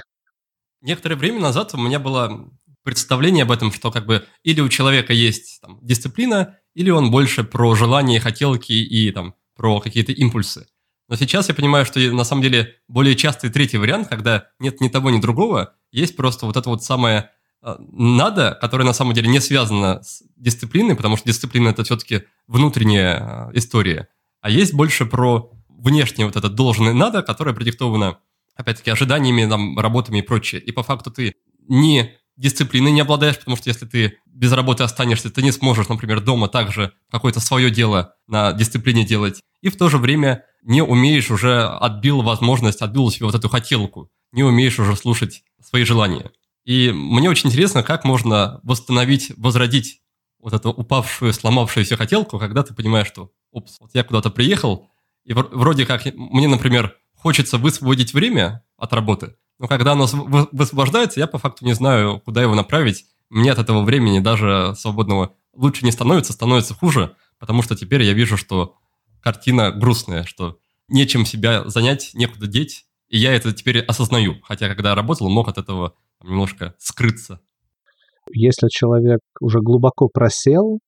[0.82, 2.50] Некоторое время назад у меня было
[2.82, 7.44] представление об этом, что как бы или у человека есть там, дисциплина, или он больше
[7.44, 10.66] про желания, хотелки и там про какие-то импульсы.
[11.08, 14.88] Но сейчас я понимаю, что на самом деле более частый третий вариант, когда нет ни
[14.88, 17.30] того, ни другого, есть просто вот это вот самое
[17.62, 23.50] надо, которое на самом деле не связано с дисциплиной, потому что дисциплина это все-таки внутренняя
[23.52, 24.08] э, история.
[24.40, 28.18] А есть больше про внешнее вот это должное надо, которое продиктовано,
[28.56, 30.60] опять-таки, ожиданиями, там, работами и прочее.
[30.60, 31.34] И по факту ты
[31.68, 36.20] не дисциплиной не обладаешь, потому что если ты без работы останешься, ты не сможешь, например,
[36.20, 39.42] дома также какое-то свое дело на дисциплине делать.
[39.60, 44.10] И в то же время не умеешь уже, отбил возможность, отбил себе вот эту хотелку,
[44.32, 46.30] не умеешь уже слушать свои желания.
[46.64, 50.02] И мне очень интересно, как можно восстановить, возродить
[50.38, 54.88] вот эту упавшую, сломавшуюся хотелку, когда ты понимаешь, что, упс, вот я куда-то приехал,
[55.24, 60.06] и вроде как мне, например, хочется высвободить время от работы, но когда оно
[60.52, 63.04] высвобождается, я по факту не знаю, куда его направить.
[63.28, 68.14] Мне от этого времени даже свободного лучше не становится, становится хуже, потому что теперь я
[68.14, 68.76] вижу, что
[69.20, 70.58] картина грустная, что
[70.88, 74.40] нечем себя занять, некуда деть, и я это теперь осознаю.
[74.42, 77.40] Хотя, когда работал, мог от этого немножко скрыться.
[78.32, 80.78] Если человек уже глубоко просел,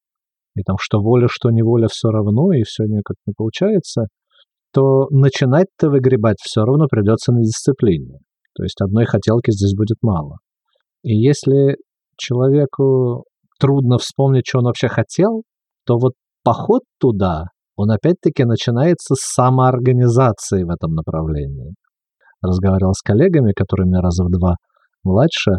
[0.55, 4.07] и там что воля, что неволя все равно, и все никак не получается,
[4.73, 8.19] то начинать-то выгребать все равно придется на дисциплине.
[8.55, 10.39] То есть одной хотелки здесь будет мало.
[11.03, 11.77] И если
[12.17, 13.25] человеку
[13.59, 15.43] трудно вспомнить, что он вообще хотел,
[15.87, 16.13] то вот
[16.45, 17.47] поход туда,
[17.77, 21.75] он опять-таки начинается с самоорганизации в этом направлении.
[22.43, 24.57] Разговаривал с коллегами, которые меня раза в два
[25.05, 25.53] младше,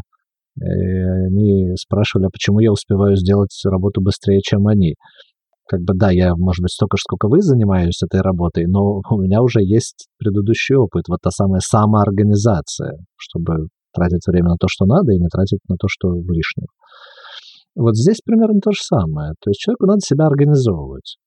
[0.57, 4.95] и они спрашивали, а почему я успеваю сделать работу быстрее, чем они
[5.68, 9.22] как бы, да, я, может быть, столько же, сколько вы занимаюсь этой работой, но у
[9.22, 14.86] меня уже есть предыдущий опыт, вот та самая самоорганизация, чтобы тратить время на то, что
[14.86, 16.68] надо, и не тратить на то, что лишнего.
[17.76, 19.34] Вот здесь примерно то же самое.
[19.41, 21.18] То есть человеку надо себя организовывать.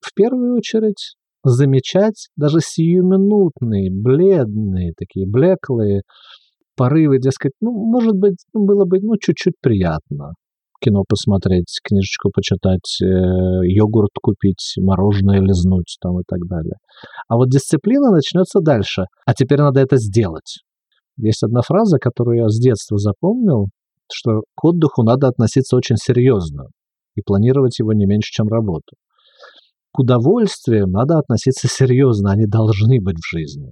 [0.00, 6.02] В первую очередь замечать даже сиюминутные, бледные, такие блеклые
[6.76, 10.34] порывы, дескать, ну, может быть, было бы, ну, чуть-чуть приятно
[10.84, 16.74] кино посмотреть, книжечку почитать, э, йогурт купить, мороженое лизнуть там и так далее.
[17.28, 19.04] А вот дисциплина начнется дальше.
[19.24, 20.58] А теперь надо это сделать.
[21.16, 23.68] Есть одна фраза, которую я с детства запомнил,
[24.12, 26.66] что к отдыху надо относиться очень серьезно
[27.16, 28.96] и планировать его не меньше, чем работу.
[29.92, 33.70] К удовольствиям надо относиться серьезно, они должны быть в жизни.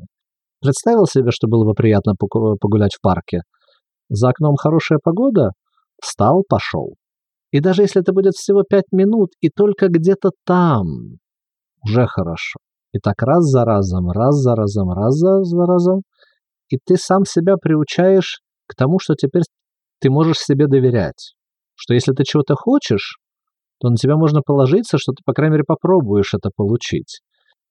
[0.62, 3.40] Представил себе, что было бы приятно погулять в парке.
[4.08, 5.50] За окном хорошая погода,
[6.00, 6.94] встал, пошел.
[7.50, 11.18] И даже если это будет всего пять минут, и только где-то там,
[11.84, 12.58] уже хорошо.
[12.92, 16.02] И так раз за разом, раз за разом, раз за разом.
[16.68, 19.42] И ты сам себя приучаешь к тому, что теперь
[20.00, 21.34] ты можешь себе доверять.
[21.74, 23.18] Что если ты чего-то хочешь,
[23.80, 27.20] то на тебя можно положиться, что ты, по крайней мере, попробуешь это получить.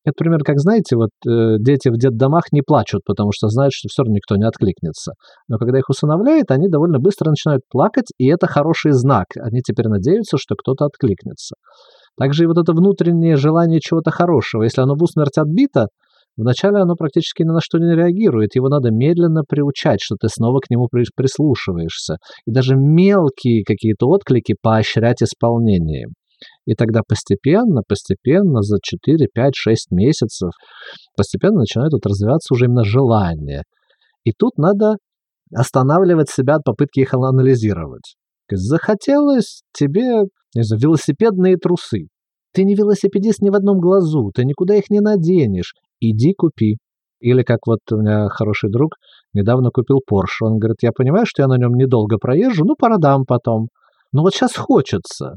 [0.03, 3.87] Это пример, как знаете, вот э, дети в детдомах не плачут, потому что знают, что
[3.87, 5.13] все равно никто не откликнется.
[5.47, 9.27] Но когда их усыновляют, они довольно быстро начинают плакать, и это хороший знак.
[9.39, 11.55] Они теперь надеются, что кто-то откликнется.
[12.17, 15.87] Также и вот это внутреннее желание чего-то хорошего, если оно в усмерть отбито,
[16.35, 18.55] вначале оно практически ни на что не реагирует.
[18.55, 22.15] Его надо медленно приучать, что ты снова к нему прислушиваешься.
[22.47, 26.13] И даже мелкие какие-то отклики поощрять исполнением.
[26.65, 30.51] И тогда постепенно, постепенно, за 4, 5, 6 месяцев,
[31.15, 33.63] постепенно начинает вот развиваться уже именно желание.
[34.23, 34.95] И тут надо
[35.53, 38.15] останавливать себя от попытки их анализировать.
[38.49, 40.23] Захотелось тебе,
[40.55, 42.07] не знаю, велосипедные трусы.
[42.53, 45.73] Ты не велосипедист ни в одном глазу, ты никуда их не наденешь.
[46.01, 46.77] Иди купи.
[47.21, 48.95] Или как вот у меня хороший друг
[49.33, 50.41] недавно купил Porsche.
[50.41, 53.67] Он говорит, я понимаю, что я на нем недолго проезжу, ну, продам потом.
[54.11, 55.35] Но вот сейчас хочется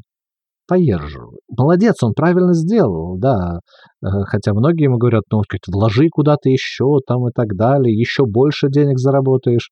[0.67, 1.33] поезжу.
[1.49, 3.61] Молодец, он правильно сделал, да.
[4.03, 8.69] Э, хотя многие ему говорят, ну, вложи куда-то еще там и так далее, еще больше
[8.69, 9.71] денег заработаешь.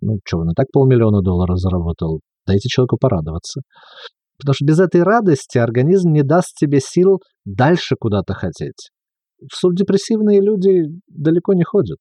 [0.00, 2.20] Ну, что, он и так полмиллиона долларов заработал.
[2.46, 3.62] Дайте человеку порадоваться.
[4.38, 8.90] Потому что без этой радости организм не даст тебе сил дальше куда-то хотеть.
[9.52, 11.98] Субдепрессивные люди далеко не ходят.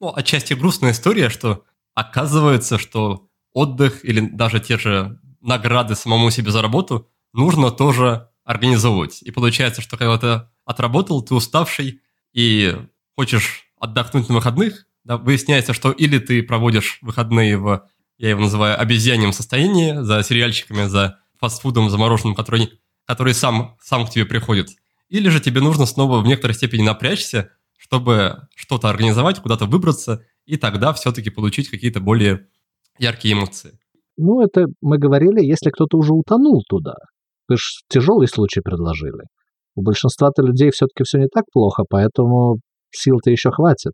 [0.00, 1.64] Ну, отчасти грустная история, что
[1.94, 9.22] оказывается, что отдых или даже те же награды самому себе за работу нужно тоже организовывать.
[9.22, 12.00] И получается, что когда ты отработал, ты уставший
[12.32, 12.76] и
[13.16, 17.86] хочешь отдохнуть на выходных, да, выясняется, что или ты проводишь выходные в,
[18.18, 24.10] я его называю, обезьяньем состоянии, за сериальчиками, за фастфудом замороженным, который, который сам, сам к
[24.10, 24.70] тебе приходит,
[25.08, 30.56] или же тебе нужно снова в некоторой степени напрячься, чтобы что-то организовать, куда-то выбраться, и
[30.56, 32.46] тогда все-таки получить какие-то более
[32.98, 33.78] яркие эмоции.
[34.16, 36.94] Ну, это мы говорили, если кто-то уже утонул туда.
[37.50, 39.24] Вы же тяжелый случай предложили.
[39.74, 42.60] У большинства-то людей все-таки все не так плохо, поэтому
[42.92, 43.92] сил-то еще хватит.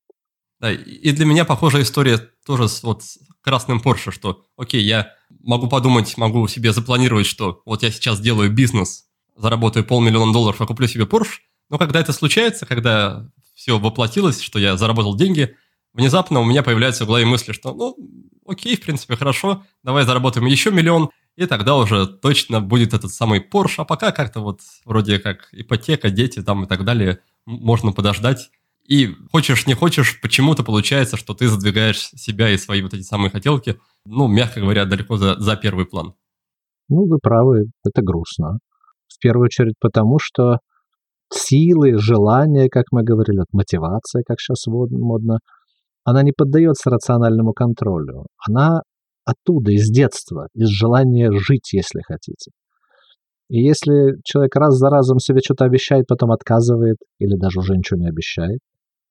[0.60, 3.02] Да, и для меня похожая история тоже с вот
[3.40, 8.52] красным Порше, что, окей, я могу подумать, могу себе запланировать, что вот я сейчас делаю
[8.52, 9.04] бизнес,
[9.36, 14.58] заработаю полмиллиона долларов, а куплю себе Porsche, но когда это случается, когда все воплотилось, что
[14.58, 15.56] я заработал деньги,
[15.94, 17.96] внезапно у меня появляются в голове мысли, что, ну,
[18.46, 23.40] окей, в принципе, хорошо, давай заработаем еще миллион, и тогда уже точно будет этот самый
[23.40, 28.50] Porsche, а пока как-то вот вроде как ипотека, дети там и так далее, можно подождать.
[28.86, 33.30] И хочешь, не хочешь, почему-то получается, что ты задвигаешь себя и свои вот эти самые
[33.30, 36.14] хотелки, ну, мягко говоря, далеко за, за первый план.
[36.88, 38.58] Ну, вы правы, это грустно.
[39.08, 40.58] В первую очередь потому, что
[41.32, 45.38] силы, желания, как мы говорили, вот мотивация, как сейчас модно,
[46.04, 48.26] она не поддается рациональному контролю.
[48.48, 48.82] Она
[49.26, 52.52] оттуда, из детства, из желания жить, если хотите.
[53.48, 58.00] И если человек раз за разом себе что-то обещает, потом отказывает, или даже уже ничего
[58.00, 58.58] не обещает,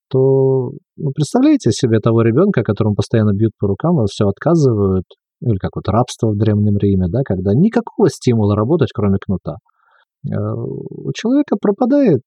[0.09, 5.05] то ну, представляете себе того ребенка, которому постоянно бьют по рукам, и все отказывают,
[5.41, 9.57] или как вот рабство в Древнем Риме, да, когда никакого стимула работать, кроме кнута.
[10.25, 12.21] Э, у человека пропадает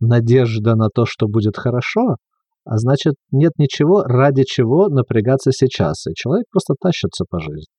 [0.00, 2.16] надежда на то, что будет хорошо,
[2.66, 6.06] а значит, нет ничего, ради чего напрягаться сейчас.
[6.06, 7.72] И человек просто тащится по жизни.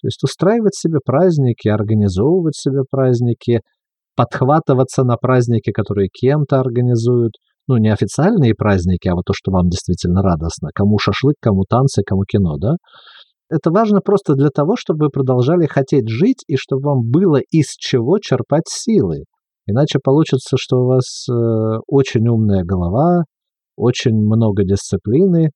[0.00, 3.60] То есть устраивать себе праздники, организовывать себе праздники,
[4.16, 7.34] подхватываться на праздники, которые кем-то организуют.
[7.68, 10.70] Ну, не официальные праздники, а вот то, что вам действительно радостно.
[10.74, 12.74] Кому шашлык, кому танцы, кому кино, да?
[13.48, 17.66] Это важно просто для того, чтобы вы продолжали хотеть жить и чтобы вам было из
[17.78, 19.24] чего черпать силы.
[19.66, 21.32] Иначе получится, что у вас э,
[21.86, 23.22] очень умная голова,
[23.76, 25.50] очень много дисциплины,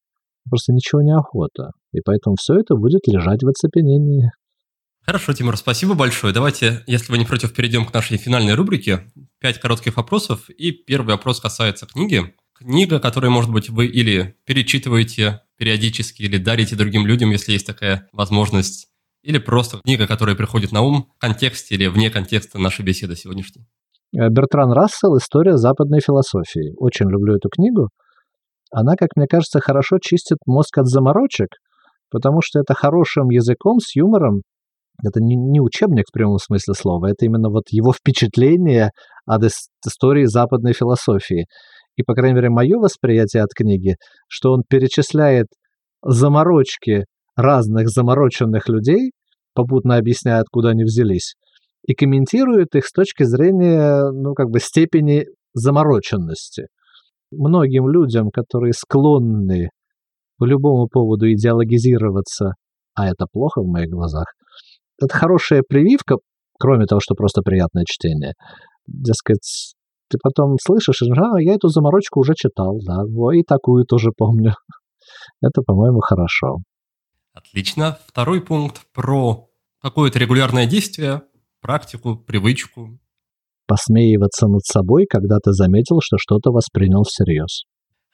[0.49, 1.71] просто ничего не охота.
[1.93, 4.31] И поэтому все это будет лежать в оцепенении.
[5.05, 6.35] Хорошо, Тимур, спасибо большое.
[6.35, 9.13] Давайте, если вы не против, перейдем к нашей финальной рубрике.
[9.39, 10.51] Пять коротких вопросов.
[10.51, 12.35] И первый вопрос касается книги.
[12.59, 18.09] Книга, которую, может быть, вы или перечитываете периодически, или дарите другим людям, если есть такая
[18.13, 18.89] возможность,
[19.23, 23.67] или просто книга, которая приходит на ум в контексте или вне контекста нашей беседы сегодняшней.
[24.13, 26.75] Бертран Рассел «История западной философии».
[26.79, 27.91] Очень люблю эту книгу
[28.73, 31.49] она, как мне кажется, хорошо чистит мозг от заморочек,
[32.11, 34.43] потому что это хорошим языком, с юмором.
[35.05, 38.91] Это не, не учебник в прямом смысле слова, это именно вот его впечатление
[39.27, 39.43] от
[39.87, 41.47] истории западной философии.
[41.97, 43.97] И, по крайней мере, мое восприятие от книги,
[44.29, 45.47] что он перечисляет
[46.03, 47.05] заморочки
[47.37, 49.13] разных замороченных людей,
[49.55, 51.35] попутно объясняя, откуда они взялись,
[51.87, 56.67] и комментирует их с точки зрения, ну, как бы степени замороченности
[57.31, 59.69] многим людям, которые склонны
[60.39, 62.55] по любому поводу идеологизироваться,
[62.95, 64.27] а это плохо в моих глазах,
[65.01, 66.17] это хорошая прививка,
[66.59, 68.33] кроме того, что просто приятное чтение.
[68.87, 69.75] Дескать,
[70.09, 73.03] ты потом слышишь, а, я эту заморочку уже читал, да,
[73.35, 74.55] и такую тоже помню.
[75.41, 76.59] Это, по-моему, хорошо.
[77.33, 77.99] Отлично.
[78.07, 79.49] Второй пункт про
[79.83, 81.23] какое-то регулярное действие,
[81.61, 82.99] практику, привычку,
[83.67, 87.65] посмеиваться над собой, когда ты заметил, что что-то воспринял всерьез.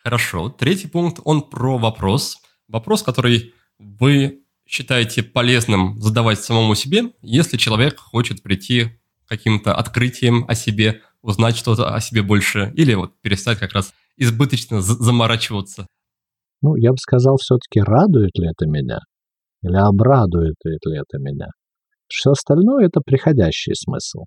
[0.02, 0.48] Хорошо.
[0.48, 2.38] Третий пункт, он про вопрос.
[2.68, 8.86] Вопрос, который вы считаете полезным задавать самому себе, если человек хочет прийти
[9.24, 13.92] к каким-то открытиям о себе, узнать что-то о себе больше, или вот перестать как раз
[14.16, 15.86] избыточно заморачиваться.
[16.62, 19.00] Ну, я бы сказал, все-таки радует ли это меня?
[19.62, 21.48] Или обрадует ли это меня?
[22.08, 24.24] Все остальное– это приходящий смысл.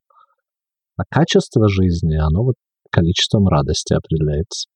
[0.97, 2.55] А качество жизни, оно вот
[2.91, 4.69] количеством радости определяется.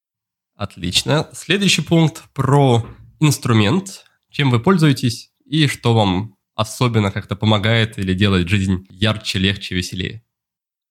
[0.56, 1.30] Отлично.
[1.32, 2.86] Следующий пункт про
[3.22, 4.04] инструмент.
[4.30, 10.24] Чем вы пользуетесь и что вам особенно как-то помогает или делает жизнь ярче, легче, веселее?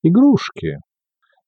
[0.01, 0.77] Игрушки.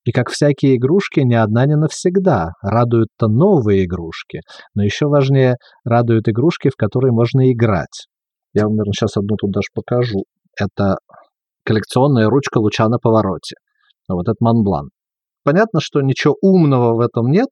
[0.04, 2.52] И как всякие игрушки, ни одна не навсегда.
[2.62, 4.40] Радуют-то новые игрушки.
[4.74, 8.06] Но еще важнее, радуют игрушки, в которые можно играть.
[8.52, 10.24] Я вам, наверное, сейчас одну тут даже покажу.
[10.58, 10.96] Это
[11.64, 13.56] коллекционная ручка луча на повороте.
[14.14, 14.90] Вот этот Монблан.
[15.44, 17.48] Понятно, что ничего умного в этом нет,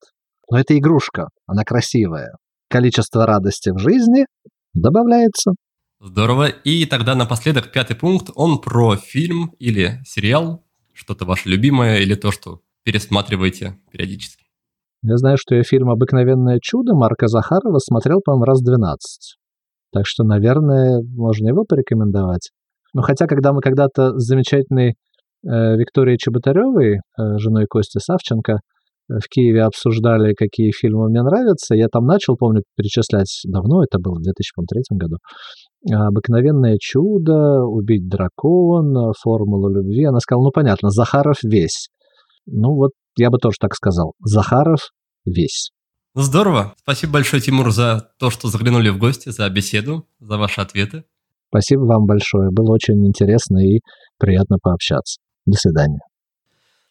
[0.50, 2.32] но это игрушка, она красивая.
[2.68, 4.26] Количество радости в жизни
[4.74, 5.52] добавляется.
[6.00, 6.48] Здорово.
[6.48, 12.30] И тогда напоследок пятый пункт, он про фильм или сериал, что-то ваше любимое или то,
[12.30, 14.44] что пересматриваете периодически.
[15.02, 19.36] Я знаю, что я фильм «Обыкновенное чудо» Марка Захарова смотрел, по-моему, раз 12.
[19.92, 22.50] Так что, наверное, можно его порекомендовать.
[22.92, 24.94] Но хотя, когда мы когда-то с замечательной э,
[25.42, 26.98] Викторией Чеботаревой, э,
[27.38, 28.58] женой Кости Савченко, э,
[29.08, 34.14] в Киеве обсуждали, какие фильмы мне нравятся, я там начал, помню, перечислять давно, это было
[34.14, 35.16] в 2003 году,
[35.90, 40.04] «Обыкновенное чудо», «Убить дракона», «Формула любви».
[40.04, 41.88] Она сказала, ну, понятно, Захаров весь.
[42.44, 44.12] Ну, вот я бы тоже так сказал.
[44.20, 44.90] Захаров
[45.24, 45.70] весь.
[46.14, 46.74] Здорово.
[46.82, 51.04] Спасибо большое, Тимур, за то, что заглянули в гости, за беседу, за ваши ответы.
[51.48, 52.50] Спасибо вам большое.
[52.50, 53.80] Было очень интересно и
[54.18, 55.20] приятно пообщаться.
[55.46, 56.00] До свидания.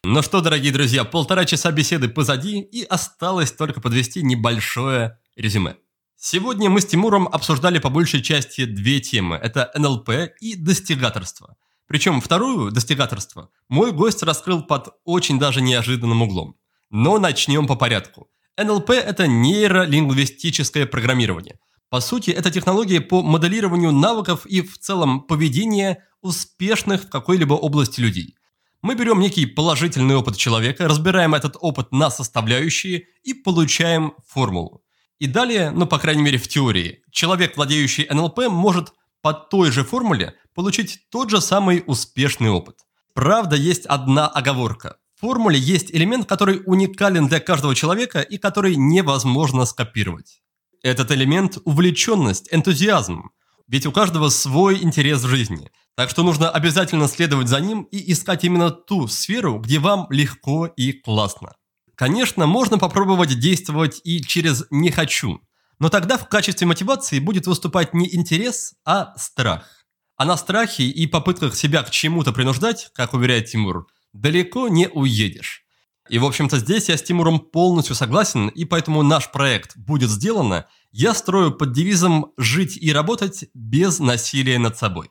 [0.02, 5.76] Ну что, дорогие друзья, полтора часа беседы позади, и осталось только подвести небольшое резюме.
[6.16, 9.36] Сегодня мы с Тимуром обсуждали по большей части две темы.
[9.36, 10.10] Это НЛП
[10.40, 11.56] и достигаторство.
[11.86, 16.56] Причем вторую, достигаторство, мой гость раскрыл под очень даже неожиданным углом.
[16.90, 18.28] Но начнем по порядку.
[18.56, 21.58] НЛП– это нейролингвистическое программирование.
[21.88, 28.00] По сути, это технология по моделированию навыков и в целом поведения успешных в какой-либо области
[28.00, 28.36] людей.
[28.82, 34.82] Мы берем некий положительный опыт человека, разбираем этот опыт на составляющие и получаем формулу.
[35.18, 39.84] И далее, ну по крайней мере в теории, человек, владеющий НЛП, может по той же
[39.84, 42.78] формуле получить тот же самый успешный опыт.
[43.12, 44.96] Правда, есть одна оговорка.
[45.14, 50.40] В формуле есть элемент, который уникален для каждого человека и который невозможно скопировать.
[50.82, 53.30] Этот элемент– увлеченность, энтузиазм.
[53.70, 55.70] Ведь у каждого свой интерес в жизни.
[55.94, 60.66] Так что нужно обязательно следовать за ним и искать именно ту сферу, где вам легко
[60.66, 61.54] и классно.
[61.94, 65.40] Конечно, можно попробовать действовать и через «не хочу»,
[65.78, 69.84] но тогда в качестве мотивации будет выступать не интерес, а страх.
[70.16, 75.62] А на страхе и попытках себя к чему-то принуждать, как уверяет Тимур, далеко не уедешь.
[76.08, 80.66] И, в общем-то, здесь я с Тимуром полностью согласен, и поэтому наш проект «Будет сделано»
[80.92, 85.10] я строю под девизом «Жить и работать без насилия над собой».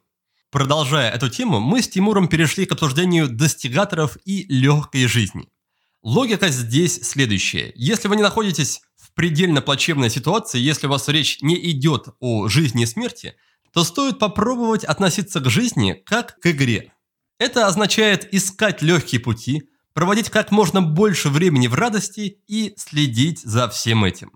[0.52, 5.48] Продолжая эту тему, мы с Тимуром перешли к обсуждению достигаторов и легкой жизни.
[6.02, 7.72] Логика здесь следующая.
[7.76, 12.48] Если вы не находитесь в предельно плачевной ситуации, если у вас речь не идет о
[12.48, 13.36] жизни и смерти,
[13.74, 16.94] то стоит попробовать относиться к жизни как к игре.
[17.38, 23.70] Это означает искать легкие пути, проводить как можно больше времени в радости и следить за
[23.70, 24.32] всем этим.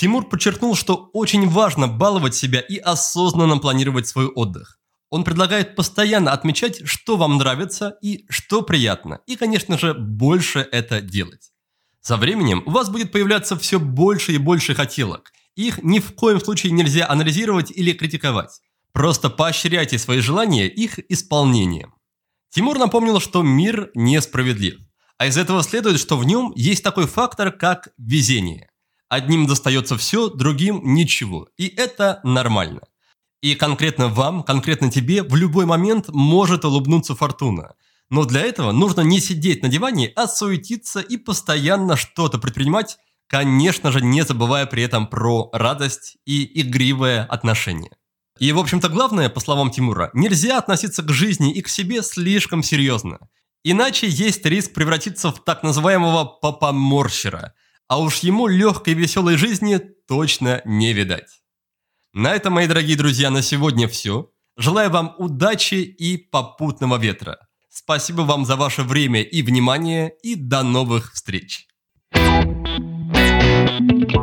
[0.00, 4.78] Тимур подчеркнул, что очень важно баловать себя и осознанно планировать свой отдых.
[5.10, 11.02] Он предлагает постоянно отмечать, что вам нравится и что приятно, и, конечно же, больше это
[11.02, 11.52] делать.
[12.00, 15.32] Со временем у вас будет появляться все больше и больше хотелок.
[15.54, 18.62] Их ни в коем случае нельзя анализировать или критиковать.
[18.92, 21.92] Просто поощряйте свои желания их исполнением.
[22.48, 24.78] Тимур напомнил, что мир несправедлив.
[25.18, 28.69] А из этого следует, что в нем есть такой фактор, как везение.
[29.10, 31.48] Одним достается все, другим ничего.
[31.58, 32.80] И это нормально.
[33.42, 37.74] И конкретно вам, конкретно тебе в любой момент может улыбнуться фортуна.
[38.08, 43.90] Но для этого нужно не сидеть на диване, а суетиться и постоянно что-то предпринимать, конечно
[43.90, 47.92] же, не забывая при этом про радость и игривое отношение.
[48.38, 52.62] И, в общем-то, главное, по словам Тимура, нельзя относиться к жизни и к себе слишком
[52.62, 53.18] серьезно–
[53.62, 57.52] Иначе есть риск превратиться в так называемого попоморщера,
[57.90, 61.42] а уж ему легкой веселой жизни точно не видать.
[62.12, 64.30] На этом, мои дорогие друзья, на сегодня все.
[64.56, 67.38] Желаю вам удачи и попутного ветра.
[67.68, 71.66] Спасибо вам за ваше время и внимание, и до новых встреч.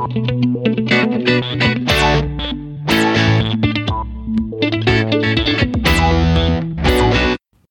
[0.10, 1.87] Thank you.